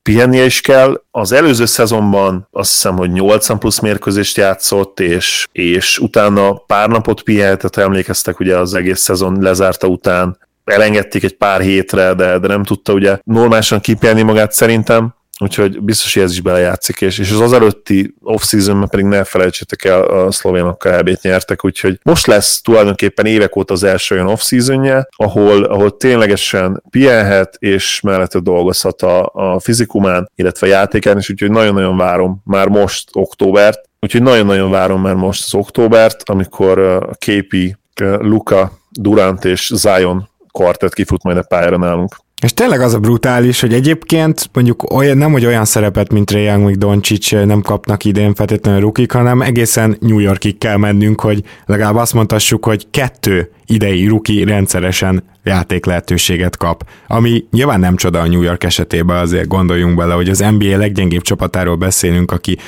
pihennie 0.06 0.44
is 0.44 0.60
kell. 0.60 1.02
Az 1.10 1.32
előző 1.32 1.64
szezonban 1.64 2.48
azt 2.50 2.70
hiszem, 2.70 2.96
hogy 2.96 3.10
80 3.10 3.58
plusz 3.58 3.80
mérkőzést 3.80 4.36
játszott, 4.36 5.00
és, 5.00 5.46
és 5.52 5.98
utána 5.98 6.52
pár 6.52 6.88
napot 6.88 7.22
pihenhetett, 7.22 7.76
emlékeztek 7.76 8.40
ugye 8.40 8.58
az 8.58 8.74
egész 8.74 9.00
szezon 9.00 9.40
lezárta 9.40 9.86
után, 9.86 10.38
elengedték 10.66 11.24
egy 11.24 11.36
pár 11.36 11.60
hétre, 11.60 12.14
de, 12.14 12.38
de 12.38 12.46
nem 12.46 12.64
tudta 12.64 12.92
ugye 12.92 13.18
normálisan 13.24 13.80
kipelni 13.80 14.22
magát 14.22 14.52
szerintem, 14.52 15.14
úgyhogy 15.38 15.80
biztos, 15.80 16.14
hogy 16.14 16.22
ez 16.22 16.30
is 16.30 16.40
belejátszik, 16.40 17.00
és, 17.00 17.18
és 17.18 17.30
az 17.30 17.40
az 17.40 17.52
előtti 17.52 18.14
off-seasonben 18.20 18.88
pedig 18.88 19.04
ne 19.04 19.24
felejtsétek 19.24 19.84
el, 19.84 20.02
a 20.02 20.30
szlovénokkal 20.30 20.92
elbét 20.92 21.22
nyertek, 21.22 21.64
úgyhogy 21.64 21.98
most 22.02 22.26
lesz 22.26 22.60
tulajdonképpen 22.60 23.26
évek 23.26 23.56
óta 23.56 23.72
az 23.72 23.82
első 23.82 24.14
olyan 24.14 24.28
off-seasonje, 24.28 25.08
ahol, 25.16 25.64
ahol 25.64 25.96
ténylegesen 25.96 26.82
pihenhet, 26.90 27.56
és 27.58 28.00
mellette 28.00 28.38
dolgozhat 28.38 29.02
a, 29.02 29.30
a 29.32 29.60
fizikumán, 29.60 30.30
illetve 30.34 30.66
a 30.66 30.70
játékán, 30.70 31.16
és 31.16 31.30
úgyhogy 31.30 31.50
nagyon-nagyon 31.50 31.96
várom 31.96 32.42
már 32.44 32.68
most 32.68 33.08
októbert, 33.12 33.80
úgyhogy 34.00 34.22
nagyon-nagyon 34.22 34.70
várom 34.70 35.00
már 35.00 35.14
most 35.14 35.44
az 35.44 35.54
októbert, 35.54 36.28
amikor 36.28 36.78
a 36.78 37.14
képi 37.18 37.76
Luka, 38.18 38.72
Durant 38.90 39.44
és 39.44 39.70
Zion 39.74 40.28
kvartett 40.56 40.94
kifut 40.94 41.22
majd 41.22 41.36
a 41.36 41.42
pályára 41.42 41.78
nálunk. 41.78 42.16
És 42.42 42.52
tényleg 42.52 42.80
az 42.80 42.94
a 42.94 42.98
brutális, 42.98 43.60
hogy 43.60 43.72
egyébként 43.72 44.50
mondjuk 44.52 44.92
olyan, 44.92 45.16
nem, 45.16 45.32
hogy 45.32 45.46
olyan 45.46 45.64
szerepet, 45.64 46.12
mint 46.12 46.30
Ray 46.30 46.42
Young, 46.42 46.64
meg 46.64 46.76
Doncic 46.76 47.30
nem 47.30 47.62
kapnak 47.62 48.04
idén 48.04 48.34
feltétlenül 48.34 48.80
rukik, 48.80 49.12
hanem 49.12 49.42
egészen 49.42 49.96
New 50.00 50.18
Yorkig 50.18 50.58
kell 50.58 50.76
mennünk, 50.76 51.20
hogy 51.20 51.42
legalább 51.64 51.96
azt 51.96 52.14
mondhassuk, 52.14 52.64
hogy 52.64 52.86
kettő 52.90 53.50
idei 53.66 54.06
ruki 54.06 54.44
rendszeresen 54.44 55.24
játék 55.42 55.86
lehetőséget 55.86 56.56
kap. 56.56 56.84
Ami 57.06 57.44
nyilván 57.50 57.80
nem 57.80 57.96
csoda 57.96 58.20
a 58.20 58.26
New 58.26 58.42
York 58.42 58.64
esetében, 58.64 59.16
azért 59.16 59.48
gondoljunk 59.48 59.96
bele, 59.96 60.14
hogy 60.14 60.28
az 60.28 60.44
NBA 60.58 60.76
leggyengébb 60.76 61.22
csapatáról 61.22 61.76
beszélünk, 61.76 62.30
aki 62.30 62.58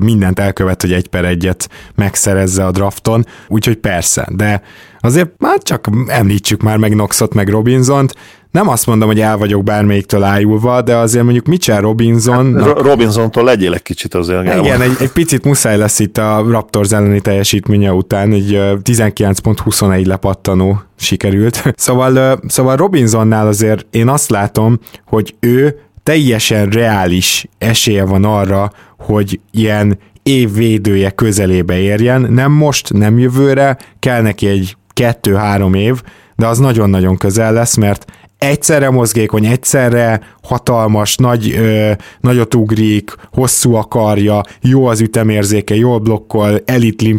mindent 0.00 0.38
elkövet, 0.38 0.80
hogy 0.80 0.92
egy 0.92 1.08
per 1.08 1.24
egyet 1.24 1.68
megszerezze 1.94 2.66
a 2.66 2.70
drafton, 2.70 3.26
úgyhogy 3.48 3.76
persze, 3.76 4.28
de 4.30 4.62
azért 5.00 5.30
már 5.38 5.58
csak 5.58 5.88
említsük 6.06 6.62
már 6.62 6.76
meg 6.76 6.90
Knoxot, 6.90 7.34
meg 7.34 7.48
Robinsont, 7.48 8.14
nem 8.50 8.68
azt 8.68 8.86
mondom, 8.86 9.08
hogy 9.08 9.20
el 9.20 9.36
vagyok 9.36 9.64
bármelyiktől 9.64 10.22
ájulva, 10.22 10.82
de 10.82 10.96
azért 10.96 11.24
mondjuk 11.24 11.46
Mitchell 11.46 11.80
Robinson... 11.80 12.58
Hát, 12.58 12.78
Robinsontól 12.78 13.44
legyél 13.44 13.74
egy 13.74 13.82
kicsit 13.82 14.14
azért. 14.14 14.58
Igen, 14.58 14.80
egy, 14.80 14.96
egy 15.00 15.10
picit 15.10 15.44
muszáj 15.44 15.76
lesz 15.76 15.98
itt 15.98 16.18
a 16.18 16.44
Raptors 16.48 16.90
elleni 16.90 17.20
teljesítménye 17.20 17.92
után, 17.92 18.32
egy 18.32 18.50
19.21 18.82 20.06
lepattanó 20.06 20.82
sikerült. 20.96 21.62
Szóval, 21.76 22.40
szóval 22.46 22.76
Robinsonnál 22.76 23.46
azért 23.46 23.86
én 23.90 24.08
azt 24.08 24.30
látom, 24.30 24.78
hogy 25.06 25.34
ő 25.40 25.80
teljesen 26.02 26.68
reális 26.68 27.46
esélye 27.58 28.04
van 28.04 28.24
arra, 28.24 28.72
hogy 28.98 29.40
ilyen 29.50 29.98
évvédője 30.22 31.10
közelébe 31.10 31.78
érjen, 31.78 32.20
nem 32.20 32.52
most, 32.52 32.92
nem 32.92 33.18
jövőre, 33.18 33.76
kell 33.98 34.22
neki 34.22 34.46
egy 34.46 34.76
kettő-három 34.92 35.74
év, 35.74 36.02
de 36.36 36.46
az 36.46 36.58
nagyon-nagyon 36.58 37.16
közel 37.16 37.52
lesz, 37.52 37.76
mert 37.76 38.04
egyszerre 38.40 38.90
mozgékony, 38.90 39.46
egyszerre 39.46 40.20
hatalmas, 40.42 41.16
nagy, 41.16 41.54
ö, 41.56 41.90
nagyot 42.20 42.54
ugrik, 42.54 43.14
hosszú 43.32 43.74
akarja, 43.74 44.40
jó 44.60 44.86
az 44.86 45.00
ütemérzéke, 45.00 45.74
jól 45.74 45.98
blokkol, 45.98 46.60
elit 46.64 47.18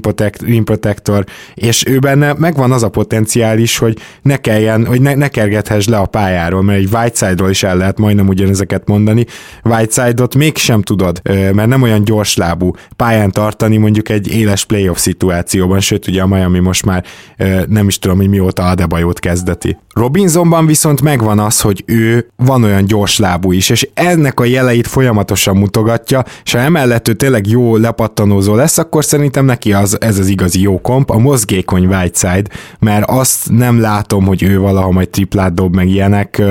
protector, 0.63 1.25
és 1.53 1.83
ő 1.87 1.99
benne 1.99 2.33
megvan 2.37 2.71
az 2.71 2.83
a 2.83 2.89
potenciális, 2.89 3.77
hogy 3.77 3.97
ne 4.21 4.37
kelljen, 4.37 4.85
hogy 4.85 5.01
ne, 5.01 5.13
ne 5.15 5.27
kergethess 5.27 5.85
le 5.85 5.97
a 5.97 6.05
pályáról, 6.05 6.61
mert 6.61 6.79
egy 6.79 6.89
Whiteside-ról 6.93 7.49
is 7.49 7.63
el 7.63 7.77
lehet 7.77 7.97
majdnem 7.97 8.27
ugyanezeket 8.27 8.87
mondani. 8.87 9.25
Whiteside-ot 9.63 10.35
mégsem 10.35 10.81
tudod, 10.81 11.19
ö, 11.23 11.51
mert 11.51 11.69
nem 11.69 11.81
olyan 11.81 12.03
gyors 12.03 12.35
lábú 12.35 12.71
pályán 12.95 13.31
tartani 13.31 13.77
mondjuk 13.77 14.09
egy 14.09 14.33
éles 14.33 14.65
playoff 14.65 14.97
szituációban, 14.97 15.79
sőt 15.79 16.07
ugye 16.07 16.21
a 16.21 16.27
Miami 16.27 16.59
most 16.59 16.85
már 16.85 17.05
ö, 17.37 17.61
nem 17.67 17.87
is 17.87 17.99
tudom, 17.99 18.17
hogy 18.17 18.29
mióta 18.29 18.63
Adebayot 18.63 19.19
kezdeti. 19.19 19.77
Robinsonban 19.93 20.65
viszont 20.65 21.01
megvan 21.11 21.39
az, 21.39 21.61
hogy 21.61 21.83
ő 21.85 22.27
van 22.35 22.63
olyan 22.63 22.85
gyors 22.85 23.17
lábú 23.17 23.51
is, 23.51 23.69
és 23.69 23.89
ennek 23.93 24.39
a 24.39 24.45
jeleit 24.45 24.87
folyamatosan 24.87 25.57
mutogatja, 25.57 26.23
és 26.43 26.51
ha 26.51 26.59
emellett 26.59 27.07
ő 27.07 27.13
tényleg 27.13 27.47
jó 27.47 27.77
lepattanózó 27.77 28.55
lesz, 28.55 28.77
akkor 28.77 29.05
szerintem 29.05 29.45
neki 29.45 29.73
az, 29.73 30.01
ez 30.01 30.19
az 30.19 30.27
igazi 30.27 30.61
jó 30.61 30.81
komp, 30.81 31.09
a 31.09 31.17
mozgékony 31.17 31.85
Whiteside, 31.85 32.49
mert 32.79 33.09
azt 33.09 33.49
nem 33.49 33.79
látom, 33.79 34.25
hogy 34.25 34.43
ő 34.43 34.59
valaha 34.59 34.91
majd 34.91 35.09
triplát 35.09 35.53
dob 35.53 35.75
meg 35.75 35.89
ilyenek, 35.89 36.41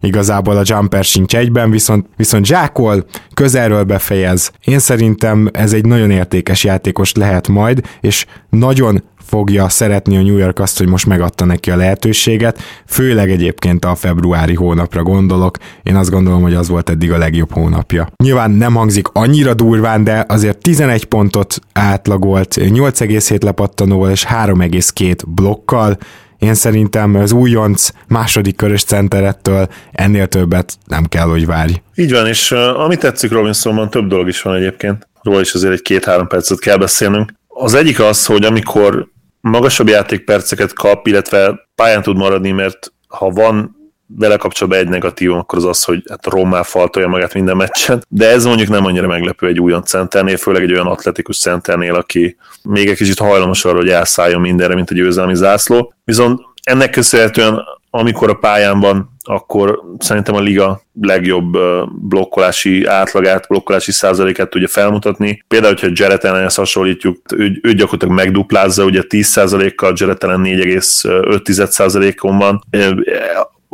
igazából 0.00 0.56
a 0.56 0.62
jumper 0.64 1.04
sincs 1.04 1.36
egyben, 1.36 1.70
viszont, 1.70 2.06
viszont 2.16 2.46
zsákol, 2.46 3.04
közelről 3.34 3.82
befejez. 3.82 4.52
Én 4.64 4.78
szerintem 4.78 5.48
ez 5.52 5.72
egy 5.72 5.84
nagyon 5.84 6.10
értékes 6.10 6.64
játékos 6.64 7.12
lehet 7.12 7.48
majd, 7.48 7.80
és 8.00 8.26
nagyon 8.50 9.02
fogja 9.32 9.68
szeretni 9.68 10.16
a 10.16 10.22
New 10.22 10.36
York 10.36 10.58
azt, 10.58 10.78
hogy 10.78 10.88
most 10.88 11.06
megadta 11.06 11.44
neki 11.44 11.70
a 11.70 11.76
lehetőséget, 11.76 12.62
főleg 12.86 13.30
egyébként 13.30 13.84
a 13.84 13.94
februári 13.94 14.54
hónapra 14.54 15.02
gondolok, 15.02 15.56
én 15.82 15.96
azt 15.96 16.10
gondolom, 16.10 16.42
hogy 16.42 16.54
az 16.54 16.68
volt 16.68 16.90
eddig 16.90 17.12
a 17.12 17.18
legjobb 17.18 17.52
hónapja. 17.52 18.08
Nyilván 18.22 18.50
nem 18.50 18.74
hangzik 18.74 19.06
annyira 19.12 19.54
durván, 19.54 20.04
de 20.04 20.24
azért 20.28 20.58
11 20.58 21.04
pontot 21.04 21.58
átlagolt, 21.72 22.54
8,7 22.54 23.42
lepattanóval 23.42 24.10
és 24.10 24.26
3,2 24.26 25.16
blokkal, 25.26 25.98
én 26.38 26.54
szerintem 26.54 27.14
az 27.14 27.32
újonc 27.32 27.88
második 28.08 28.56
körös 28.56 28.84
centerettől 28.84 29.68
ennél 29.92 30.26
többet 30.26 30.74
nem 30.86 31.04
kell, 31.04 31.26
hogy 31.26 31.46
várj. 31.46 31.72
Így 31.94 32.12
van, 32.12 32.26
és 32.26 32.52
amit 32.52 32.98
tetszik 32.98 33.30
Robinsonban, 33.30 33.90
több 33.90 34.06
dolog 34.06 34.28
is 34.28 34.42
van 34.42 34.54
egyébként. 34.54 35.08
Róla 35.22 35.40
is 35.40 35.52
azért 35.52 35.72
egy 35.72 35.82
két-három 35.82 36.26
percet 36.26 36.58
kell 36.58 36.76
beszélnünk. 36.76 37.32
Az 37.48 37.74
egyik 37.74 38.00
az, 38.00 38.26
hogy 38.26 38.44
amikor 38.44 39.10
magasabb 39.42 39.88
játékperceket 39.88 40.72
kap, 40.72 41.06
illetve 41.06 41.68
pályán 41.74 42.02
tud 42.02 42.16
maradni, 42.16 42.50
mert 42.50 42.92
ha 43.08 43.30
van 43.30 43.76
vele 44.06 44.36
kapcsolatban 44.36 44.82
egy 44.82 44.88
negatív, 44.88 45.32
akkor 45.32 45.58
az 45.58 45.64
az, 45.64 45.84
hogy 45.84 46.02
hát 46.08 46.26
rommá 46.26 46.62
faltolja 46.62 47.08
magát 47.08 47.34
minden 47.34 47.56
meccsen, 47.56 48.04
de 48.08 48.28
ez 48.28 48.44
mondjuk 48.44 48.68
nem 48.68 48.84
annyira 48.84 49.06
meglepő 49.06 49.46
egy 49.46 49.60
újon 49.60 49.84
centernél, 49.84 50.36
főleg 50.36 50.62
egy 50.62 50.72
olyan 50.72 50.86
atletikus 50.86 51.38
centernél, 51.38 51.94
aki 51.94 52.36
még 52.62 52.88
egy 52.88 52.96
kicsit 52.96 53.18
hajlamos 53.18 53.64
arra, 53.64 53.76
hogy 53.76 53.88
elszálljon 53.88 54.40
mindenre, 54.40 54.74
mint 54.74 54.90
egy 54.90 54.96
győzelmi 54.96 55.34
zászló. 55.34 55.94
Viszont 56.04 56.40
ennek 56.62 56.90
köszönhetően 56.90 57.62
amikor 57.94 58.30
a 58.30 58.34
pályán 58.34 58.80
van, 58.80 59.11
akkor 59.22 59.80
szerintem 59.98 60.34
a 60.34 60.40
liga 60.40 60.82
legjobb 61.00 61.56
blokkolási 62.08 62.84
átlagát, 62.84 63.48
blokkolási 63.48 63.92
százalékát 63.92 64.50
tudja 64.50 64.68
felmutatni. 64.68 65.44
Például, 65.48 65.72
hogyha 65.72 65.88
Jared 65.92 66.24
allen 66.24 66.50
hasonlítjuk, 66.54 67.18
ő, 67.36 67.58
ő 67.62 67.72
gyakorlatilag 67.72 68.14
megduplázza, 68.14 68.84
ugye 68.84 69.02
10 69.02 69.26
százalékkal, 69.26 69.92
Jared 69.96 70.24
Allen 70.24 70.42
4,5 70.44 71.66
százalékon 71.66 72.38
van. 72.38 72.64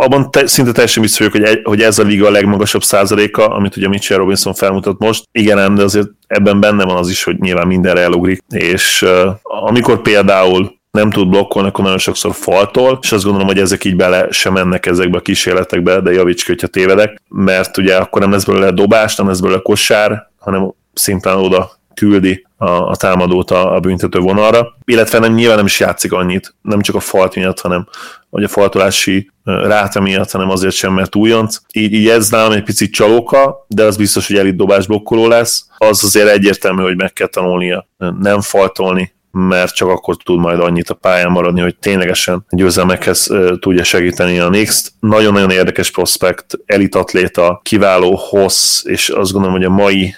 Abban 0.01 0.31
te, 0.31 0.47
szinte 0.47 0.73
teljesen 0.73 1.03
biztos 1.03 1.19
vagyok, 1.19 1.33
hogy, 1.33 1.57
egy, 1.57 1.61
hogy 1.65 1.83
ez 1.83 1.99
a 1.99 2.03
liga 2.03 2.27
a 2.27 2.31
legmagasabb 2.31 2.83
százaléka, 2.83 3.49
amit 3.49 3.77
ugye 3.77 3.89
Mitchell 3.89 4.19
Robinson 4.19 4.55
felmutat 4.55 4.99
most. 4.99 5.25
Igen, 5.33 5.75
de 5.75 5.83
azért 5.83 6.09
ebben 6.27 6.61
benne 6.61 6.85
van 6.85 6.97
az 6.97 7.09
is, 7.11 7.25
hogy 7.25 7.39
nyilván 7.39 7.67
mindenre 7.67 8.01
elugrik, 8.01 8.41
és 8.49 9.03
uh, 9.03 9.35
amikor 9.43 10.03
például 10.03 10.78
nem 10.91 11.11
tud 11.11 11.29
blokkolni, 11.29 11.69
akkor 11.69 11.85
nagyon 11.85 11.99
sokszor 11.99 12.35
faltol, 12.35 12.99
és 13.03 13.13
azt 13.13 13.25
gondolom, 13.25 13.49
hogy 13.49 13.59
ezek 13.59 13.85
így 13.85 13.97
bele 13.97 14.27
sem 14.31 14.53
mennek 14.53 14.87
ezekbe 14.87 15.19
a 15.19 15.21
kísérletekbe, 15.21 16.01
de 16.01 16.13
javíts 16.13 16.45
ki, 16.45 16.51
hogyha 16.51 16.67
tévedek, 16.67 17.21
mert 17.29 17.77
ugye 17.77 17.97
akkor 17.97 18.21
nem 18.21 18.31
lesz 18.31 18.45
belőle 18.45 18.71
dobás, 18.71 19.17
nem 19.17 19.27
lesz 19.27 19.41
belőle 19.41 19.61
kosár, 19.63 20.31
hanem 20.39 20.75
szimplán 20.93 21.37
oda 21.37 21.71
küldi 21.95 22.47
a, 22.57 22.71
a 22.71 22.97
támadót 22.97 23.51
a, 23.51 23.75
a 23.75 23.81
büntető 23.81 24.19
vonalra, 24.19 24.77
illetve 24.85 25.19
nem, 25.19 25.35
nyilván 25.35 25.57
nem 25.57 25.67
is 25.67 25.81
játszik 25.81 26.13
annyit, 26.13 26.55
nem 26.63 26.81
csak 26.81 26.95
a 26.95 27.01
falt 27.01 27.35
miatt, 27.35 27.61
hanem 27.61 27.89
vagy 28.31 28.45
a 28.45 28.49
faltolási 28.49 29.31
ráta 29.45 30.01
miatt, 30.01 30.31
hanem 30.31 30.51
azért 30.51 30.75
sem, 30.75 30.93
mert 30.93 31.17
újonc. 31.17 31.57
Így, 31.73 31.93
így 31.93 32.09
ez 32.09 32.31
nálam 32.31 32.53
egy 32.53 32.63
picit 32.63 32.93
csalóka, 32.93 33.67
de 33.69 33.85
az 33.85 33.97
biztos, 33.97 34.27
hogy 34.27 34.37
elit 34.37 34.57
dobás 34.57 34.87
blokkoló 34.87 35.29
lesz. 35.29 35.67
Az 35.79 36.05
azért 36.05 36.29
egyértelmű, 36.29 36.83
hogy 36.83 36.97
meg 36.97 37.13
kell 37.13 37.27
tanulnia 37.27 37.89
nem 38.21 38.41
faltolni, 38.41 39.15
mert 39.39 39.75
csak 39.75 39.89
akkor 39.89 40.17
tud 40.17 40.39
majd 40.39 40.61
annyit 40.61 40.91
a 40.91 40.95
pályán 40.95 41.31
maradni, 41.31 41.61
hogy 41.61 41.77
ténylegesen 41.77 42.45
győzelmekhez 42.51 43.31
tudja 43.61 43.85
segíteni 43.85 44.39
a 44.39 44.49
Nix. 44.49 44.93
Nagyon-nagyon 45.01 45.51
érdekes 45.51 45.91
prospekt, 45.91 46.59
elitatléta, 46.67 47.61
kiváló 47.63 48.15
hossz, 48.15 48.85
és 48.85 49.09
azt 49.09 49.33
gondolom, 49.33 49.57
hogy 49.57 49.67
a 49.67 49.71
mai 49.71 50.15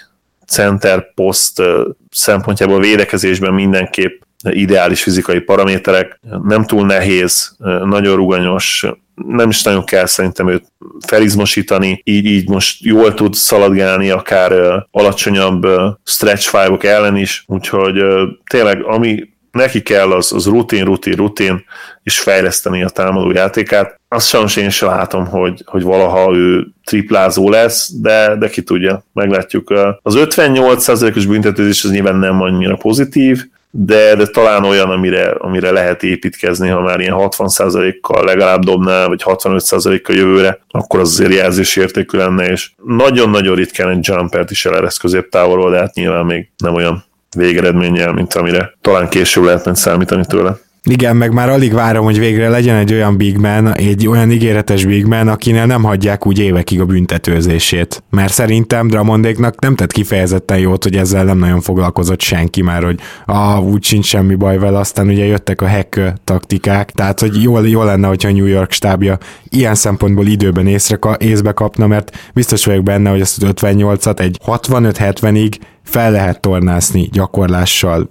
center 0.47 1.13
post 1.13 1.61
szempontjából 2.09 2.79
védekezésben 2.79 3.53
mindenképp 3.53 4.21
ideális 4.49 5.03
fizikai 5.03 5.39
paraméterek, 5.39 6.19
nem 6.43 6.63
túl 6.63 6.85
nehéz, 6.85 7.55
nagyon 7.83 8.15
ruganyos, 8.15 8.85
nem 9.15 9.49
is 9.49 9.63
nagyon 9.63 9.83
kell 9.83 10.05
szerintem 10.05 10.49
őt 10.49 10.63
felizmosítani, 11.07 12.01
így, 12.03 12.25
így 12.25 12.49
most 12.49 12.83
jól 12.83 13.13
tud 13.13 13.33
szaladgálni 13.33 14.09
akár 14.09 14.51
alacsonyabb 14.91 15.67
stretch 16.03 16.49
five 16.49 16.77
ellen 16.81 17.15
is, 17.15 17.43
úgyhogy 17.47 18.03
tényleg 18.49 18.83
ami 18.83 19.29
neki 19.51 19.81
kell 19.81 20.11
az, 20.11 20.33
az 20.33 20.45
rutin, 20.45 20.85
rutin, 20.85 21.13
rutin, 21.13 21.63
és 22.03 22.19
fejleszteni 22.19 22.83
a 22.83 22.89
támadó 22.89 23.31
játékát. 23.31 23.99
Azt 24.07 24.27
sajnos 24.27 24.55
én 24.55 24.69
sem 24.69 24.89
látom, 24.89 25.25
hogy, 25.25 25.63
hogy 25.65 25.83
valaha 25.83 26.35
ő 26.35 26.67
triplázó 26.85 27.49
lesz, 27.49 27.91
de, 27.93 28.35
de 28.35 28.49
ki 28.49 28.61
tudja, 28.61 29.03
meglátjuk. 29.13 29.69
Az 30.01 30.15
58%-os 30.17 31.25
büntetőzés 31.25 31.83
az 31.83 31.91
nyilván 31.91 32.15
nem 32.15 32.41
annyira 32.41 32.75
pozitív, 32.75 33.45
de, 33.71 34.15
de 34.15 34.25
talán 34.25 34.63
olyan, 34.63 34.89
amire, 34.89 35.29
amire 35.29 35.71
lehet 35.71 36.03
építkezni, 36.03 36.69
ha 36.69 36.81
már 36.81 36.99
ilyen 36.99 37.15
60%-kal 37.17 38.25
legalább 38.25 38.63
dobná, 38.63 39.07
vagy 39.07 39.21
65%-kal 39.25 40.15
jövőre, 40.15 40.59
akkor 40.71 40.99
az 40.99 41.09
azért 41.09 41.33
jelzési 41.33 41.79
értékű 41.79 42.17
lenne, 42.17 42.45
és 42.45 42.71
nagyon-nagyon 42.85 43.55
ritkán 43.55 43.89
egy 43.89 44.07
jumpert 44.07 44.51
is 44.51 44.65
eleresz 44.65 44.97
középtávolról, 44.97 45.71
de 45.71 45.77
hát 45.77 45.93
nyilván 45.93 46.25
még 46.25 46.49
nem 46.57 46.73
olyan 46.73 47.03
végeredménnyel, 47.35 48.13
mint 48.13 48.33
amire 48.33 48.73
talán 48.81 49.09
később 49.09 49.43
lehetne 49.43 49.75
számítani 49.75 50.25
tőle. 50.25 50.57
Igen, 50.83 51.15
meg 51.15 51.33
már 51.33 51.49
alig 51.49 51.73
várom, 51.73 52.03
hogy 52.03 52.19
végre 52.19 52.49
legyen 52.49 52.75
egy 52.75 52.93
olyan 52.93 53.17
big 53.17 53.37
man, 53.37 53.75
egy 53.75 54.07
olyan 54.07 54.31
ígéretes 54.31 54.85
big 54.85 55.05
man, 55.05 55.27
akinél 55.27 55.65
nem 55.65 55.83
hagyják 55.83 56.25
úgy 56.25 56.39
évekig 56.39 56.79
a 56.79 56.85
büntetőzését. 56.85 58.03
Mert 58.09 58.33
szerintem 58.33 58.87
Dramondéknak 58.87 59.59
nem 59.59 59.75
tett 59.75 59.91
kifejezetten 59.91 60.57
jót, 60.57 60.83
hogy 60.83 60.95
ezzel 60.95 61.23
nem 61.23 61.37
nagyon 61.37 61.61
foglalkozott 61.61 62.21
senki 62.21 62.61
már, 62.61 62.83
hogy 62.83 62.99
ah, 63.25 63.65
úgy 63.65 63.83
sincs 63.83 64.05
semmi 64.05 64.35
baj 64.35 64.57
vele, 64.57 64.79
aztán 64.79 65.07
ugye 65.07 65.25
jöttek 65.25 65.61
a 65.61 65.69
hack 65.69 66.13
taktikák, 66.23 66.91
tehát 66.91 67.19
hogy 67.19 67.43
jó, 67.43 67.63
jó 67.63 67.83
lenne, 67.83 68.07
hogyha 68.07 68.29
a 68.29 68.33
New 68.33 68.45
York 68.45 68.71
stábja 68.71 69.17
ilyen 69.49 69.75
szempontból 69.75 70.25
időben 70.27 70.67
észre, 70.67 70.99
észbe 71.17 71.51
kapna, 71.51 71.87
mert 71.87 72.17
biztos 72.33 72.65
vagyok 72.65 72.83
benne, 72.83 73.09
hogy 73.09 73.21
ezt 73.21 73.43
az 73.43 73.49
58-at 73.55 74.19
egy 74.19 74.39
65-70-ig 74.45 75.53
fel 75.83 76.11
lehet 76.11 76.39
tornászni 76.39 77.09
gyakorlással, 77.11 78.09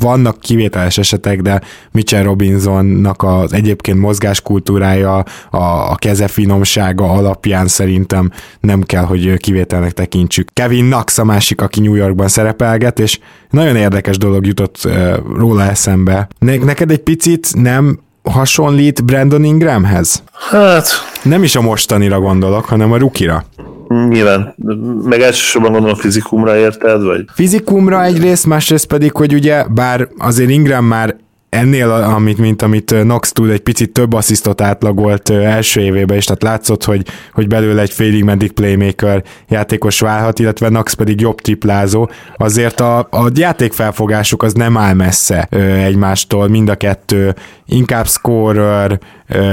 vannak 0.00 0.40
kivételes 0.40 0.98
esetek, 0.98 1.42
de 1.42 1.60
Mitchell 1.90 2.22
Robinsonnak 2.22 3.22
az 3.22 3.52
egyébként 3.52 3.98
mozgáskultúrája, 3.98 5.24
a, 5.50 5.56
a 5.90 5.94
keze 5.94 6.28
finomsága 6.28 7.10
alapján 7.10 7.68
szerintem 7.68 8.30
nem 8.60 8.82
kell, 8.82 9.04
hogy 9.04 9.36
kivételnek 9.36 9.92
tekintsük. 9.92 10.48
Kevin 10.52 10.84
Knox 10.84 11.18
a 11.18 11.24
másik, 11.24 11.60
aki 11.60 11.80
New 11.80 11.94
Yorkban 11.94 12.28
szerepelget, 12.28 12.98
és 12.98 13.18
nagyon 13.50 13.76
érdekes 13.76 14.18
dolog 14.18 14.46
jutott 14.46 14.78
uh, 14.84 15.16
róla 15.36 15.62
eszembe. 15.62 16.28
Ne, 16.38 16.56
neked 16.56 16.90
egy 16.90 17.02
picit 17.02 17.48
nem 17.54 18.00
hasonlít 18.22 19.04
Brandon 19.04 19.44
Ingramhez? 19.44 20.22
Hát... 20.50 20.88
Nem 21.22 21.42
is 21.42 21.56
a 21.56 21.60
mostanira 21.60 22.20
gondolok, 22.20 22.64
hanem 22.64 22.92
a 22.92 22.96
rukira. 22.96 23.44
Nyilván, 23.88 24.54
meg 25.02 25.20
elsősorban 25.20 25.72
gondolom 25.72 25.96
fizikumra 25.96 26.56
érted, 26.56 27.02
vagy? 27.02 27.24
Fizikumra 27.34 28.04
egyrészt, 28.04 28.46
másrészt 28.46 28.86
pedig, 28.86 29.12
hogy 29.12 29.34
ugye, 29.34 29.64
bár 29.68 30.08
azért 30.18 30.50
Ingram 30.50 30.84
már 30.84 31.16
ennél, 31.50 31.90
amit, 31.90 32.38
mint 32.38 32.62
amit 32.62 33.04
Nox 33.04 33.32
tud, 33.32 33.50
egy 33.50 33.60
picit 33.60 33.92
több 33.92 34.12
asszisztot 34.12 34.60
átlagolt 34.60 35.30
első 35.30 35.80
évében, 35.80 36.16
és 36.16 36.24
tehát 36.24 36.42
látszott, 36.42 36.84
hogy, 36.84 37.06
hogy 37.32 37.46
belőle 37.46 37.82
egy 37.82 37.92
félig 37.92 38.24
meddig 38.24 38.52
playmaker 38.52 39.22
játékos 39.48 40.00
válhat, 40.00 40.38
illetve 40.38 40.68
Nox 40.68 40.92
pedig 40.92 41.20
jobb 41.20 41.40
triplázó, 41.40 42.10
azért 42.36 42.80
a, 42.80 42.98
a 42.98 43.30
játékfelfogásuk 43.34 44.42
az 44.42 44.52
nem 44.52 44.76
áll 44.76 44.94
messze 44.94 45.42
egymástól, 45.84 46.48
mind 46.48 46.68
a 46.68 46.74
kettő, 46.74 47.34
inkább 47.66 48.06
scorer, 48.06 49.00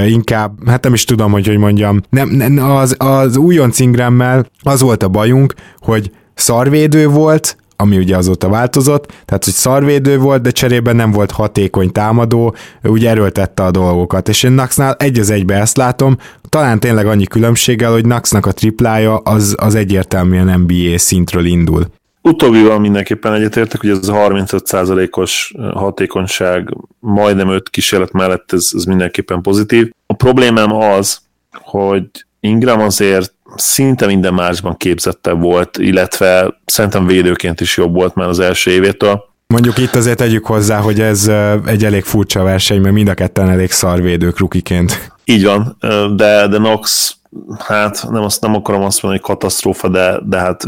inkább, 0.08 0.68
hát 0.68 0.84
nem 0.84 0.94
is 0.94 1.04
tudom, 1.04 1.32
hogy 1.32 1.48
hogy 1.48 1.58
mondjam, 1.58 2.02
nem, 2.10 2.30
nem 2.30 2.72
az, 2.72 2.96
az 2.98 3.38
újonc 3.38 3.80
Ingrammel 3.80 4.46
az 4.62 4.82
volt 4.82 5.04
a 5.04 5.08
bajunk, 5.08 5.54
hogy 5.80 6.12
szarvédő 6.34 7.08
volt, 7.08 7.58
ami 7.76 7.98
ugye 7.98 8.18
azóta 8.18 8.50
változott, 8.50 9.06
tehát 9.26 9.44
hogy 9.44 9.54
szarvédő 9.54 10.18
volt, 10.18 10.42
de 10.42 10.52
cserében 10.52 10.96
nem 10.96 11.12
volt 11.12 11.32
hatékony 11.32 11.92
támadó, 11.92 12.56
úgy 12.84 13.06
erőltette 13.06 13.64
a 13.64 13.72
dolgokat, 13.72 14.30
és 14.30 14.44
én 14.44 14.52
Naxnál 14.52 14.96
egy 15.00 15.20
az 15.20 15.30
egybe 15.30 15.56
ezt 15.56 15.78
látom, 15.78 16.18
talán 16.50 16.80
tényleg 16.80 17.08
annyi 17.08 17.26
különbséggel, 17.26 17.92
hogy 17.92 18.06
Naxnak 18.06 18.46
a 18.46 18.52
triplája 18.52 19.18
az, 19.18 19.56
az 19.60 19.76
egyértelműen 19.76 20.60
NBA 20.60 20.98
szintről 20.98 21.46
indul. 21.46 21.86
Utóbbival 22.22 22.80
mindenképpen 22.80 23.34
egyetértek, 23.34 23.82
hogy 23.82 23.90
ez 23.90 24.08
a 24.08 24.14
35%-os 24.14 25.54
hatékonyság 25.74 26.78
majdnem 27.00 27.50
5 27.50 27.70
kísérlet 27.70 28.12
mellett 28.12 28.52
ez, 28.52 28.70
ez 28.74 28.84
mindenképpen 28.84 29.42
pozitív. 29.42 29.90
A 30.06 30.14
problémám 30.14 30.74
az, 30.74 31.20
hogy 31.52 32.06
Ingram 32.40 32.80
azért 32.80 33.35
szinte 33.56 34.06
minden 34.06 34.34
másban 34.34 34.78
képzettebb 34.78 35.42
volt, 35.42 35.78
illetve 35.78 36.60
szerintem 36.66 37.06
védőként 37.06 37.62
is 37.62 37.78
jobb 37.78 37.94
volt 37.94 38.16
már 38.16 38.28
az 38.28 38.40
első 38.40 38.72
évétől. 38.72 39.24
Mondjuk 39.48 39.78
itt 39.78 39.96
azért 39.96 40.18
tegyük 40.18 40.46
hozzá, 40.46 40.80
hogy 40.80 41.00
ez 41.00 41.32
egy 41.66 41.86
elég 41.86 42.04
furcsa 42.04 42.44
verseny, 42.44 42.82
mert 42.82 42.94
mind 42.94 43.08
a 43.08 43.14
ketten 43.14 43.50
elég 43.50 43.72
szarvédők 43.72 44.40
rukiként. 44.40 45.12
Így 45.24 45.44
van, 45.44 45.78
de, 46.16 46.48
de 46.48 46.58
Nox, 46.58 47.14
hát 47.60 48.08
nem, 48.10 48.24
azt, 48.24 48.42
nem 48.42 48.56
akarom 48.56 48.82
azt 48.84 49.02
mondani, 49.02 49.24
hogy 49.26 49.36
katasztrófa, 49.36 49.88
de, 49.88 50.20
de 50.26 50.38
hát 50.38 50.64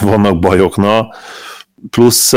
vannak 0.00 0.38
bajok, 0.38 0.76
na. 0.76 1.08
Plusz, 1.90 2.32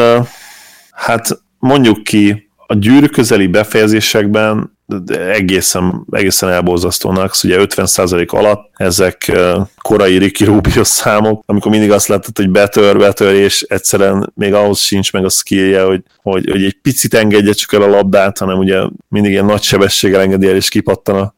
hát 0.91 1.41
mondjuk 1.59 2.03
ki, 2.03 2.49
a 2.67 2.73
gyűrű 2.73 3.05
közeli 3.05 3.47
befejezésekben 3.47 4.76
egészen, 5.07 6.05
egészen 6.11 6.49
elborzasztónak, 6.49 7.33
ugye 7.43 7.57
50% 7.59 8.29
alatt 8.29 8.69
ezek 8.73 9.31
korai 9.81 10.17
Ricky 10.17 10.43
Rubio 10.43 10.83
számok, 10.83 11.43
amikor 11.45 11.71
mindig 11.71 11.91
azt 11.91 12.07
láttad, 12.07 12.37
hogy 12.37 12.49
betör, 12.49 12.97
betör, 12.97 13.33
és 13.33 13.61
egyszerűen 13.61 14.31
még 14.35 14.53
ahhoz 14.53 14.79
sincs 14.79 15.13
meg 15.13 15.25
a 15.25 15.29
skillje, 15.29 15.83
hogy, 15.83 16.01
hogy, 16.21 16.49
hogy 16.51 16.63
egy 16.63 16.77
picit 16.81 17.13
engedje 17.13 17.53
csak 17.53 17.73
el 17.73 17.81
a 17.81 17.87
labdát, 17.87 18.37
hanem 18.37 18.57
ugye 18.57 18.79
mindig 19.07 19.31
ilyen 19.31 19.45
nagy 19.45 19.61
sebességgel 19.61 20.21
engedi 20.21 20.47
el, 20.47 20.55
és 20.55 20.69
kipattan 20.69 21.15
a 21.15 21.33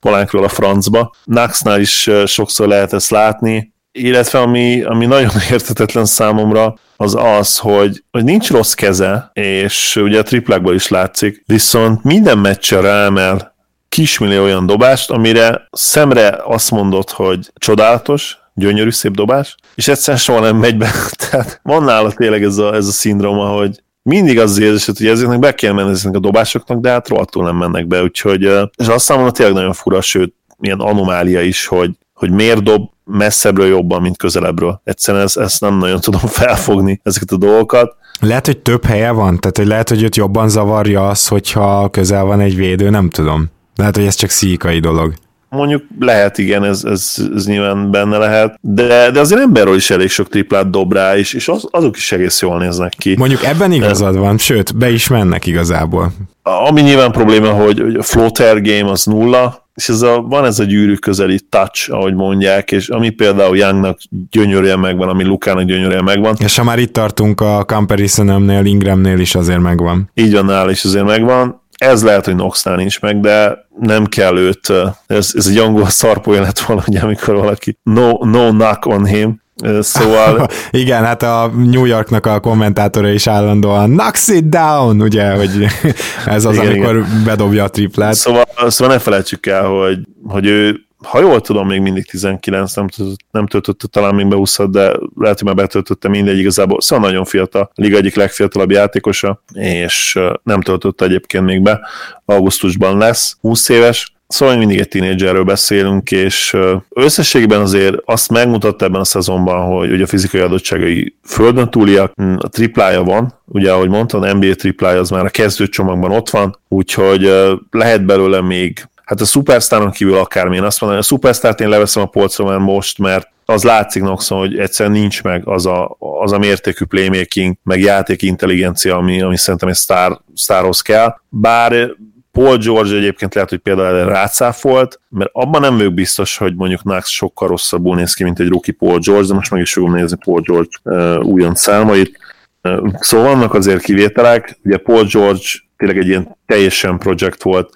polánkról 0.00 0.44
a 0.44 0.48
francba. 0.48 1.14
Naxnál 1.24 1.80
is 1.80 2.10
sokszor 2.26 2.68
lehet 2.68 2.92
ezt 2.92 3.10
látni, 3.10 3.72
illetve 3.92 4.38
ami, 4.38 4.82
ami 4.82 5.06
nagyon 5.06 5.30
értetetlen 5.50 6.04
számomra, 6.04 6.74
az 6.96 7.14
az, 7.18 7.58
hogy, 7.58 8.04
hogy 8.10 8.24
nincs 8.24 8.50
rossz 8.50 8.72
keze, 8.72 9.30
és 9.32 9.96
ugye 9.96 10.18
a 10.18 10.22
triplákból 10.22 10.74
is 10.74 10.88
látszik, 10.88 11.42
viszont 11.46 12.04
minden 12.04 12.38
meccsen 12.38 12.82
ráemel 12.82 13.56
kismillió 13.88 14.42
olyan 14.42 14.66
dobást, 14.66 15.10
amire 15.10 15.66
szemre 15.70 16.38
azt 16.44 16.70
mondod, 16.70 17.10
hogy 17.10 17.50
csodálatos, 17.54 18.38
gyönyörű, 18.54 18.90
szép 18.90 19.12
dobás, 19.12 19.54
és 19.74 19.88
egyszerűen 19.88 20.22
soha 20.22 20.40
nem 20.40 20.56
megy 20.56 20.76
be. 20.76 20.90
Tehát 21.30 21.60
van 21.62 21.84
nála 21.84 22.12
tényleg 22.12 22.42
ez 22.42 22.56
a, 22.56 22.74
ez 22.74 22.86
a 22.86 22.92
szindróma, 22.92 23.48
hogy 23.48 23.82
mindig 24.02 24.38
az 24.38 24.58
érzésed, 24.58 24.96
hogy 24.96 25.06
ezeknek 25.06 25.38
be 25.38 25.54
kell 25.54 25.72
menni 25.72 25.90
ezeknek 25.90 26.14
a 26.14 26.18
dobásoknak, 26.20 26.80
de 26.80 26.90
hát 26.90 27.08
rohadtul 27.08 27.44
nem 27.44 27.56
mennek 27.56 27.86
be, 27.86 28.02
úgyhogy, 28.02 28.42
és 28.76 28.86
azt 28.86 29.04
számomra 29.04 29.30
tényleg 29.30 29.54
nagyon 29.54 29.72
fura, 29.72 30.00
sőt, 30.00 30.34
milyen 30.56 30.80
anomália 30.80 31.40
is, 31.40 31.66
hogy, 31.66 31.90
hogy 32.12 32.30
miért 32.30 32.62
dob 32.62 32.90
messzebbről 33.08 33.66
jobban, 33.66 34.02
mint 34.02 34.16
közelebbről. 34.16 34.80
Egyszerűen 34.84 35.24
ezt, 35.24 35.38
ezt 35.38 35.60
nem 35.60 35.78
nagyon 35.78 36.00
tudom 36.00 36.20
felfogni, 36.40 37.00
ezeket 37.02 37.30
a 37.30 37.36
dolgokat. 37.36 37.96
Lehet, 38.20 38.46
hogy 38.46 38.58
több 38.58 38.84
helye 38.84 39.10
van? 39.10 39.38
Tehát, 39.38 39.56
hogy 39.56 39.66
lehet, 39.66 39.88
hogy 39.88 40.02
őt 40.02 40.16
jobban 40.16 40.48
zavarja 40.48 41.08
az, 41.08 41.26
hogyha 41.26 41.88
közel 41.88 42.24
van 42.24 42.40
egy 42.40 42.56
védő, 42.56 42.90
nem 42.90 43.10
tudom. 43.10 43.46
Lehet, 43.76 43.96
hogy 43.96 44.06
ez 44.06 44.14
csak 44.14 44.30
szíkai 44.30 44.78
dolog. 44.78 45.14
Mondjuk 45.50 45.82
lehet, 45.98 46.38
igen, 46.38 46.64
ez, 46.64 46.84
ez, 46.84 47.14
ez 47.34 47.46
nyilván 47.46 47.90
benne 47.90 48.16
lehet, 48.16 48.58
de, 48.60 49.10
de 49.10 49.20
azért 49.20 49.40
emberről 49.40 49.76
is 49.76 49.90
elég 49.90 50.08
sok 50.08 50.28
triplát 50.28 50.70
dob 50.70 50.92
rá, 50.92 51.16
és, 51.16 51.32
és 51.32 51.48
az, 51.48 51.68
azok 51.70 51.96
is 51.96 52.12
egész 52.12 52.40
jól 52.40 52.58
néznek 52.58 52.92
ki. 52.98 53.14
Mondjuk 53.18 53.44
ebben 53.44 53.72
igazad 53.72 54.16
van, 54.16 54.38
sőt, 54.38 54.76
be 54.76 54.90
is 54.90 55.08
mennek 55.08 55.46
igazából. 55.46 56.12
Ami 56.42 56.80
nyilván 56.80 57.12
probléma, 57.12 57.50
hogy, 57.50 57.80
hogy 57.80 57.94
a 57.94 58.02
floater 58.02 58.62
game 58.62 58.90
az 58.90 59.04
nulla, 59.04 59.67
és 59.78 59.88
ez 59.88 60.02
a, 60.02 60.20
van 60.20 60.44
ez 60.44 60.58
a 60.58 60.64
gyűrű 60.64 60.94
közeli 60.94 61.40
touch, 61.48 61.92
ahogy 61.92 62.14
mondják, 62.14 62.72
és 62.72 62.88
ami 62.88 63.10
például 63.10 63.56
Youngnak 63.56 63.98
gyönyörűen 64.30 64.78
megvan, 64.78 65.08
ami 65.08 65.24
Lukának 65.24 65.64
gyönyörűen 65.64 66.04
megvan. 66.04 66.36
És 66.38 66.56
ha 66.56 66.64
már 66.64 66.78
itt 66.78 66.92
tartunk 66.92 67.40
a 67.40 67.64
Comparisonömnél, 67.64 68.64
Ingramnél 68.64 69.18
is 69.18 69.34
azért 69.34 69.60
megvan. 69.60 70.10
Így 70.14 70.32
van, 70.32 70.44
nála 70.44 70.70
is 70.70 70.84
azért 70.84 71.04
megvan. 71.04 71.62
Ez 71.76 72.02
lehet, 72.02 72.24
hogy 72.24 72.36
Noxnál 72.36 72.76
nincs 72.76 73.00
meg, 73.00 73.20
de 73.20 73.66
nem 73.80 74.06
kell 74.06 74.36
őt, 74.36 74.72
ez, 75.06 75.32
ez 75.34 75.46
egy 75.46 75.56
angol 75.56 75.88
szarpója 76.00 76.40
lett 76.40 76.58
volna, 76.58 76.82
ugye, 76.86 77.00
amikor 77.00 77.34
valaki 77.34 77.78
no, 77.82 78.10
no 78.20 78.48
knock 78.48 78.86
on 78.86 79.06
him, 79.06 79.42
Szóval... 79.80 80.48
Igen, 80.70 81.04
hát 81.04 81.22
a 81.22 81.50
New 81.56 81.84
Yorknak 81.84 82.26
a 82.26 82.40
kommentátora 82.40 83.08
is 83.08 83.26
állandóan 83.26 83.90
knocks 83.90 84.28
it 84.28 84.48
down, 84.48 85.00
ugye, 85.00 85.30
hogy 85.30 85.66
ez 86.26 86.44
az, 86.44 86.54
igen, 86.54 86.66
amikor 86.66 86.96
igen. 86.96 87.22
bedobja 87.24 87.64
a 87.64 87.68
triplát. 87.68 88.14
Szóval, 88.14 88.44
szóval 88.66 88.94
ne 88.94 89.00
felejtsük 89.00 89.46
el, 89.46 89.64
hogy, 89.64 89.98
hogy 90.24 90.46
ő 90.46 90.88
ha 91.04 91.20
jól 91.20 91.40
tudom, 91.40 91.66
még 91.66 91.80
mindig 91.80 92.06
19, 92.06 92.74
nem, 92.74 92.86
nem 93.30 93.46
töltötte 93.46 93.86
talán 93.86 94.14
még 94.14 94.28
be 94.28 94.36
20 94.36 94.58
de 94.70 94.92
lehet, 95.16 95.38
hogy 95.38 95.46
már 95.46 95.54
betöltötte 95.54 96.08
mindegy 96.08 96.38
igazából. 96.38 96.80
Szóval 96.80 97.08
nagyon 97.08 97.24
fiatal, 97.24 97.62
a 97.62 97.70
liga 97.74 97.96
egyik 97.96 98.14
legfiatalabb 98.14 98.70
játékosa, 98.70 99.42
és 99.52 100.18
nem 100.42 100.60
töltötte 100.60 101.04
egyébként 101.04 101.44
még 101.44 101.62
be. 101.62 101.80
Augusztusban 102.24 102.98
lesz 102.98 103.36
20 103.40 103.68
éves, 103.68 104.12
Szóval 104.28 104.56
mindig 104.56 104.78
egy 104.78 104.88
tínédzserről 104.88 105.44
beszélünk, 105.44 106.10
és 106.10 106.56
összességében 106.88 107.60
azért 107.60 107.96
azt 108.04 108.30
megmutatta 108.30 108.84
ebben 108.84 109.00
a 109.00 109.04
szezonban, 109.04 109.76
hogy 109.76 109.92
ugye 109.92 110.02
a 110.02 110.06
fizikai 110.06 110.40
adottságai 110.40 111.14
földön 111.24 111.70
túliak, 111.70 112.12
hm, 112.14 112.34
a 112.38 112.48
triplája 112.48 113.02
van, 113.02 113.34
ugye 113.44 113.72
ahogy 113.72 113.88
mondtam, 113.88 114.36
NBA 114.36 114.54
triplája 114.54 115.00
az 115.00 115.10
már 115.10 115.24
a 115.24 115.30
kezdőcsomagban 115.30 116.12
ott 116.12 116.30
van, 116.30 116.58
úgyhogy 116.68 117.32
lehet 117.70 118.04
belőle 118.04 118.40
még 118.40 118.88
Hát 119.08 119.20
a 119.20 119.24
szupersztáron 119.24 119.90
kívül 119.90 120.14
akármilyen 120.14 120.64
azt 120.64 120.80
mondani, 120.80 121.02
a 121.02 121.04
szupersztárt 121.04 121.60
én 121.60 121.68
leveszem 121.68 122.02
a 122.02 122.06
polcra 122.06 122.44
már 122.44 122.58
most, 122.58 122.98
mert 122.98 123.28
az 123.44 123.62
látszik 123.62 124.02
Noxon, 124.02 124.38
hogy 124.38 124.58
egyszerűen 124.58 124.94
nincs 124.94 125.22
meg 125.22 125.46
az 125.46 125.66
a, 125.66 125.96
az 125.98 126.32
a 126.32 126.38
mértékű 126.38 126.84
playmaking, 126.84 127.56
meg 127.62 127.80
játék 127.80 128.22
intelligencia, 128.22 128.96
ami, 128.96 129.22
ami 129.22 129.36
szerintem 129.36 129.68
egy 129.68 129.74
sztár, 129.74 130.18
sztárhoz 130.34 130.80
kell. 130.80 131.14
Bár 131.28 131.90
Paul 132.38 132.56
George 132.56 132.96
egyébként 132.96 133.34
lehet, 133.34 133.50
hogy 133.50 133.58
például 133.58 133.96
erre 133.96 134.04
rácáfolt, 134.04 135.00
mert 135.08 135.30
abban 135.32 135.60
nem 135.60 135.76
vagyok 135.76 135.94
biztos, 135.94 136.36
hogy 136.36 136.54
mondjuk 136.54 136.80
Knox 136.80 137.08
sokkal 137.08 137.48
rosszabbul 137.48 137.96
néz 137.96 138.14
ki, 138.14 138.24
mint 138.24 138.38
egy 138.40 138.48
rookie 138.48 138.74
Paul 138.78 138.98
George, 138.98 139.26
de 139.26 139.34
most 139.34 139.50
meg 139.50 139.60
is 139.60 139.72
fogom 139.72 139.94
nézni 139.94 140.16
Paul 140.24 140.40
George 140.40 140.68
uh, 140.82 141.24
újon 141.24 141.54
számait. 141.54 142.18
Uh, 142.62 142.92
szóval 143.00 143.34
vannak 143.34 143.54
azért 143.54 143.82
kivételek, 143.82 144.58
ugye 144.64 144.76
Paul 144.76 145.04
George 145.04 145.44
tényleg 145.76 145.98
egy 145.98 146.06
ilyen 146.06 146.36
teljesen 146.46 146.98
projekt 146.98 147.42
volt, 147.42 147.74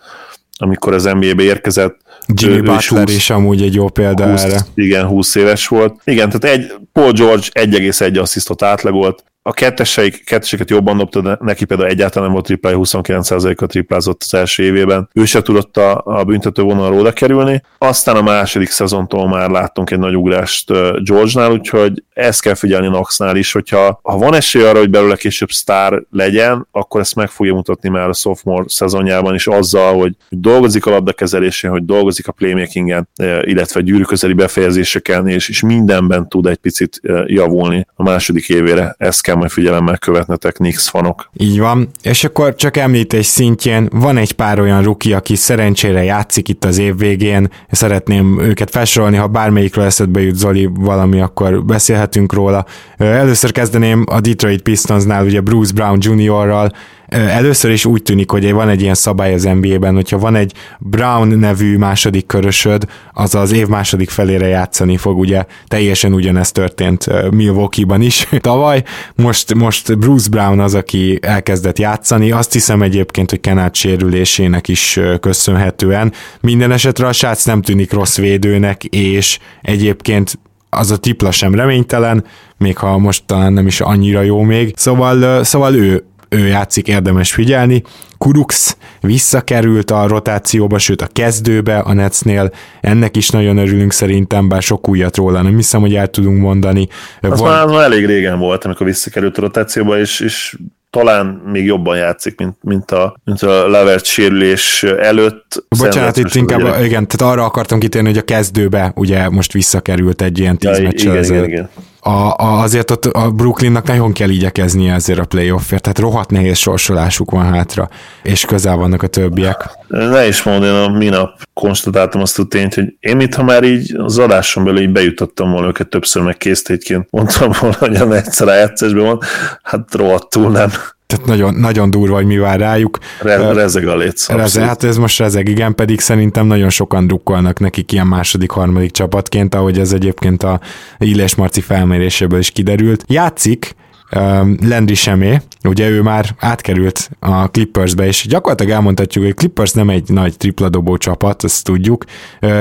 amikor 0.56 0.92
az 0.92 1.04
NBA-be 1.04 1.42
érkezett. 1.42 1.96
Jimmy 2.34 2.56
ő, 2.56 2.62
Butler 2.62 3.08
is 3.08 3.30
amúgy 3.30 3.62
egy 3.62 3.74
jó 3.74 3.88
példa 3.88 4.30
20, 4.30 4.42
erre. 4.42 4.60
Igen, 4.74 5.06
20 5.06 5.34
éves 5.34 5.68
volt. 5.68 6.00
Igen, 6.04 6.30
tehát 6.30 6.56
egy, 6.58 6.72
Paul 6.92 7.12
George 7.12 7.46
1,1 7.52 8.20
asszisztot 8.20 8.62
átlagolt, 8.62 9.24
a 9.43 9.53
ketteseit, 9.53 10.24
ketteseket 10.24 10.70
jobban 10.70 10.97
dobta, 10.97 11.38
neki 11.40 11.64
például 11.64 11.88
egyáltalán 11.88 12.24
nem 12.24 12.32
volt 12.32 12.47
triplája, 12.47 12.78
29%-a 12.78 13.66
triplázott 13.66 14.22
az 14.22 14.34
első 14.34 14.62
évében. 14.62 15.09
Ő 15.12 15.24
se 15.24 15.43
tudott 15.43 15.76
a, 15.76 16.03
a 16.05 16.24
büntető 16.24 16.62
vonalról 16.62 16.99
oda 16.99 17.12
kerülni. 17.12 17.62
Aztán 17.78 18.16
a 18.16 18.22
második 18.22 18.70
szezontól 18.70 19.28
már 19.28 19.51
láttunk 19.51 19.90
egy 19.90 19.99
nagy 19.99 20.16
ugrást 20.16 20.70
George-nál, 21.05 21.53
úgyhogy 21.53 22.03
ezt 22.12 22.43
kell 22.43 22.55
figyelni 22.55 22.86
Knoxnál 22.86 23.36
is, 23.36 23.53
hogyha 23.53 24.01
ha 24.03 24.18
van 24.18 24.34
esély 24.34 24.62
arra, 24.62 24.78
hogy 24.78 24.90
belőle 24.90 25.16
később 25.16 25.51
sztár 25.51 26.03
legyen, 26.11 26.68
akkor 26.70 27.01
ezt 27.01 27.14
meg 27.14 27.28
fogja 27.28 27.55
mutatni 27.55 27.88
már 27.88 28.09
a 28.09 28.12
sophomore 28.12 28.64
szezonjában 28.66 29.34
is 29.34 29.47
azzal, 29.47 29.99
hogy 29.99 30.14
dolgozik 30.28 30.86
a 30.86 30.90
labdakezelésén, 30.90 31.70
hogy 31.70 31.84
dolgozik 31.84 32.28
a 32.28 32.32
playmakingen, 32.32 33.09
illetve 33.43 33.80
gyűrűközeli 33.80 34.32
befejezéseken, 34.32 35.28
és, 35.28 35.49
és 35.49 35.61
mindenben 35.61 36.28
tud 36.28 36.47
egy 36.47 36.57
picit 36.57 37.01
javulni 37.26 37.86
a 37.95 38.03
második 38.03 38.49
évére. 38.49 38.95
Ezt 38.99 39.22
kell 39.22 39.32
kell 39.33 39.41
majd 39.41 39.53
figyelemmel 39.53 39.99
követnetek 39.99 40.59
Nix 40.59 40.89
fanok. 40.89 41.30
Így 41.37 41.59
van, 41.59 41.89
és 42.03 42.24
akkor 42.24 42.55
csak 42.55 42.76
említés 42.76 43.26
szintjén 43.26 43.89
van 43.93 44.16
egy 44.16 44.33
pár 44.33 44.61
olyan 44.61 44.83
ruki, 44.83 45.12
aki 45.12 45.35
szerencsére 45.35 46.03
játszik 46.03 46.49
itt 46.49 46.64
az 46.64 46.78
év 46.78 46.97
végén, 46.97 47.51
szeretném 47.70 48.41
őket 48.41 48.70
felsorolni, 48.70 49.16
ha 49.16 49.26
bármelyikről 49.26 49.85
eszedbe 49.85 50.20
jut 50.20 50.35
Zoli 50.35 50.68
valami, 50.74 51.20
akkor 51.20 51.64
beszélhetünk 51.64 52.33
róla. 52.33 52.64
Először 52.97 53.53
kezdeném 53.53 54.05
a 54.11 54.20
Detroit 54.20 54.62
Pistonsnál, 54.62 55.24
ugye 55.24 55.41
Bruce 55.41 55.72
Brown 55.72 55.99
Jr.-ral, 56.01 56.72
Először 57.12 57.70
is 57.70 57.84
úgy 57.84 58.02
tűnik, 58.02 58.30
hogy 58.30 58.52
van 58.52 58.68
egy 58.68 58.80
ilyen 58.82 58.94
szabály 58.94 59.34
az 59.34 59.42
NBA-ben, 59.42 59.94
hogyha 59.94 60.18
van 60.18 60.34
egy 60.34 60.52
Brown 60.78 61.28
nevű 61.28 61.76
második 61.76 62.26
körösöd, 62.26 62.84
az 63.12 63.34
az 63.34 63.52
év 63.52 63.66
második 63.66 64.10
felére 64.10 64.46
játszani 64.46 64.96
fog, 64.96 65.18
ugye 65.18 65.44
teljesen 65.66 66.12
ugyanezt 66.12 66.54
történt 66.54 67.30
Milwaukee-ban 67.30 68.02
is 68.02 68.28
tavaly. 68.40 68.82
Most, 69.14 69.54
most 69.54 69.98
Bruce 69.98 70.28
Brown 70.28 70.60
az, 70.60 70.74
aki 70.74 71.18
elkezdett 71.22 71.78
játszani, 71.78 72.30
azt 72.30 72.52
hiszem 72.52 72.82
egyébként, 72.82 73.30
hogy 73.30 73.40
Kenát 73.40 73.74
sérülésének 73.74 74.68
is 74.68 75.00
köszönhetően. 75.20 76.12
Minden 76.40 76.72
esetre 76.72 77.06
a 77.06 77.12
srác 77.12 77.44
nem 77.44 77.62
tűnik 77.62 77.92
rossz 77.92 78.16
védőnek, 78.16 78.84
és 78.84 79.38
egyébként 79.62 80.38
az 80.70 80.90
a 80.90 80.96
tipla 80.96 81.30
sem 81.30 81.54
reménytelen, 81.54 82.24
még 82.58 82.76
ha 82.76 82.98
most 82.98 83.22
talán 83.26 83.52
nem 83.52 83.66
is 83.66 83.80
annyira 83.80 84.20
jó 84.20 84.40
még. 84.40 84.72
Szóval, 84.76 85.44
szóval 85.44 85.74
ő, 85.74 86.04
ő 86.33 86.47
játszik, 86.47 86.89
érdemes 86.89 87.33
figyelni. 87.33 87.83
Kurux 88.18 88.76
visszakerült 89.01 89.91
a 89.91 90.07
rotációba, 90.07 90.78
sőt 90.78 91.03
a 91.03 91.07
kezdőbe 91.12 91.78
a 91.78 91.93
Netsnél, 91.93 92.51
ennek 92.80 93.16
is 93.16 93.30
nagyon 93.30 93.57
örülünk 93.57 93.93
szerintem, 93.93 94.49
bár 94.49 94.62
sok 94.62 94.89
újat 94.89 95.16
róla 95.16 95.43
nem 95.43 95.57
hiszem, 95.57 95.80
hogy 95.80 95.95
el 95.95 96.09
tudunk 96.09 96.41
mondani. 96.41 96.89
Az 97.20 97.41
Van... 97.41 97.51
már, 97.51 97.66
már 97.66 97.83
elég 97.83 98.07
régen 98.07 98.39
volt, 98.39 98.64
amikor 98.64 98.87
visszakerült 98.87 99.39
a 99.39 99.41
rotációba, 99.41 99.99
és, 99.99 100.20
és 100.20 100.57
talán 100.91 101.26
még 101.26 101.64
jobban 101.64 101.97
játszik, 101.97 102.39
mint, 102.39 102.57
mint 102.61 102.91
a, 102.91 103.16
mint 103.24 103.43
a 103.43 103.68
Levert 103.68 104.05
sérülés 104.05 104.83
előtt. 104.83 105.64
Bocsánat, 105.78 106.16
itt 106.16 106.35
inkább, 106.35 106.61
ugye... 106.61 106.85
igen, 106.85 107.09
tehát 107.09 107.35
arra 107.35 107.45
akartam 107.45 107.78
kitérni, 107.78 108.09
hogy 108.09 108.18
a 108.18 108.22
kezdőbe 108.22 108.93
ugye 108.95 109.28
most 109.28 109.53
visszakerült 109.53 110.22
egy 110.22 110.39
ilyen 110.39 110.59
tíz 110.59 110.78
ja, 110.78 110.85
meccsel 110.85 111.24
igen, 111.24 111.35
igen, 111.35 111.45
igen 111.45 111.68
a, 112.05 112.11
a, 112.11 112.62
azért 112.62 112.90
ott 112.90 113.05
a 113.05 113.30
Brooklynnak 113.30 113.86
nagyon 113.86 114.12
kell 114.12 114.28
igyekeznie 114.28 114.94
ezért 114.94 115.18
a 115.18 115.24
playoffért, 115.24 115.82
tehát 115.82 115.98
rohadt 115.98 116.30
nehéz 116.30 116.59
sorsolásuk 116.59 117.30
van 117.30 117.53
hátra, 117.53 117.88
és 118.22 118.44
közel 118.44 118.76
vannak 118.76 119.03
a 119.03 119.07
többiek. 119.07 119.70
Ne 119.88 120.26
is 120.26 120.42
mondd, 120.42 120.64
én 120.64 120.70
a 120.70 120.88
minap 120.88 121.42
konstatáltam 121.55 122.20
azt 122.20 122.38
a 122.38 122.44
tényt, 122.44 122.74
hogy 122.74 122.94
én 123.00 123.16
mintha 123.16 123.42
már 123.42 123.64
így 123.64 123.96
az 123.96 124.18
adáson 124.18 124.64
belül 124.64 124.80
így 124.80 124.92
bejutottam 124.92 125.50
volna 125.50 125.66
őket 125.66 125.88
többször 125.88 126.22
meg 126.22 126.36
késztétként. 126.36 127.07
Mondtam 127.11 127.50
volna, 127.61 127.76
hogy 127.78 127.96
a 127.96 128.12
egyszer 128.12 128.48
a 128.48 128.92
van, 128.92 129.20
hát 129.62 129.94
rohadtul 129.94 130.50
nem 130.50 130.70
tehát 131.12 131.26
nagyon, 131.26 131.54
nagyon 131.54 131.90
durva, 131.90 132.14
hogy 132.14 132.26
mi 132.26 132.36
vár 132.36 132.58
rájuk. 132.58 132.98
Re- 133.20 133.52
rezeg 133.52 133.88
a 133.88 133.96
léc. 133.96 134.28
Reze, 134.28 134.64
hát 134.64 134.84
ez 134.84 134.96
most 134.96 135.18
rezeg, 135.18 135.48
igen, 135.48 135.74
pedig 135.74 136.00
szerintem 136.00 136.46
nagyon 136.46 136.70
sokan 136.70 137.06
drukkolnak 137.06 137.58
nekik 137.58 137.92
ilyen 137.92 138.06
második, 138.06 138.50
harmadik 138.50 138.90
csapatként, 138.90 139.54
ahogy 139.54 139.78
ez 139.78 139.92
egyébként 139.92 140.42
a 140.42 140.60
Illés 140.98 141.34
Marci 141.34 141.60
felméréséből 141.60 142.38
is 142.38 142.50
kiderült. 142.50 143.04
Játszik, 143.08 143.74
um, 144.16 144.56
Landry 144.68 144.94
Semé, 144.94 145.40
ugye 145.64 145.88
ő 145.88 146.02
már 146.02 146.26
átkerült 146.38 147.10
a 147.20 147.50
Clippersbe, 147.50 148.06
és 148.06 148.26
gyakorlatilag 148.28 148.72
elmondhatjuk, 148.72 149.24
hogy 149.24 149.34
Clippers 149.34 149.72
nem 149.72 149.90
egy 149.90 150.08
nagy 150.08 150.36
tripladobó 150.36 150.96
csapat, 150.96 151.44
ezt 151.44 151.64
tudjuk. 151.64 152.04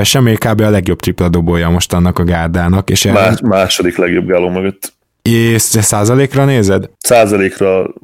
Semé 0.02 0.34
kb. 0.34 0.60
a 0.60 0.70
legjobb 0.70 1.00
tripladobója 1.00 1.68
most 1.68 1.92
annak 1.92 2.18
a 2.18 2.24
gárdának. 2.24 2.90
És 2.90 3.04
Más, 3.04 3.40
második 3.40 3.96
legjobb 3.96 4.26
gáló 4.26 4.48
mögött. 4.48 4.92
És 5.22 5.62
százalékra 5.62 6.44
nézed? 6.44 6.90
Százalékra, 6.98 7.94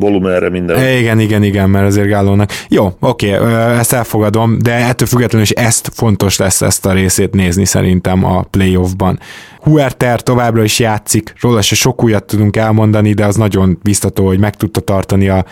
volumenre, 0.00 0.48
minden. 0.48 0.98
Igen, 0.98 1.20
igen, 1.20 1.42
igen, 1.42 1.70
mert 1.70 1.86
azért 1.86 2.08
Gálónak. 2.08 2.50
Jó, 2.68 2.92
oké, 3.00 3.32
ezt 3.78 3.92
elfogadom, 3.92 4.58
de 4.58 4.72
ettől 4.72 5.08
függetlenül 5.08 5.46
is 5.46 5.50
ezt 5.50 5.90
fontos 5.94 6.38
lesz 6.38 6.62
ezt 6.62 6.86
a 6.86 6.92
részét 6.92 7.34
nézni 7.34 7.64
szerintem 7.64 8.24
a 8.24 8.42
playoffban. 8.42 9.18
Huerter 9.60 10.22
továbbra 10.22 10.62
is 10.62 10.78
játszik, 10.78 11.34
róla 11.40 11.62
se 11.62 11.74
sok 11.74 12.04
újat 12.04 12.24
tudunk 12.24 12.56
elmondani, 12.56 13.12
de 13.12 13.26
az 13.26 13.36
nagyon 13.36 13.78
biztató, 13.82 14.26
hogy 14.26 14.38
meg 14.38 14.56
tudta 14.56 14.80
tartani 14.80 15.28
a 15.28 15.44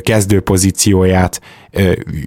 kezdő 0.00 0.40
pozícióját, 0.40 1.40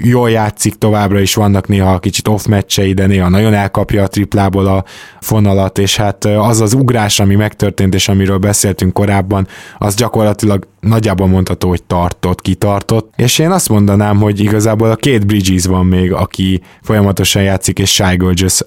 jól 0.04 0.30
játszik, 0.30 0.76
továbbra 0.76 1.20
is 1.20 1.34
vannak 1.34 1.68
néha 1.68 2.00
kicsit 2.00 2.28
off 2.28 2.46
meccsei, 2.46 2.94
de 2.94 3.06
néha 3.06 3.30
nagyon 3.30 3.54
elkapja 3.54 4.04
a 4.04 4.08
triplából 4.08 4.66
a 4.66 4.84
fonalat, 5.20 5.78
és 5.78 5.96
hát 5.96 6.26
az 6.26 6.62
az 6.62 6.74
ugrás, 6.74 7.20
ami 7.20 7.36
megtörtént, 7.36 7.94
és 7.94 8.08
amiről 8.08 8.38
beszéltünk 8.38 8.94
korábban, 8.94 9.48
az 9.78 9.96
gyakorlatilag 9.96 10.68
nagyjából 10.80 11.28
mondható, 11.28 11.70
hogy 11.70 11.84
tartott, 11.84 12.42
kitartott, 12.42 13.14
és 13.16 13.40
én 13.40 13.52
azt 13.52 13.70
mondanám, 13.70 14.18
hogy 14.18 14.40
igazából 14.40 14.92
a 14.92 14.96
két 14.96 15.26
Bridges 15.26 15.66
van 15.66 15.86
még, 15.86 16.14
aki 16.14 16.62
folyamatosan 16.82 17.44
játszik, 17.44 17.80
és 17.80 17.94
Shai 17.94 18.18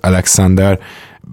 Alexander, 0.00 0.78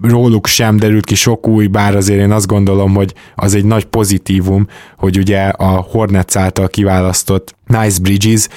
róluk 0.02 0.46
sem 0.46 0.76
derült 0.76 1.04
ki 1.04 1.14
sok 1.14 1.48
új, 1.48 1.66
bár 1.66 1.96
azért 1.96 2.20
én 2.20 2.32
azt 2.32 2.46
gondolom, 2.46 2.94
hogy 2.94 3.14
az 3.34 3.54
egy 3.54 3.64
nagy 3.64 3.84
pozitívum, 3.84 4.66
hogy 4.96 5.18
ugye 5.18 5.42
a 5.42 5.66
Hornets 5.66 6.36
által 6.36 6.68
kiválasztott 6.68 7.54
Nice 7.66 8.00
Bridges, 8.00 8.48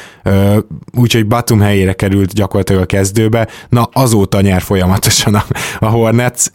úgyhogy 0.94 1.28
Batum 1.28 1.60
helyére 1.60 1.94
került 1.94 2.34
gyakorlatilag 2.34 2.82
a 2.82 2.86
kezdőbe, 2.86 3.48
na 3.70 3.90
azóta 3.94 4.42
nyer 4.42 4.62
folyamatosan 4.62 5.36
a, 5.36 5.44
a 5.80 5.86
Hornets. 5.86 6.46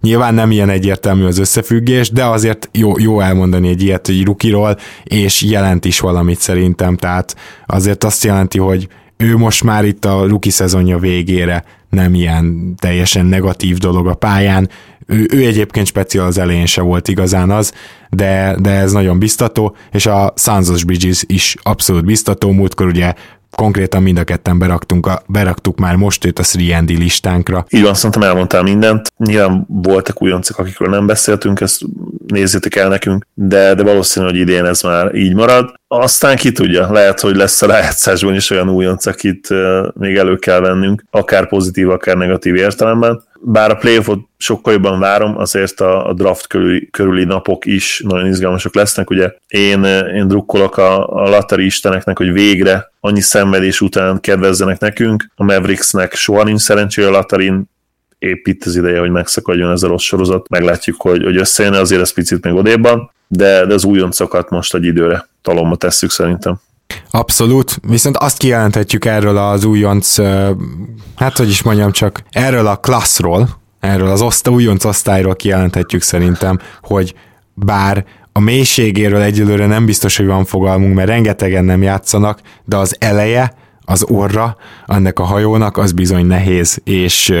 Nyilván 0.00 0.34
nem 0.34 0.50
ilyen 0.50 0.68
egyértelmű 0.68 1.24
az 1.24 1.38
összefüggés, 1.38 2.10
de 2.10 2.24
azért 2.24 2.68
jó, 2.72 2.98
jó 2.98 3.20
elmondani 3.20 3.68
egy 3.68 3.82
ilyet, 3.82 4.06
hogy 4.06 4.24
rukiról, 4.24 4.76
és 5.04 5.42
jelent 5.42 5.84
is 5.84 6.00
valamit 6.00 6.40
szerintem, 6.40 6.96
tehát 6.96 7.36
azért 7.66 8.04
azt 8.04 8.24
jelenti, 8.24 8.58
hogy 8.58 8.88
ő 9.20 9.36
most 9.36 9.64
már 9.64 9.84
itt 9.84 10.04
a 10.04 10.26
rookie 10.28 10.52
szezonja 10.52 10.98
végére 10.98 11.64
nem 11.88 12.14
ilyen 12.14 12.74
teljesen 12.78 13.26
negatív 13.26 13.76
dolog 13.76 14.06
a 14.06 14.14
pályán. 14.14 14.68
Ő, 15.06 15.26
ő 15.32 15.46
egyébként 15.46 15.86
speciál 15.86 16.26
az 16.26 16.38
elején 16.38 16.66
se 16.66 16.80
volt 16.80 17.08
igazán 17.08 17.50
az, 17.50 17.72
de, 18.10 18.56
de 18.60 18.70
ez 18.70 18.92
nagyon 18.92 19.18
biztató, 19.18 19.76
és 19.92 20.06
a 20.06 20.32
Sansos 20.36 20.84
Bridges 20.84 21.24
is 21.26 21.56
abszolút 21.62 22.04
biztató. 22.04 22.50
Múltkor 22.50 22.86
ugye 22.86 23.14
konkrétan 23.50 24.02
mind 24.02 24.18
a 24.18 24.24
ketten 24.24 24.58
beraktunk 24.58 25.06
a, 25.06 25.22
beraktuk 25.26 25.78
már 25.78 25.96
most 25.96 26.24
őt 26.24 26.38
a 26.38 26.44
3 26.72 26.86
listánkra. 26.86 27.66
Így 27.70 27.82
van, 27.82 27.94
szerintem 27.94 28.22
elmondtál 28.22 28.62
mindent. 28.62 29.12
Nyilván 29.16 29.64
voltak 29.68 30.22
újoncok, 30.22 30.58
akikről 30.58 30.88
nem 30.88 31.06
beszéltünk, 31.06 31.60
ezt 31.60 31.82
nézzétek 32.26 32.76
el 32.76 32.88
nekünk, 32.88 33.26
de, 33.34 33.74
de 33.74 33.82
valószínű, 33.82 34.26
hogy 34.26 34.36
idén 34.36 34.64
ez 34.64 34.82
már 34.82 35.14
így 35.14 35.34
marad. 35.34 35.72
Aztán 35.88 36.36
ki 36.36 36.52
tudja, 36.52 36.92
lehet, 36.92 37.20
hogy 37.20 37.36
lesz 37.36 37.62
a 37.62 37.66
rájátszásban 37.66 38.34
is 38.34 38.50
olyan 38.50 38.70
újonc, 38.70 39.06
akit 39.06 39.48
még 39.92 40.16
elő 40.16 40.36
kell 40.36 40.60
vennünk, 40.60 41.04
akár 41.10 41.48
pozitív, 41.48 41.90
akár 41.90 42.16
negatív 42.16 42.54
értelemben 42.54 43.28
bár 43.42 43.70
a 43.70 43.74
playoffot 43.74 44.28
sokkal 44.36 44.72
jobban 44.72 44.98
várom, 44.98 45.38
azért 45.38 45.80
a, 45.80 46.06
a 46.08 46.12
draft 46.12 46.46
körüli, 46.46 46.88
körüli 46.90 47.24
napok 47.24 47.66
is 47.66 48.02
nagyon 48.06 48.26
izgalmasak 48.26 48.74
lesznek. 48.74 49.10
Ugye 49.10 49.32
én, 49.46 49.84
én 50.14 50.28
drukkolok 50.28 50.76
a, 50.76 51.06
a 51.08 51.28
Latari 51.28 51.64
isteneknek, 51.64 52.18
hogy 52.18 52.32
végre 52.32 52.92
annyi 53.00 53.20
szenvedés 53.20 53.80
után 53.80 54.20
kedvezzenek 54.20 54.78
nekünk. 54.78 55.30
A 55.34 55.44
Mavericksnek 55.44 56.14
soha 56.14 56.42
nincs 56.42 56.60
szerencsé 56.60 57.02
a 57.02 57.10
Latarin, 57.10 57.68
épp 58.18 58.46
itt 58.46 58.64
az 58.64 58.76
ideje, 58.76 58.98
hogy 58.98 59.10
megszakadjon 59.10 59.70
ez 59.70 59.82
a 59.82 59.88
rossz 59.88 60.02
sorozat. 60.02 60.48
Meglátjuk, 60.48 61.00
hogy, 61.00 61.24
hogy 61.24 61.36
összejön, 61.36 61.72
azért 61.72 62.00
ez 62.00 62.12
picit 62.12 62.44
még 62.44 62.54
odébban, 62.54 63.10
de, 63.26 63.66
de 63.66 63.74
az 63.74 63.84
újoncokat 63.84 64.50
most 64.50 64.74
egy 64.74 64.84
időre 64.84 65.28
talomba 65.42 65.76
tesszük 65.76 66.10
szerintem. 66.10 66.60
Abszolút, 67.10 67.80
viszont 67.88 68.16
azt 68.16 68.38
kijelenthetjük 68.38 69.04
erről 69.04 69.36
az 69.36 69.64
újonc, 69.64 70.16
hát 71.16 71.36
hogy 71.36 71.48
is 71.48 71.62
mondjam 71.62 71.92
csak, 71.92 72.22
erről 72.30 72.66
a 72.66 72.76
klasszról, 72.76 73.48
erről 73.80 74.08
az 74.08 74.22
oszta, 74.22 74.50
újonc 74.50 74.84
osztályról 74.84 75.34
kijelenthetjük 75.34 76.02
szerintem, 76.02 76.58
hogy 76.82 77.14
bár 77.54 78.04
a 78.32 78.40
mélységéről 78.40 79.20
egyelőre 79.20 79.66
nem 79.66 79.86
biztos, 79.86 80.16
hogy 80.16 80.26
van 80.26 80.44
fogalmunk, 80.44 80.94
mert 80.94 81.08
rengetegen 81.08 81.64
nem 81.64 81.82
játszanak, 81.82 82.40
de 82.64 82.76
az 82.76 82.96
eleje, 82.98 83.54
az 83.84 84.02
orra 84.02 84.56
annak 84.86 85.18
a 85.18 85.24
hajónak 85.24 85.76
az 85.76 85.92
bizony 85.92 86.26
nehéz, 86.26 86.80
és 86.84 87.34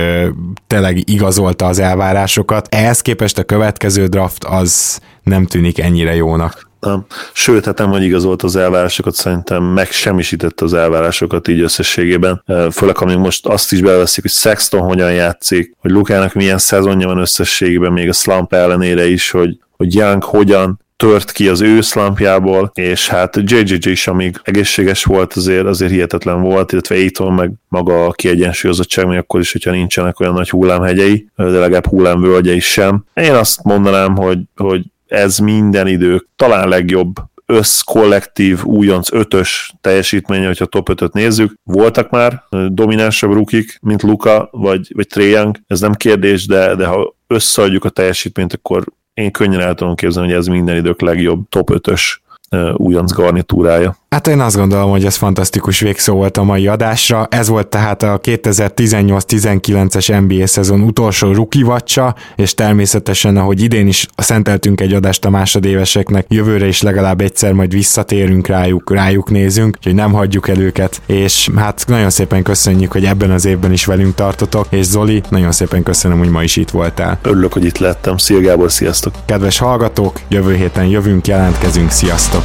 tényleg 0.66 1.10
igazolta 1.10 1.66
az 1.66 1.78
elvárásokat. 1.78 2.74
Ehhez 2.74 3.00
képest 3.00 3.38
a 3.38 3.44
következő 3.44 4.06
draft 4.06 4.44
az 4.44 5.00
nem 5.22 5.46
tűnik 5.46 5.78
ennyire 5.78 6.14
jónak. 6.14 6.69
Nem. 6.80 7.04
Sőt, 7.32 7.64
hát 7.64 7.78
nem, 7.78 7.90
hogy 7.90 8.02
igazolt 8.02 8.42
az 8.42 8.56
elvárásokat, 8.56 9.14
szerintem 9.14 9.62
megsemmisítette 9.62 10.64
az 10.64 10.74
elvárásokat 10.74 11.48
így 11.48 11.60
összességében. 11.60 12.42
Főleg, 12.72 13.00
amíg 13.00 13.16
most 13.16 13.46
azt 13.46 13.72
is 13.72 13.80
beleveszik, 13.80 14.22
hogy 14.22 14.32
Sexton 14.32 14.80
hogyan 14.80 15.12
játszik, 15.12 15.74
hogy 15.78 15.90
Lukának 15.90 16.32
milyen 16.32 16.58
szezonja 16.58 17.06
van 17.06 17.18
összességében, 17.18 17.92
még 17.92 18.08
a 18.08 18.12
slump 18.12 18.52
ellenére 18.52 19.06
is, 19.06 19.30
hogy, 19.30 19.58
hogy 19.76 19.94
Young 19.94 20.24
hogyan 20.24 20.80
tört 21.00 21.32
ki 21.32 21.48
az 21.48 21.60
ő 21.60 21.80
szlampjából, 21.80 22.70
és 22.74 23.08
hát 23.08 23.36
JJJ 23.36 23.90
is, 23.90 24.06
amíg 24.06 24.40
egészséges 24.42 25.04
volt, 25.04 25.32
azért, 25.32 25.66
azért 25.66 25.90
hihetetlen 25.90 26.40
volt, 26.40 26.72
illetve 26.72 26.94
Aiton 26.94 27.32
meg 27.32 27.52
maga 27.68 28.06
a 28.06 28.12
kiegyensúlyozottság, 28.12 29.06
még 29.06 29.18
akkor 29.18 29.40
is, 29.40 29.52
hogyha 29.52 29.70
nincsenek 29.70 30.20
olyan 30.20 30.32
nagy 30.34 30.50
hullámhegyei, 30.50 31.28
de 31.36 31.44
legalább 31.44 31.86
hullámvölgyei 31.86 32.60
sem. 32.60 33.04
Én 33.14 33.34
azt 33.34 33.62
mondanám, 33.62 34.16
hogy, 34.16 34.38
hogy 34.56 34.82
ez 35.10 35.38
minden 35.38 35.86
idők 35.86 36.28
talán 36.36 36.68
legjobb 36.68 37.12
összkollektív 37.46 38.64
újonc 38.64 39.12
ötös 39.12 39.72
teljesítménye, 39.80 40.46
hogyha 40.46 40.66
top 40.66 40.88
5-öt 40.92 41.12
nézzük. 41.12 41.54
Voltak 41.64 42.10
már 42.10 42.42
dominánsabb 42.68 43.32
rukik, 43.32 43.78
mint 43.82 44.02
Luka 44.02 44.48
vagy, 44.52 44.92
vagy 44.94 45.06
Trae 45.06 45.50
ez 45.66 45.80
nem 45.80 45.92
kérdés, 45.92 46.46
de, 46.46 46.74
de 46.74 46.86
ha 46.86 47.16
összeadjuk 47.26 47.84
a 47.84 47.88
teljesítményt, 47.88 48.52
akkor 48.52 48.84
én 49.14 49.30
könnyen 49.30 49.60
el 49.60 49.74
tudom 49.74 49.94
képzelni, 49.94 50.28
hogy 50.28 50.38
ez 50.38 50.46
minden 50.46 50.76
idők 50.76 51.00
legjobb 51.00 51.48
top 51.48 51.70
5-ös 51.72 52.02
újonc 52.76 53.12
garnitúrája. 53.12 53.96
Hát 54.14 54.26
én 54.26 54.40
azt 54.40 54.56
gondolom, 54.56 54.90
hogy 54.90 55.04
ez 55.04 55.16
fantasztikus 55.16 55.80
végszó 55.80 56.14
volt 56.14 56.36
a 56.36 56.42
mai 56.42 56.66
adásra. 56.66 57.26
Ez 57.30 57.48
volt 57.48 57.68
tehát 57.68 58.02
a 58.02 58.20
2018-19-es 58.22 60.28
NBA 60.28 60.46
szezon 60.46 60.80
utolsó 60.80 61.32
rookie 61.32 61.64
vacsa, 61.64 62.14
és 62.36 62.54
természetesen, 62.54 63.36
ahogy 63.36 63.62
idén 63.62 63.86
is 63.86 64.06
szenteltünk 64.16 64.80
egy 64.80 64.92
adást 64.92 65.24
a 65.24 65.30
másodéveseknek, 65.30 66.26
jövőre 66.28 66.66
is 66.66 66.82
legalább 66.82 67.20
egyszer 67.20 67.52
majd 67.52 67.72
visszatérünk 67.72 68.46
rájuk, 68.46 68.92
rájuk 68.92 69.30
nézünk, 69.30 69.78
hogy 69.82 69.94
nem 69.94 70.12
hagyjuk 70.12 70.48
el 70.48 70.58
őket, 70.58 71.02
és 71.06 71.50
hát 71.56 71.84
nagyon 71.86 72.10
szépen 72.10 72.42
köszönjük, 72.42 72.92
hogy 72.92 73.04
ebben 73.04 73.30
az 73.30 73.44
évben 73.44 73.72
is 73.72 73.84
velünk 73.84 74.14
tartotok, 74.14 74.66
és 74.70 74.84
Zoli, 74.84 75.22
nagyon 75.28 75.52
szépen 75.52 75.82
köszönöm, 75.82 76.18
hogy 76.18 76.30
ma 76.30 76.42
is 76.42 76.56
itt 76.56 76.70
voltál. 76.70 77.18
Örülök, 77.22 77.52
hogy 77.52 77.64
itt 77.64 77.78
lettem. 77.78 78.16
Szia 78.16 78.40
Gábor, 78.40 78.72
sziasztok! 78.72 79.14
Kedves 79.24 79.58
hallgatók, 79.58 80.20
jövő 80.28 80.54
héten 80.54 80.86
jövünk, 80.86 81.26
jelentkezünk, 81.26 81.90
sziasztok! 81.90 82.44